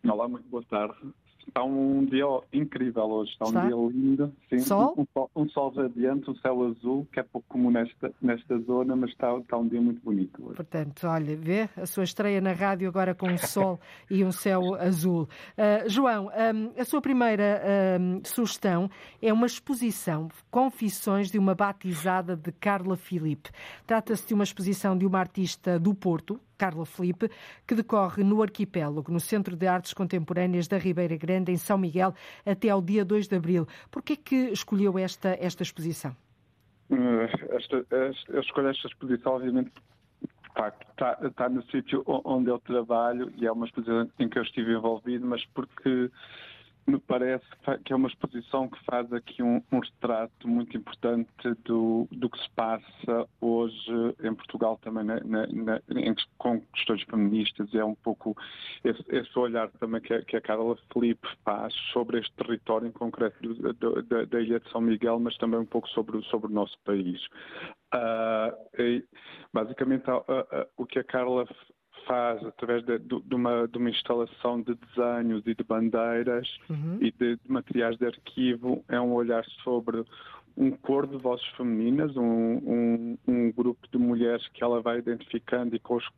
Olá, 0.09 0.29
muito 0.29 0.49
boa 0.49 0.63
tarde. 0.63 0.97
Está 1.49 1.65
um 1.65 2.05
dia 2.05 2.25
incrível 2.53 3.05
hoje, 3.05 3.33
está, 3.33 3.47
está? 3.47 3.65
um 3.65 3.67
dia 3.67 3.97
lindo. 3.97 4.33
Sim, 4.51 4.59
sol? 4.59 4.95
Um, 4.97 5.07
sol, 5.13 5.31
um 5.37 5.49
sol 5.49 5.71
radiante, 5.71 6.31
um 6.31 6.37
céu 6.37 6.65
azul, 6.65 7.07
que 7.13 7.21
é 7.21 7.23
pouco 7.23 7.47
comum 7.49 7.71
nesta, 7.71 8.13
nesta 8.21 8.59
zona, 8.61 8.97
mas 8.97 9.11
está, 9.11 9.35
está 9.39 9.57
um 9.57 9.67
dia 9.67 9.81
muito 9.81 10.01
bonito 10.03 10.45
hoje. 10.45 10.57
Portanto, 10.57 11.07
olha, 11.07 11.37
vê 11.37 11.69
a 11.77 11.87
sua 11.87 12.05
estreia 12.05 12.41
na 12.41 12.53
rádio 12.53 12.89
agora 12.89 13.15
com 13.15 13.29
um 13.29 13.39
sol 13.39 13.81
e 14.11 14.25
um 14.25 14.33
céu 14.33 14.75
azul. 14.75 15.29
Uh, 15.57 15.89
João, 15.89 16.27
um, 16.27 16.81
a 16.81 16.85
sua 16.85 17.01
primeira 17.01 17.63
um, 18.01 18.21
sugestão 18.25 18.91
é 19.23 19.33
uma 19.33 19.47
exposição, 19.47 20.29
Confissões 20.51 21.31
de 21.31 21.39
uma 21.39 21.55
Batizada 21.55 22.37
de 22.37 22.53
Carla 22.53 22.97
Filipe. 22.97 23.51
Trata-se 23.87 24.27
de 24.27 24.35
uma 24.35 24.45
exposição 24.45 24.97
de 24.97 25.07
uma 25.07 25.19
artista 25.19 25.79
do 25.79 25.95
Porto, 25.95 26.41
Carla 26.57 26.87
Felipe, 26.87 27.31
que 27.67 27.75
decorre 27.75 28.23
no 28.25 28.43
arquipélago, 28.43 29.13
no 29.13 29.21
Centro 29.21 29.57
de 29.57 29.67
Artes 29.67 29.93
Contemporâneas 29.93 30.69
da 30.69 30.79
Ribeira 30.79 31.17
Grande, 31.17 31.53
em 31.53 31.57
São 31.57 31.79
Miguel, 31.79 32.15
até 32.45 32.71
ao 32.71 32.81
dia 32.81 33.05
2 33.05 33.29
de 33.29 33.37
abril. 33.37 33.67
Por 33.91 34.03
que 34.03 34.15
é 34.15 34.17
que 34.17 34.37
escolheu 34.51 34.99
esta, 34.99 35.37
esta 35.41 35.63
exposição? 35.63 36.17
Eh, 36.91 37.29
esta, 37.51 37.79
esta, 37.91 38.33
eu 38.33 38.41
escolhi 38.41 38.69
esta 38.69 38.87
exposição, 38.87 39.33
obviamente, 39.35 39.73
está, 40.49 40.73
está, 40.91 41.19
está 41.27 41.49
no 41.49 41.63
sítio 41.65 42.03
onde 42.07 42.51
eu 42.51 42.59
trabalho 42.59 43.33
e 43.37 43.47
é 43.47 43.53
uma 43.53 43.67
exposição 43.67 44.09
em 44.19 44.29
que 44.29 44.39
eu 44.39 44.43
estive 44.43 44.73
envolvido, 44.73 45.27
mas 45.27 45.45
porque 45.47 46.11
me 46.87 47.01
parece 47.01 47.45
que 47.85 47.93
é 47.93 47.97
uma 47.97 48.09
exposição 48.09 48.69
que 48.69 48.83
faz 48.85 49.13
aqui 49.13 49.43
um, 49.43 49.61
um 49.73 49.81
retrato 49.81 50.47
muito 50.47 50.77
importante 50.77 51.29
do, 51.65 52.07
do, 52.13 52.31
que 52.31 52.39
se 52.39 52.51
passa 52.51 53.29
hoje 53.41 53.93
em 54.23 54.33
Portugal 54.35 54.79
também 54.83 55.05
na, 55.05 55.21
na, 55.21 55.47
na, 55.49 55.81
em, 55.91 56.15
com 56.39 56.61
questões 56.73 57.03
feministas. 57.03 57.75
É 57.75 57.85
um 57.85 57.95
pouco 57.97 58.37
esse, 58.85 59.03
esse 59.09 59.39
olhar 59.39 59.69
também 59.73 60.01
que 60.01 60.15
a, 60.15 60.23
que 60.23 60.37
a 60.37 60.41
Carla 60.41 60.77
Felipe 60.93 61.27
faz 61.45 61.75
sobre 61.93 62.21
este 62.21 62.33
território 62.35 62.87
em 62.87 62.93
concreto 62.93 63.37
do, 63.43 63.73
do, 63.73 64.03
da, 64.03 64.25
da, 64.25 64.41
Ilha 64.41 64.61
de 64.61 64.71
São 64.71 64.81
Miguel, 64.81 65.19
mas 65.19 65.37
também 65.39 65.59
um 65.59 65.67
pouco 65.67 65.89
sobre, 65.89 66.23
sobre 66.27 66.47
o 66.47 66.55
nosso 66.55 66.79
país. 66.85 67.21
Uh, 67.95 68.81
e, 68.81 69.05
basicamente, 69.53 70.09
uh, 70.09 70.19
uh, 70.19 70.67
o 70.77 70.87
que 70.87 70.99
a 70.99 71.05
Carla 71.05 71.47
faz 72.07 72.45
através 72.45 72.85
de, 72.85 72.99
de, 72.99 73.35
uma, 73.35 73.67
de 73.69 73.79
uma 73.79 73.91
instalação 73.91 74.63
de 74.63 74.75
desenhos 74.75 75.43
e 75.47 75.55
de 75.55 75.65
bandeiras 75.65 76.49
uhum. 76.71 76.99
e 77.01 77.11
de, 77.11 77.37
de, 77.37 77.51
materiais 77.51 77.97
de 77.99 78.07
arquivo 78.07 78.85
é 78.89 79.01
um 79.01 79.13
olhar 79.13 79.45
sobre 79.63 80.05
um 80.57 80.71
coro 80.71 81.07
de 81.07 81.19
vozes 81.19 81.45
femininas, 81.55 82.17
um, 82.17 82.23
um, 82.23 83.19
um, 83.29 83.53
grupo 83.53 83.87
de 83.93 83.99
mulheres 83.99 84.49
que 84.55 84.65
ela 84.65 84.81
vai 84.81 84.99
identificando 84.99 85.77
e 85.77 85.79
com 85.79 85.97
os, 85.97 86.09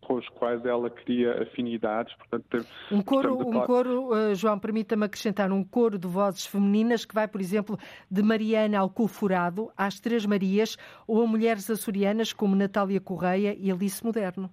com 0.00 0.14
os 0.14 0.28
quais 0.30 0.64
ela 0.64 0.90
cria 0.90 1.42
afinidades. 1.42 2.12
Portanto, 2.16 2.66
um 2.90 3.00
coro, 3.00 3.36
portanto, 3.36 3.56
um 3.56 3.60
coro 3.60 4.08
uh, 4.08 4.34
João, 4.34 4.58
permita-me 4.58 5.04
acrescentar, 5.04 5.52
um 5.52 5.62
coro 5.62 5.96
de 5.96 6.08
vozes 6.08 6.44
femininas 6.44 7.04
que 7.04 7.14
vai, 7.14 7.28
por 7.28 7.40
exemplo, 7.40 7.78
de 8.10 8.20
Mariana 8.20 8.80
Alcoforado 8.80 9.70
às 9.76 10.00
Três 10.00 10.26
Marias 10.26 10.76
ou 11.06 11.22
a 11.22 11.26
mulheres 11.26 11.70
açorianas 11.70 12.32
como 12.32 12.56
Natália 12.56 13.00
Correia 13.00 13.56
e 13.56 13.70
Alice 13.70 14.04
Moderno. 14.04 14.50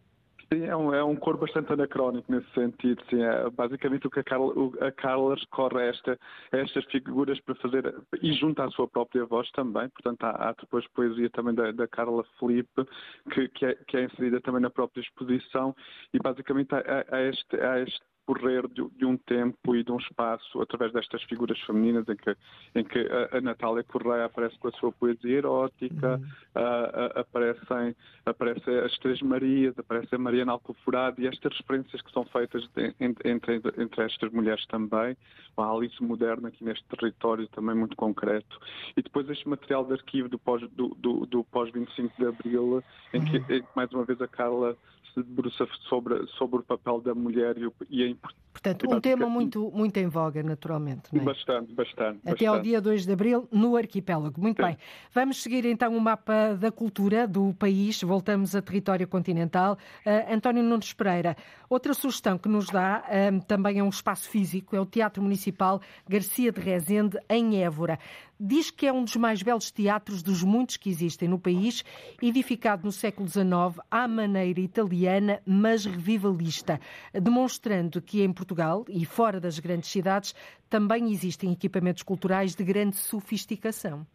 Sim, 0.53 0.65
é 0.65 0.75
um, 0.75 0.93
é 0.93 1.01
um 1.01 1.15
cor 1.15 1.37
bastante 1.37 1.71
anacrónico 1.71 2.29
nesse 2.29 2.49
sentido. 2.51 3.01
Sim, 3.09 3.23
é 3.23 3.49
basicamente 3.49 4.05
o 4.05 4.09
que 4.09 4.19
a 4.19 4.23
Carla, 4.23 4.53
o, 4.53 4.73
a 4.81 4.91
Carla 4.91 5.35
recorre 5.35 5.81
a, 5.81 5.85
esta, 5.85 6.19
a 6.51 6.57
estas 6.57 6.83
figuras 6.85 7.39
para 7.39 7.55
fazer, 7.55 7.95
e 8.21 8.33
junto 8.33 8.61
à 8.61 8.69
sua 8.71 8.85
própria 8.85 9.25
voz 9.25 9.49
também, 9.51 9.87
portanto 9.89 10.23
há, 10.25 10.49
há 10.49 10.53
depois 10.59 10.85
poesia 10.89 11.29
também 11.29 11.55
da, 11.55 11.71
da 11.71 11.87
Carla 11.87 12.25
Felipe, 12.37 12.85
que, 13.33 13.47
que, 13.47 13.65
é, 13.65 13.75
que 13.87 13.95
é 13.95 14.03
inserida 14.03 14.41
também 14.41 14.61
na 14.61 14.69
própria 14.69 15.01
exposição, 15.01 15.73
e 16.13 16.19
basicamente 16.19 16.75
há, 16.75 17.05
há 17.09 17.21
este, 17.21 17.55
há 17.55 17.79
este 17.79 18.10
decorrer 18.27 18.67
de, 18.67 18.87
de, 18.97 19.05
um 19.05 19.17
tempo 19.17 19.75
e 19.75 19.83
de 19.83 19.91
um 19.91 19.97
espaço 19.97 20.61
através 20.61 20.93
destas 20.93 21.21
figuras 21.23 21.59
femininas 21.61 22.07
em 22.07 22.15
que, 22.15 22.35
em 22.75 22.83
que 22.83 22.99
a, 22.99 23.37
a 23.37 23.41
Natália 23.41 23.83
Correia 23.83 24.25
aparece 24.25 24.57
com 24.59 24.67
a 24.67 24.71
sua 24.73 24.91
poesia 24.91 25.37
erótica, 25.37 26.17
uhum. 26.17 26.25
a, 26.55 26.61
a, 26.61 27.21
aparecem, 27.21 27.95
aparecem 28.25 28.77
as 28.79 28.97
Três 28.99 29.21
Marias, 29.21 29.77
aparece 29.77 30.15
a 30.15 30.17
Mariana 30.17 30.53
Alcoforado 30.53 31.21
e 31.21 31.27
estas 31.27 31.57
referências 31.57 32.01
que 32.01 32.11
são 32.11 32.23
feitas 32.25 32.67
de, 32.75 32.93
entre, 32.99 33.61
entre 33.77 34.05
estas 34.05 34.31
mulheres 34.31 34.65
também, 34.67 35.15
a 35.57 35.71
Alice 35.71 36.01
Moderna 36.01 36.47
aqui 36.47 36.63
neste 36.63 36.83
território 36.85 37.47
também 37.49 37.75
muito 37.75 37.95
concreto. 37.95 38.59
E 38.95 39.01
depois 39.01 39.29
este 39.29 39.47
material 39.47 39.85
de 39.85 39.93
arquivo 39.93 40.29
do 40.29 40.39
pós, 40.39 40.61
do, 40.71 40.89
do, 40.95 41.25
do 41.25 41.43
pós 41.45 41.71
25 41.71 42.15
de 42.17 42.27
Abril, 42.27 42.83
em 43.13 43.23
que, 43.23 43.37
em 43.37 43.61
que 43.61 43.67
mais 43.75 43.91
uma 43.91 44.03
vez 44.03 44.21
a 44.21 44.27
Carla 44.27 44.75
se 45.13 45.21
debruça 45.23 45.67
sobre, 45.89 46.25
sobre 46.37 46.59
o 46.59 46.63
papel 46.63 47.01
da 47.01 47.13
mulher 47.13 47.57
e, 47.57 47.69
e 47.89 48.03
a 48.03 48.07
importância. 48.11 48.50
Portanto, 48.61 48.95
um 48.95 49.01
tema 49.01 49.27
muito, 49.27 49.71
muito 49.73 49.97
em 49.97 50.07
voga, 50.07 50.43
naturalmente. 50.43 51.09
É? 51.11 51.19
Bastante, 51.19 51.73
bastante. 51.73 52.19
Até 52.19 52.31
bastante. 52.31 52.45
ao 52.45 52.61
dia 52.61 52.79
2 52.79 53.07
de 53.07 53.11
abril, 53.11 53.47
no 53.51 53.75
arquipélago. 53.75 54.39
Muito 54.39 54.61
Sim. 54.61 54.67
bem. 54.67 54.77
Vamos 55.11 55.41
seguir 55.41 55.65
então 55.65 55.97
o 55.97 55.99
mapa 55.99 56.53
da 56.53 56.71
cultura 56.71 57.27
do 57.27 57.55
país. 57.55 57.99
Voltamos 58.03 58.55
a 58.55 58.61
território 58.61 59.07
continental. 59.07 59.79
Uh, 60.05 60.31
António 60.31 60.61
Nunes 60.61 60.93
Pereira, 60.93 61.35
outra 61.67 61.95
sugestão 61.95 62.37
que 62.37 62.47
nos 62.47 62.67
dá 62.67 63.03
uh, 63.03 63.43
também 63.45 63.79
é 63.79 63.83
um 63.83 63.89
espaço 63.89 64.29
físico, 64.29 64.75
é 64.75 64.79
o 64.79 64.85
Teatro 64.85 65.23
Municipal 65.23 65.81
Garcia 66.07 66.51
de 66.51 66.61
Rezende, 66.61 67.17
em 67.27 67.63
Évora 67.63 67.97
diz 68.41 68.71
que 68.71 68.87
é 68.87 68.91
um 68.91 69.03
dos 69.03 69.15
mais 69.15 69.43
belos 69.43 69.69
teatros 69.69 70.23
dos 70.23 70.41
muitos 70.41 70.75
que 70.75 70.89
existem 70.89 71.29
no 71.29 71.37
país, 71.37 71.85
edificado 72.19 72.83
no 72.83 72.91
século 72.91 73.29
XIX 73.29 73.79
à 73.89 74.07
maneira 74.07 74.59
italiana, 74.59 75.39
mas 75.45 75.85
revivalista, 75.85 76.81
demonstrando 77.13 78.01
que 78.01 78.23
em 78.23 78.33
Portugal 78.33 78.50
e 78.89 79.05
fora 79.05 79.39
das 79.39 79.59
grandes 79.59 79.89
cidades 79.89 80.35
também 80.69 81.11
existem 81.11 81.51
equipamentos 81.51 82.03
culturais 82.03 82.55
de 82.55 82.63
grande 82.63 82.95
sofisticação. 82.95 84.05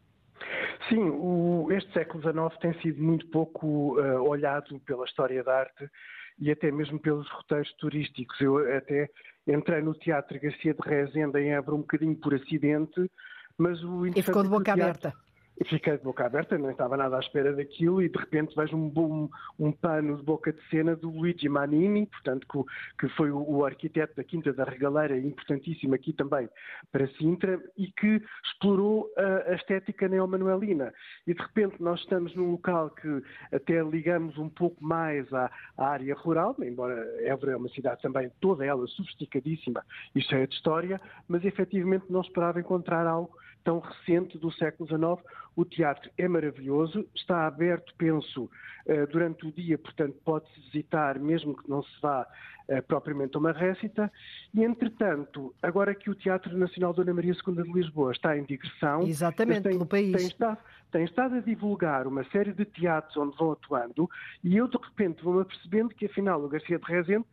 Sim, 0.89 1.11
o, 1.11 1.68
este 1.72 1.93
século 1.93 2.22
XIX 2.22 2.61
tem 2.61 2.80
sido 2.80 3.03
muito 3.03 3.26
pouco 3.28 4.01
uh, 4.01 4.22
olhado 4.22 4.78
pela 4.80 5.05
história 5.05 5.43
da 5.43 5.61
arte 5.61 5.91
e 6.39 6.51
até 6.51 6.70
mesmo 6.70 6.99
pelos 7.01 7.28
roteiros 7.30 7.72
turísticos. 7.78 8.41
Eu 8.41 8.59
até 8.76 9.09
entrei 9.47 9.82
no 9.82 9.95
Teatro 9.95 10.39
Garcia 10.41 10.74
de 10.74 10.89
Rezende 10.89 11.39
em 11.41 11.53
Évora 11.53 11.76
um 11.76 11.80
bocadinho 11.80 12.16
por 12.16 12.34
acidente, 12.34 13.11
mas 13.59 13.82
o 13.82 14.07
e 14.07 14.22
ficou 14.22 14.43
de 14.43 14.49
boca 14.49 14.72
aberta. 14.72 15.12
Fiquei 15.65 15.97
de 15.97 16.05
boca 16.05 16.27
aberta, 16.27 16.59
não 16.59 16.71
estava 16.71 16.99
nada 16.99 17.17
à 17.17 17.21
espera 17.21 17.53
daquilo 17.55 18.03
e 18.03 18.11
de 18.11 18.19
repente 18.19 18.55
vejo 18.55 18.77
um, 18.77 18.93
um, 18.95 19.29
um 19.59 19.73
pano 19.73 20.17
de 20.17 20.23
boca 20.23 20.53
de 20.53 20.61
cena 20.69 20.95
do 20.95 21.09
Luigi 21.09 21.49
Manini, 21.49 22.07
portanto, 22.07 22.47
que, 22.47 23.07
que 23.07 23.15
foi 23.15 23.31
o, 23.31 23.39
o, 23.39 23.65
arquiteto 23.65 24.15
da 24.17 24.23
Quinta 24.23 24.53
da 24.53 24.65
Regaleira, 24.65 25.17
importantíssimo 25.17 25.95
aqui 25.95 26.13
também 26.13 26.47
para 26.93 27.09
Sintra, 27.17 27.59
e 27.77 27.91
que 27.91 28.23
explorou 28.45 29.11
a, 29.17 29.53
a 29.53 29.55
estética 29.55 30.09
neomanuelina. 30.09 30.93
E 31.27 31.33
de 31.33 31.41
repente 31.41 31.83
nós 31.83 32.01
estamos 32.01 32.35
num 32.37 32.51
local 32.51 32.91
que 32.91 33.23
até 33.51 33.83
ligamos 33.83 34.37
um 34.37 34.51
pouco 34.51 34.85
mais 34.85 35.33
à, 35.33 35.51
à 35.79 35.89
área 35.89 36.15
rural, 36.15 36.55
embora 36.61 36.95
Évora 37.23 37.53
é 37.53 37.57
uma 37.57 37.71
cidade 37.71 38.03
também 38.03 38.31
toda 38.41 38.65
ela 38.65 38.87
sofisticadíssima 38.89 39.83
e 40.15 40.21
cheia 40.21 40.47
de 40.47 40.55
história, 40.55 41.01
mas 41.27 41.45
efetivamente 41.47 42.05
não 42.11 42.21
esperava 42.21 42.61
encontrar 42.61 43.07
algo 43.07 43.37
tão 43.67 43.81
recente 43.81 44.39
do 44.39 44.53
século 44.53 44.89
XIX. 44.89 45.37
O 45.57 45.64
teatro 45.64 46.09
é 46.17 46.29
maravilhoso, 46.29 47.05
está 47.12 47.49
aberto, 47.49 47.93
penso, 47.99 48.49
eh, 48.87 49.05
durante 49.07 49.45
o 49.45 49.51
dia, 49.51 49.77
portanto 49.77 50.14
pode-se 50.25 50.61
visitar, 50.61 51.19
mesmo 51.19 51.57
que 51.57 51.69
não 51.69 51.83
se 51.83 52.01
vá 52.01 52.25
eh, 52.69 52.81
propriamente 52.81 53.37
a 53.37 53.41
uma 53.41 53.51
récita. 53.51 54.12
E, 54.55 54.62
entretanto, 54.62 55.53
agora 55.61 55.97
que 55.97 56.09
o 56.09 56.14
Teatro 56.14 56.57
Nacional 56.57 56.95
Dona 56.95 57.12
Maria 57.12 57.33
II 57.33 57.62
de 57.64 57.73
Lisboa 57.73 58.12
está 58.12 58.39
em 58.39 58.45
digressão... 58.45 59.03
Exatamente, 59.03 59.62
tem, 59.62 59.73
pelo 59.73 59.87
país. 59.87 60.17
Tem 60.17 60.27
estado, 60.29 60.59
tem 60.93 61.05
estado 61.05 61.35
a 61.35 61.41
divulgar 61.41 62.07
uma 62.07 62.23
série 62.31 62.53
de 62.53 62.64
teatros 62.64 63.17
onde 63.17 63.37
vão 63.37 63.51
atuando 63.51 64.09
e 64.45 64.57
eu, 64.57 64.69
de 64.69 64.79
repente, 64.79 65.25
vou-me 65.25 65.41
apercebendo 65.41 65.89
que, 65.89 66.07
afinal, 66.07 66.41
o 66.41 66.49
Garcia 66.49 66.79
de 66.79 66.85
Rezende 66.85 67.27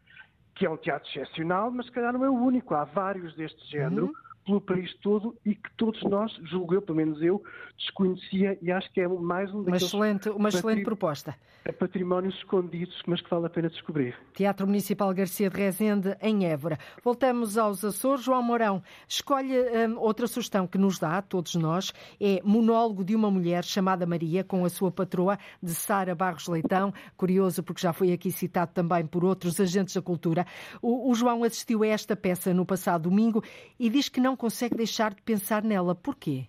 que 0.56 0.68
é 0.68 0.70
um 0.70 0.78
teatro 0.78 1.10
excepcional, 1.10 1.72
mas 1.72 1.88
se 1.88 1.92
calhar 1.92 2.14
não 2.14 2.24
é 2.24 2.30
o 2.30 2.36
único. 2.36 2.76
Há 2.76 2.84
vários 2.84 3.36
deste 3.36 3.72
género. 3.72 4.06
Uhum 4.06 4.14
pelo 4.46 4.62
país 4.62 4.94
todo 5.02 5.36
e 5.46 5.56
que 5.56 5.72
todos 5.78 6.02
nós, 6.04 6.32
julgo 6.44 6.76
eu, 6.76 6.82
pelo 6.82 6.98
menos 6.98 7.22
eu, 7.22 7.44
desconhecia 7.78 8.58
e 8.62 8.72
acho 8.72 8.92
que 8.92 9.02
é 9.02 9.08
mais 9.08 9.54
um 9.54 9.62
uma 9.62 9.78
excelente, 9.78 10.30
uma 10.30 10.50
excelente 10.50 10.84
proposta. 10.84 11.36
Patrimónios 11.80 12.36
escondidos, 12.36 13.02
mas 13.08 13.22
que 13.22 13.30
vale 13.30 13.46
a 13.46 13.50
pena 13.50 13.70
descobrir. 13.70 14.16
Teatro 14.34 14.68
Municipal 14.68 15.14
Garcia 15.14 15.50
de 15.50 15.58
Rezende, 15.58 16.18
em 16.22 16.46
Évora. 16.46 16.78
Voltamos 17.04 17.58
aos 17.58 17.84
Açores. 17.84 18.24
João 18.24 18.44
Mourão, 18.44 18.84
escolhe 19.08 19.54
hum, 19.58 19.98
outra 19.98 20.28
sugestão 20.28 20.68
que 20.68 20.78
nos 20.78 21.00
dá, 21.00 21.18
a 21.18 21.22
todos 21.22 21.56
nós, 21.56 21.94
é 22.20 22.42
Monólogo 22.44 23.04
de 23.04 23.16
uma 23.16 23.32
Mulher 23.32 23.64
chamada 23.64 24.06
Maria, 24.06 24.44
com 24.44 24.66
a 24.66 24.70
sua 24.70 24.92
patroa, 24.92 25.38
de 25.62 25.74
Sara 25.74 26.14
Barros 26.14 26.48
Leitão. 26.48 26.94
Curioso, 27.16 27.64
porque 27.64 27.82
já 27.82 27.94
foi 27.94 28.12
aqui 28.12 28.32
citado 28.32 28.72
também 28.74 29.06
por 29.06 29.24
outros 29.24 29.60
agentes 29.60 29.96
da 29.96 30.02
cultura. 30.02 30.46
O, 30.82 31.12
o 31.12 31.16
João 31.16 31.44
assistiu 31.44 31.84
a 31.84 31.88
esta 31.88 32.16
peça 32.16 32.54
no 32.54 32.66
passado 32.66 33.04
domingo 33.04 33.44
e 33.80 33.90
diz 33.90 34.10
que 34.10 34.20
não 34.20 34.33
não 34.34 34.38
consegue 34.38 34.76
deixar 34.76 35.14
de 35.14 35.22
pensar 35.22 35.64
nela. 35.64 35.96
Porquê? 35.96 36.48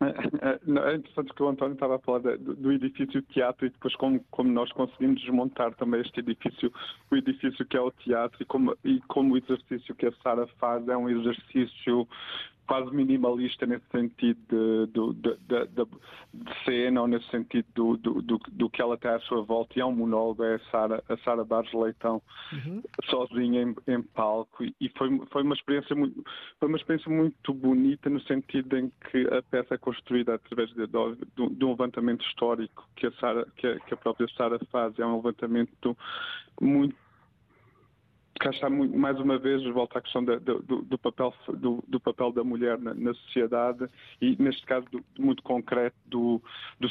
É, 0.40 0.94
interessante 0.94 1.34
que 1.34 1.42
o 1.42 1.48
António 1.48 1.74
estava 1.74 1.96
a 1.96 1.98
falar 1.98 2.20
do, 2.20 2.54
do 2.54 2.72
edifício 2.72 3.20
teatro 3.22 3.66
e 3.66 3.70
depois 3.70 3.96
como, 3.96 4.24
como, 4.30 4.50
nós 4.52 4.70
conseguimos 4.72 5.20
desmontar 5.20 5.74
também 5.74 6.00
este 6.00 6.20
edifício, 6.20 6.72
o 7.10 7.16
edifício 7.16 7.66
que 7.66 7.76
é 7.76 7.80
o 7.80 7.90
teatro 7.90 8.40
e 8.40 8.44
como, 8.44 8.76
e 8.84 9.00
como 9.08 9.34
o 9.34 9.38
exercício 9.38 9.94
que 9.94 10.06
a 10.06 10.12
Sara 10.22 10.46
faz 10.58 10.86
é 10.86 10.96
um 10.96 11.08
exercício 11.08 12.06
quase 12.68 12.94
minimalista 12.94 13.66
nesse 13.66 13.86
sentido 13.90 14.86
de, 14.86 15.14
de, 15.14 15.36
de, 15.48 15.84
de, 16.34 16.64
cena 16.64 17.00
ou 17.00 17.08
nesse 17.08 17.26
sentido 17.30 17.66
do, 17.74 17.96
do, 18.20 18.38
do, 18.38 18.70
que 18.70 18.82
ela 18.82 18.98
tem 18.98 19.10
à 19.10 19.18
sua 19.20 19.42
volta. 19.42 19.72
E 19.76 19.80
é 19.80 19.86
um 19.86 19.92
monólogo, 19.92 20.44
é 20.44 20.56
a 20.56 20.58
Sara, 20.70 21.02
a 21.08 21.16
Sara 21.18 21.44
Barros 21.44 21.72
Leitão 21.72 22.22
uhum. 22.52 22.82
sozinha 23.06 23.62
em, 23.62 23.74
em 23.88 24.02
palco. 24.02 24.62
E, 24.64 24.92
foi, 24.98 25.08
foi, 25.32 25.42
uma 25.42 25.54
experiência 25.54 25.96
muito, 25.96 26.22
foi 26.60 26.68
uma 26.68 26.76
experiência 26.76 27.10
muito 27.10 27.54
bonita 27.54 28.10
no 28.10 28.20
sentido 28.20 28.76
em 28.76 28.92
que 29.10 29.26
a 29.34 29.42
peça 29.42 29.74
é 29.74 29.78
construída 29.78 30.34
através 30.34 30.68
de, 30.74 30.86
de 30.86 31.64
um 31.64 31.70
levantamento 31.70 32.22
histórico 32.26 32.86
que 32.94 33.06
a, 33.06 33.12
Sarah, 33.12 33.46
que 33.56 33.66
a, 33.66 33.80
que 33.80 33.94
a 33.94 33.96
própria 33.96 34.28
Sara 34.36 34.58
faz, 34.70 34.96
é 34.98 35.06
um 35.06 35.16
levantamento 35.16 35.96
muito 36.60 37.07
cá 38.38 38.50
está 38.50 38.70
mais 38.70 39.18
uma 39.18 39.38
vez 39.38 39.62
volta 39.72 39.98
à 39.98 40.02
questão 40.02 40.24
do, 40.24 40.38
do, 40.38 40.82
do, 40.82 40.98
papel, 40.98 41.34
do, 41.54 41.84
do, 41.86 42.00
papel 42.00 42.32
da 42.32 42.44
mulher 42.44 42.78
na, 42.78 42.94
na, 42.94 43.14
sociedade 43.14 43.88
e 44.20 44.36
neste 44.40 44.64
caso 44.64 44.86
muito 45.18 45.42
concreto 45.42 45.96
do, 46.06 46.40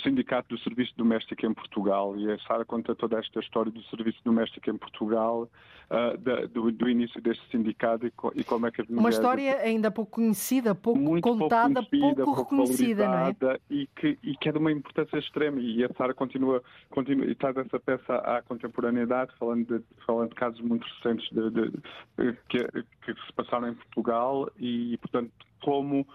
sindicato 0.04 0.56
do 0.56 0.62
serviço 0.62 0.94
doméstico 0.98 1.46
em 1.46 1.54
Portugal 1.54 2.18
e 2.18 2.32
a 2.32 2.38
Sara 2.40 2.66
conta 2.66 2.94
toda 2.96 3.18
esta 3.20 3.40
história 3.40 3.72
do 3.72 3.82
serviço 3.84 4.20
doméstico 4.24 4.70
em 4.70 4.78
Portugal 4.78 5.50
uh, 5.90 6.18
da, 6.18 6.46
do, 6.46 6.90
início 6.90 7.22
deste 7.22 7.44
sindicato 7.50 8.06
e, 8.06 8.14
e, 8.36 8.44
como 8.44 8.68
é 8.68 8.72
que 8.72 8.82
as 8.82 8.88
mulheres... 8.88 9.06
Uma 9.06 9.10
história 9.10 9.58
ainda 9.58 9.90
pouco 9.92 10.12
conhecida, 10.12 10.76
pouco 10.76 11.22
contada, 11.22 11.82
pouco, 11.82 11.90
conhecida, 11.90 12.24
pouco, 12.24 12.46
pouco 12.46 12.56
reconhecida, 12.56 13.08
não 13.08 13.18
é? 13.18 13.36
E 13.70 13.88
que, 13.96 14.18
e 14.24 14.36
que 14.36 14.50
é 14.50 14.52
de 14.52 14.58
uma 14.58 14.72
importância 14.72 15.18
extrema 15.18 15.60
e 15.60 15.84
a 15.84 15.90
Sara 15.94 16.14
continua, 16.14 16.62
continua 16.90 17.26
e 17.26 17.36
traz 17.36 17.56
essa 17.58 17.80
peça 17.80 18.16
à 18.16 18.42
contemporaneidade 18.42 19.32
falando 19.40 19.66
de, 19.66 19.84
falando 20.06 20.30
de 20.30 20.36
casos 20.36 20.60
muito 20.62 20.86
recentes 20.86 21.28
de, 21.42 21.72
de, 21.72 22.38
que, 22.50 22.60
que, 23.06 23.14
se 23.14 23.34
passaram 23.36 23.70
em 23.70 23.76
Portugal 23.76 24.50
e, 24.58 24.98
portanto, 24.98 25.32
como 25.62 26.06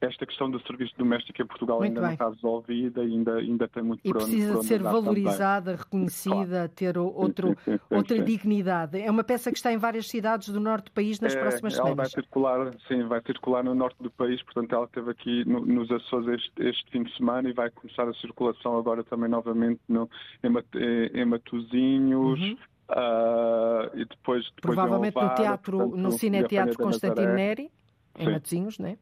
esta 0.00 0.26
questão 0.26 0.50
do 0.50 0.60
serviço 0.66 0.94
doméstico 0.98 1.40
em 1.40 1.46
Portugal 1.46 1.78
muito 1.78 1.88
ainda 1.88 2.00
bem. 2.00 2.08
não 2.08 2.12
está 2.14 2.28
resolvida 2.28 3.00
ainda, 3.00 3.36
ainda 3.36 3.68
tem 3.68 3.82
muito 3.82 4.00
E 4.04 4.12
precisa 4.12 4.60
de 4.60 4.66
ser 4.66 4.82
valorizada, 4.82 5.72
também. 5.72 5.84
reconhecida, 5.84 6.46
claro. 6.46 6.68
ter 6.68 6.98
outro, 6.98 7.48
sim, 7.48 7.72
sim, 7.72 7.78
sim, 7.78 7.94
outra 7.94 8.22
dignidade. 8.22 9.00
É 9.00 9.10
uma 9.10 9.24
peça 9.24 9.50
que 9.50 9.56
está 9.56 9.72
em 9.72 9.78
várias 9.78 10.08
cidades 10.08 10.48
do 10.48 10.60
norte 10.60 10.86
do 10.86 10.92
país 10.92 11.18
nas 11.20 11.34
é, 11.34 11.40
próximas 11.40 11.74
ela 11.74 11.88
semanas. 11.88 12.12
Vai 12.12 12.22
circular, 12.22 12.74
sim, 12.88 13.02
vai 13.04 13.22
circular 13.22 13.64
no 13.64 13.74
norte 13.74 14.02
do 14.02 14.10
país, 14.10 14.42
portanto 14.42 14.74
ela 14.74 14.84
esteve 14.84 15.10
aqui 15.10 15.48
no, 15.48 15.64
nos 15.64 15.90
Açores 15.90 16.28
este, 16.28 16.62
este, 16.62 16.90
fim 16.90 17.02
de 17.02 17.16
semana 17.16 17.48
e 17.48 17.52
vai 17.52 17.70
começar 17.70 18.08
a 18.08 18.14
circulação 18.14 18.76
agora 18.76 19.02
também 19.02 19.30
novamente 19.30 19.80
no, 19.88 20.08
em, 20.42 21.20
em 21.20 21.24
Matosinhos. 21.24 22.40
Uhum. 22.40 22.56
Uh, 22.88 23.90
e 23.94 24.04
depois, 24.04 24.44
depois 24.54 24.76
Provavelmente 24.76 25.16
no 25.16 25.34
teatro, 25.34 25.78
portanto, 25.78 25.96
no 25.96 26.12
Cineteatro 26.12 26.76
Constantino 26.76 27.34
Neri, 27.34 27.70
em 28.16 28.30
Matosinhos, 28.30 28.78
não 28.78 28.88
é? 28.88 28.98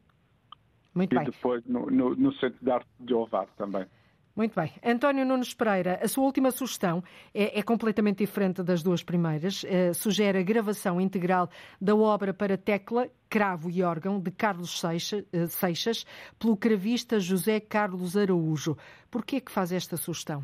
Muito 0.93 1.13
e 1.13 1.17
bem. 1.17 1.27
E 1.27 1.31
depois 1.31 1.63
no, 1.65 1.85
no, 1.91 2.15
no 2.15 2.33
Centro 2.33 2.57
de 2.61 2.71
Arte 2.71 2.89
de 2.99 3.13
Ovar 3.13 3.47
também. 3.57 3.85
Muito 4.35 4.53
bem. 4.53 4.69
António 4.83 5.25
Nunes 5.25 5.53
Pereira, 5.53 5.97
a 6.03 6.07
sua 6.09 6.25
última 6.25 6.51
sugestão 6.51 7.01
é, 7.33 7.59
é 7.59 7.63
completamente 7.63 8.17
diferente 8.17 8.61
das 8.63 8.83
duas 8.83 9.01
primeiras. 9.01 9.63
Uh, 9.63 9.93
sugere 9.93 10.39
a 10.39 10.43
gravação 10.43 10.99
integral 10.99 11.49
da 11.79 11.95
obra 11.95 12.33
para 12.33 12.57
tecla, 12.57 13.07
cravo 13.29 13.69
e 13.69 13.83
órgão 13.83 14.19
de 14.19 14.31
Carlos 14.31 14.81
eh, 14.83 15.47
Seixas, 15.47 16.05
pelo 16.39 16.57
cravista 16.57 17.19
José 17.19 17.59
Carlos 17.59 18.15
Araújo. 18.15 18.77
Por 19.09 19.25
que 19.25 19.37
é 19.37 19.41
que 19.41 19.51
faz 19.51 19.71
esta 19.71 19.97
sugestão? 19.97 20.43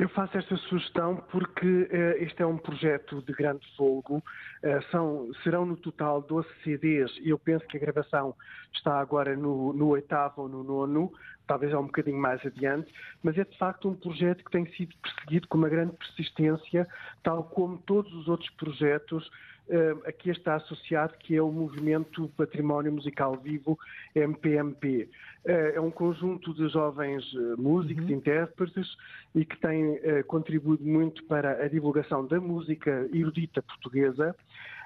Eu 0.00 0.08
faço 0.08 0.38
esta 0.38 0.56
sugestão 0.56 1.22
porque 1.30 1.66
uh, 1.66 2.24
este 2.24 2.42
é 2.42 2.46
um 2.46 2.56
projeto 2.56 3.20
de 3.20 3.34
grande 3.34 3.66
folgo. 3.76 4.16
Uh, 4.16 4.82
são, 4.90 5.30
serão 5.44 5.66
no 5.66 5.76
total 5.76 6.22
12 6.22 6.48
CDs 6.64 7.10
e 7.20 7.28
eu 7.28 7.38
penso 7.38 7.66
que 7.66 7.76
a 7.76 7.80
gravação 7.80 8.34
está 8.72 8.98
agora 8.98 9.36
no, 9.36 9.74
no 9.74 9.88
oitavo 9.88 10.40
ou 10.40 10.48
no 10.48 10.64
nono, 10.64 11.12
talvez 11.46 11.70
é 11.70 11.76
um 11.76 11.84
bocadinho 11.84 12.16
mais 12.16 12.40
adiante, 12.46 12.90
mas 13.22 13.36
é 13.36 13.44
de 13.44 13.58
facto 13.58 13.90
um 13.90 13.94
projeto 13.94 14.42
que 14.42 14.50
tem 14.50 14.64
sido 14.72 14.94
perseguido 15.02 15.46
com 15.48 15.58
uma 15.58 15.68
grande 15.68 15.92
persistência, 15.92 16.88
tal 17.22 17.44
como 17.44 17.76
todos 17.76 18.10
os 18.14 18.26
outros 18.26 18.48
projetos 18.52 19.30
uh, 19.70 20.02
a 20.06 20.12
que 20.12 20.30
está 20.30 20.56
associado, 20.56 21.14
que 21.18 21.36
é 21.36 21.42
o 21.42 21.50
Movimento 21.50 22.28
Património 22.36 22.92
Musical 22.92 23.36
Vivo, 23.36 23.78
MPMP. 24.14 25.08
Uh, 25.44 25.50
é 25.74 25.80
um 25.80 25.90
conjunto 25.90 26.52
de 26.52 26.68
jovens 26.68 27.32
uh, 27.32 27.60
músicos, 27.60 28.04
uhum. 28.04 28.10
intérpretes, 28.10 28.96
e 29.34 29.44
que 29.44 29.56
tem 29.58 30.00
contribuído 30.26 30.84
muito 30.84 31.22
para 31.24 31.64
a 31.64 31.68
divulgação 31.68 32.26
da 32.26 32.40
música 32.40 33.08
erudita 33.12 33.62
portuguesa. 33.62 34.34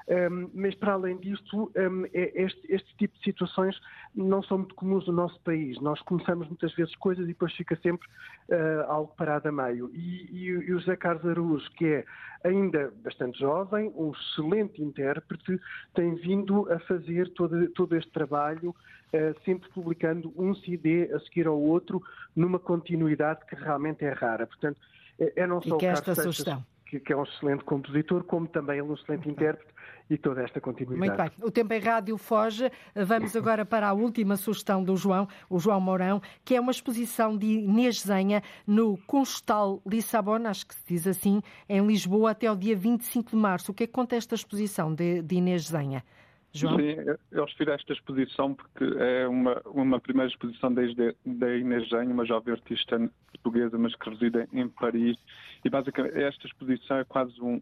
Um, 0.06 0.50
mas, 0.52 0.74
para 0.74 0.92
além 0.92 1.16
disto, 1.16 1.72
um, 1.74 2.04
é 2.12 2.30
este, 2.34 2.60
este, 2.68 2.94
tipo 2.96 3.16
de 3.16 3.24
situações 3.24 3.80
não 4.14 4.42
são 4.42 4.58
muito 4.58 4.74
comuns 4.74 5.06
no 5.06 5.14
nosso 5.14 5.40
país. 5.40 5.80
Nós 5.80 6.00
começamos 6.02 6.46
muitas 6.46 6.74
vezes 6.74 6.94
coisas 6.96 7.24
e 7.24 7.28
depois 7.28 7.54
fica 7.54 7.74
sempre 7.76 8.06
uh, 8.50 8.90
algo 8.90 9.14
parado 9.16 9.48
a 9.48 9.52
meio. 9.52 9.90
E, 9.94 10.28
e, 10.30 10.44
e, 10.48 10.72
o 10.74 10.80
José 10.80 10.94
Carlos 10.96 11.24
Araújo, 11.24 11.70
que 11.72 11.86
é 11.86 12.04
ainda 12.44 12.92
bastante 13.02 13.38
jovem, 13.38 13.90
um 13.96 14.12
excelente 14.12 14.82
intérprete, 14.82 15.58
tem 15.94 16.14
vindo 16.16 16.70
a 16.70 16.78
fazer 16.80 17.30
todo, 17.30 17.66
todo 17.70 17.96
este 17.96 18.10
trabalho, 18.12 18.70
uh, 18.70 19.40
sempre 19.42 19.70
publicando 19.70 20.32
um 20.36 20.54
CD 20.54 21.10
a 21.14 21.20
seguir 21.20 21.46
ao 21.46 21.58
outro, 21.58 22.02
numa 22.36 22.58
continuidade 22.58 23.40
que 23.46 23.54
realmente 23.54 24.04
é 24.04 24.12
rara. 24.12 24.46
Portanto, 24.46 24.78
é, 25.18 25.32
é 25.36 25.46
não 25.46 25.62
só 25.62 25.76
e 25.76 25.78
que 25.78 25.86
o 25.86 25.88
esta 25.88 26.14
sugestão. 26.14 26.62
Que, 26.94 27.00
que, 27.00 27.12
é 27.12 27.16
um 27.16 27.24
excelente 27.24 27.64
compositor, 27.64 28.22
como 28.22 28.46
também 28.46 28.78
ele 28.78 28.88
um 28.88 28.94
excelente 28.94 29.28
intérprete 29.28 29.74
e 30.08 30.16
toda 30.16 30.42
esta 30.42 30.60
continuidade. 30.60 30.98
Muito 31.00 31.16
bem. 31.16 31.46
O 31.46 31.50
tempo 31.50 31.72
em 31.72 31.80
rádio 31.80 32.16
foge. 32.16 32.70
Vamos 32.94 33.34
agora 33.36 33.64
para 33.64 33.88
a 33.88 33.92
última 33.92 34.36
sugestão 34.36 34.84
do 34.84 34.96
João, 34.96 35.26
o 35.50 35.58
João 35.58 35.80
Mourão, 35.80 36.22
que 36.44 36.54
é 36.54 36.60
uma 36.60 36.70
exposição 36.70 37.36
de 37.36 37.46
Inês 37.46 38.02
Zenha 38.02 38.42
no 38.64 38.96
Constal 39.08 39.82
Lissabon, 39.84 40.46
acho 40.46 40.66
que 40.66 40.74
se 40.74 40.84
diz 40.86 41.06
assim, 41.08 41.42
em 41.68 41.84
Lisboa 41.84 42.30
até 42.30 42.50
o 42.50 42.54
dia 42.54 42.76
25 42.76 43.30
de 43.30 43.36
março. 43.36 43.72
O 43.72 43.74
que 43.74 43.84
é 43.84 43.86
que 43.86 43.92
conta 43.92 44.14
esta 44.14 44.36
exposição 44.36 44.94
de, 44.94 45.20
de 45.20 45.34
Inês 45.34 45.64
Zenha? 45.64 46.04
João? 46.52 46.76
Sim, 46.76 46.94
eu 47.32 47.44
refiro 47.44 47.72
a 47.72 47.74
esta 47.74 47.92
exposição 47.92 48.54
porque 48.54 48.84
é 48.98 49.26
uma, 49.26 49.60
uma 49.66 49.98
primeira 49.98 50.30
exposição 50.30 50.72
desde 50.72 51.16
da 51.26 51.56
Inês 51.56 51.88
Zenha, 51.88 52.12
uma 52.12 52.24
jovem 52.24 52.54
artista 52.54 52.96
portuguesa, 53.32 53.76
mas 53.76 53.94
que 53.96 54.08
reside 54.08 54.46
em 54.52 54.68
Paris. 54.68 55.16
E 55.64 55.70
basicamente 55.70 56.20
esta 56.20 56.46
exposição 56.46 56.98
é 56.98 57.04
quase 57.04 57.40
um, 57.40 57.60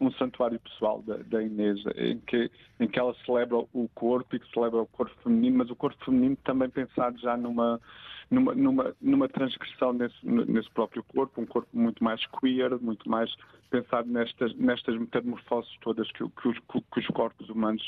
um, 0.00 0.10
santuário 0.12 0.58
pessoal 0.58 1.02
da, 1.02 1.18
da, 1.18 1.42
Inês, 1.42 1.78
em 1.96 2.18
que, 2.20 2.50
em 2.80 2.88
que 2.88 2.98
ela 2.98 3.14
celebra 3.26 3.58
o 3.58 3.88
corpo 3.94 4.34
e 4.34 4.40
que 4.40 4.50
celebra 4.52 4.80
o 4.80 4.86
corpo 4.86 5.14
feminino, 5.22 5.58
mas 5.58 5.70
o 5.70 5.76
corpo 5.76 6.02
feminino 6.04 6.36
também 6.44 6.70
pensado 6.70 7.18
já 7.18 7.36
numa 7.36 7.78
numa, 8.30 8.54
numa, 8.54 8.96
numa 9.00 9.28
transgressão 9.28 9.92
nesse, 9.92 10.16
nesse 10.24 10.70
próprio 10.70 11.02
corpo, 11.04 11.40
um 11.40 11.46
corpo 11.46 11.68
muito 11.72 12.02
mais 12.02 12.20
queer, 12.40 12.76
muito 12.80 13.08
mais 13.08 13.32
pensado 13.70 14.08
nestas, 14.10 14.54
nestas 14.56 14.98
metamorfoses 14.98 15.70
todas 15.80 16.10
que, 16.12 16.28
que, 16.28 16.48
os, 16.48 16.58
que 16.58 17.00
os, 17.00 17.06
corpos 17.08 17.48
humanos 17.48 17.82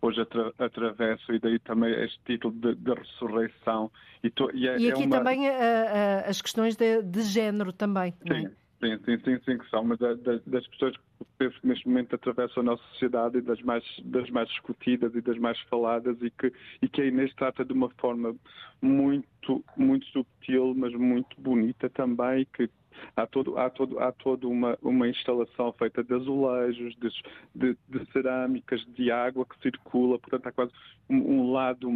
hoje 0.00 0.20
atra, 0.20 0.52
atravessam, 0.58 1.34
e 1.34 1.38
daí 1.38 1.58
também 1.58 1.92
este 2.04 2.18
título 2.24 2.54
de, 2.54 2.74
de 2.74 2.94
ressurreição. 2.94 3.90
E, 4.22 4.30
to, 4.30 4.50
e, 4.54 4.68
é, 4.68 4.78
e 4.78 4.90
aqui 4.90 5.02
é 5.02 5.06
uma... 5.06 5.18
também 5.18 5.48
a, 5.48 5.52
a, 5.52 6.20
as 6.28 6.40
questões 6.40 6.76
de, 6.76 7.02
de 7.02 7.22
género 7.22 7.72
também. 7.72 8.14
Sim. 8.28 8.48
Sim, 8.82 8.98
sim, 9.04 9.18
sim, 9.22 9.38
sim, 9.44 9.58
que 9.58 9.68
são, 9.68 9.84
mas 9.84 9.98
das 9.98 10.66
pessoas 10.68 10.96
que 10.96 11.02
penso 11.36 11.60
que 11.60 11.66
neste 11.66 11.86
momento 11.86 12.14
atravessam 12.14 12.62
a 12.62 12.64
nossa 12.64 12.82
sociedade 12.92 13.36
e 13.36 13.42
das 13.42 13.60
mais, 13.60 13.84
das 14.04 14.30
mais 14.30 14.48
discutidas 14.48 15.14
e 15.14 15.20
das 15.20 15.36
mais 15.36 15.60
faladas 15.68 16.16
e 16.22 16.30
que, 16.30 16.50
e 16.80 16.88
que 16.88 17.02
a 17.02 17.04
Inês 17.04 17.32
trata 17.34 17.62
de 17.62 17.74
uma 17.74 17.90
forma 17.98 18.34
muito, 18.80 19.62
muito 19.76 20.06
subtil, 20.06 20.74
mas 20.74 20.94
muito 20.94 21.38
bonita 21.38 21.90
também, 21.90 22.46
que 22.54 22.70
há 23.14 23.26
todo, 23.26 23.58
há 23.58 23.68
todo, 23.68 23.98
há 23.98 24.12
toda 24.12 24.48
uma, 24.48 24.78
uma 24.80 25.06
instalação 25.06 25.72
feita 25.74 26.02
de 26.02 26.14
azulejos, 26.14 26.96
de, 26.96 27.10
de, 27.54 27.76
de 27.86 28.12
cerâmicas, 28.12 28.82
de 28.94 29.10
água 29.10 29.44
que 29.44 29.60
circula, 29.60 30.18
portanto 30.18 30.46
há 30.46 30.52
quase 30.52 30.72
um, 31.06 31.16
um 31.16 31.52
lado 31.52 31.90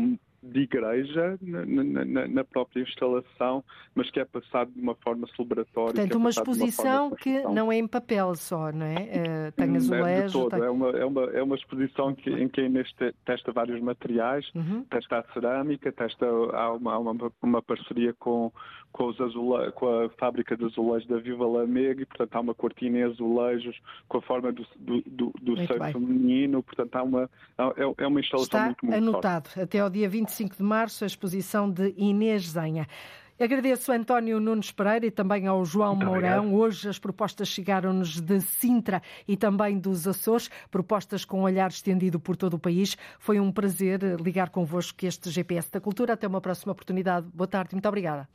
de 0.45 0.61
igreja 0.61 1.39
na, 1.41 2.05
na, 2.05 2.29
na, 2.29 2.45
própria 2.45 2.83
instalação, 2.83 3.65
mas 3.95 4.11
que 4.11 4.21
é 4.21 4.25
passado 4.25 4.71
de 4.73 4.81
uma 4.81 4.95
forma 4.97 5.27
celebratória. 5.35 5.95
Portanto, 5.95 6.13
é 6.13 6.17
uma 6.17 6.31
exposição 6.31 7.09
uma 7.09 7.17
que 7.17 7.41
não 7.43 7.73
é 7.73 7.77
em 7.77 7.87
papel 7.87 8.35
só, 8.35 8.71
não 8.71 8.87
é? 8.87 9.49
Uh, 9.49 9.53
tem 9.53 9.77
azulejo. 9.77 10.47
É, 10.47 10.51
tem... 10.51 10.61
é, 10.61 10.71
uma, 10.71 10.91
é, 10.91 11.05
uma, 11.05 11.23
é 11.25 11.43
uma 11.43 11.57
exposição 11.57 12.15
que, 12.15 12.31
em 12.31 12.49
que 12.49 12.61
a 12.61 12.65
Inês 12.65 12.89
testa 13.25 13.53
vários 13.53 13.81
materiais, 13.81 14.51
uhum. 14.55 14.85
testa 14.85 15.19
a 15.19 15.33
cerâmica, 15.33 15.91
testa, 15.93 16.27
há 16.27 16.73
uma, 16.73 16.99
uma, 16.99 17.33
uma 17.43 17.63
parceria 17.63 18.13
com, 18.15 18.53
com, 18.93 19.07
os 19.07 19.21
azule... 19.21 19.73
com 19.73 19.87
a 19.87 20.09
fábrica 20.11 20.57
de 20.57 20.65
azulejos 20.65 21.09
da 21.09 21.19
Viva 21.19 21.47
Lamega 21.47 22.03
e, 22.03 22.07
portanto, 22.07 22.37
há 22.37 22.41
uma 22.41 22.55
cortina 22.55 22.99
em 22.99 23.03
azulejos 23.05 23.79
com 24.09 24.19
a 24.19 24.23
forma 24.23 24.53
do, 24.53 24.67
do, 24.77 25.03
do, 25.07 25.33
do 25.41 25.57
seio 25.57 25.85
feminino, 25.93 26.63
portanto, 26.63 26.97
há 26.97 27.03
uma, 27.03 27.31
é, 27.59 28.05
é 28.05 28.07
uma 28.07 28.21
instalação 28.21 28.45
Está 28.45 28.65
muito, 28.67 28.87
muito 28.87 28.97
anotado 28.99 29.49
forte. 29.49 29.61
até 29.61 29.81
ao 29.81 29.91
dia 29.91 30.09
25 30.09 30.34
de 30.43 30.62
março 30.62 31.05
a 31.05 31.07
exposição 31.07 31.70
de 31.70 31.95
Inês 31.97 32.49
Zenha. 32.49 32.89
Agradeço 33.39 33.91
a 33.91 33.97
António 33.97 34.39
Nunes 34.39 34.70
Pereira 34.70 35.07
e 35.07 35.11
também 35.11 35.47
ao 35.47 35.64
João 35.64 35.95
Muito 35.95 36.07
Mourão. 36.07 36.39
Obrigado. 36.39 36.55
Hoje 36.55 36.89
as 36.89 36.99
propostas 36.99 37.49
chegaram-nos 37.49 38.20
de 38.20 38.41
Sintra 38.41 39.03
e 39.26 39.37
também 39.37 39.78
dos 39.78 40.07
Açores, 40.07 40.49
propostas 40.70 41.24
com 41.24 41.41
um 41.41 41.43
olhar 41.43 41.70
estendido 41.70 42.18
por 42.18 42.37
todo 42.37 42.55
o 42.55 42.59
país. 42.59 42.97
Foi 43.18 43.41
um 43.41 43.51
prazer 43.51 44.01
ligar 44.20 44.51
convosco 44.51 45.05
este 45.05 45.30
GPS 45.30 45.70
da 45.70 45.80
Cultura. 45.80 46.14
Até 46.14 46.26
uma 46.26 46.41
próxima 46.41 46.72
oportunidade. 46.72 47.26
Boa 47.35 47.49
tarde, 47.49 47.74
muito 47.74 47.89
obrigada. 47.89 48.28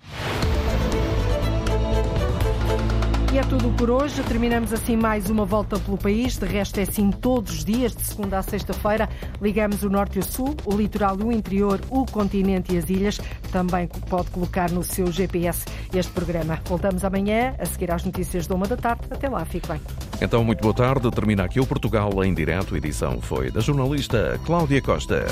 E 3.32 3.38
é 3.38 3.43
tudo 3.43 3.69
por 3.77 3.91
hoje. 3.91 4.23
Terminamos 4.23 4.73
assim 4.73 4.95
mais 4.95 5.30
uma 5.30 5.45
volta 5.45 5.80
pelo 5.80 5.99
país. 5.99 6.36
De 6.36 6.47
resto, 6.47 6.80
é 6.80 6.84
assim 6.84 7.11
todos 7.11 7.59
os 7.59 7.63
dias, 7.63 7.95
de 7.95 8.03
segunda 8.03 8.39
a 8.39 8.41
sexta-feira. 8.41 9.07
Ligamos 9.39 9.84
o 9.84 9.89
norte 9.89 10.15
e 10.15 10.19
o 10.19 10.23
sul, 10.23 10.55
o 10.65 10.75
litoral 10.75 11.15
e 11.19 11.23
o 11.23 11.32
interior, 11.32 11.80
o 11.91 12.07
continente 12.07 12.73
e 12.73 12.80
as 12.80 12.89
ilhas. 12.89 13.21
Também 13.51 13.88
pode 14.09 14.32
colocar 14.32 14.71
no 14.71 14.84
seu 14.84 15.11
GPS 15.11 15.63
este 15.93 16.11
programa. 16.11 16.59
Voltamos 16.65 17.05
amanhã, 17.05 17.53
a 17.59 17.65
seguir 17.65 17.91
às 17.91 18.03
notícias 18.03 18.47
de 18.47 18.53
uma 18.53 18.65
da 18.65 18.75
tarde. 18.75 19.03
Até 19.11 19.30
lá, 19.30 19.45
fique 19.45 19.67
bem. 19.67 19.80
Então, 20.19 20.43
muito 20.43 20.61
boa 20.61 20.73
tarde. 20.73 21.11
Termina 21.11 21.43
aqui 21.43 21.59
o 21.59 21.67
Portugal 21.67 22.23
em 22.23 22.34
direto. 22.34 22.73
A 22.73 22.77
edição 22.80 23.21
foi 23.21 23.51
da 23.51 23.59
jornalista 23.59 24.39
Cláudia 24.43 24.82
Costa. 24.82 25.27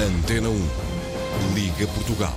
Antena 0.00 0.48
1. 0.48 1.54
Liga 1.54 1.86
Portugal. 1.88 2.36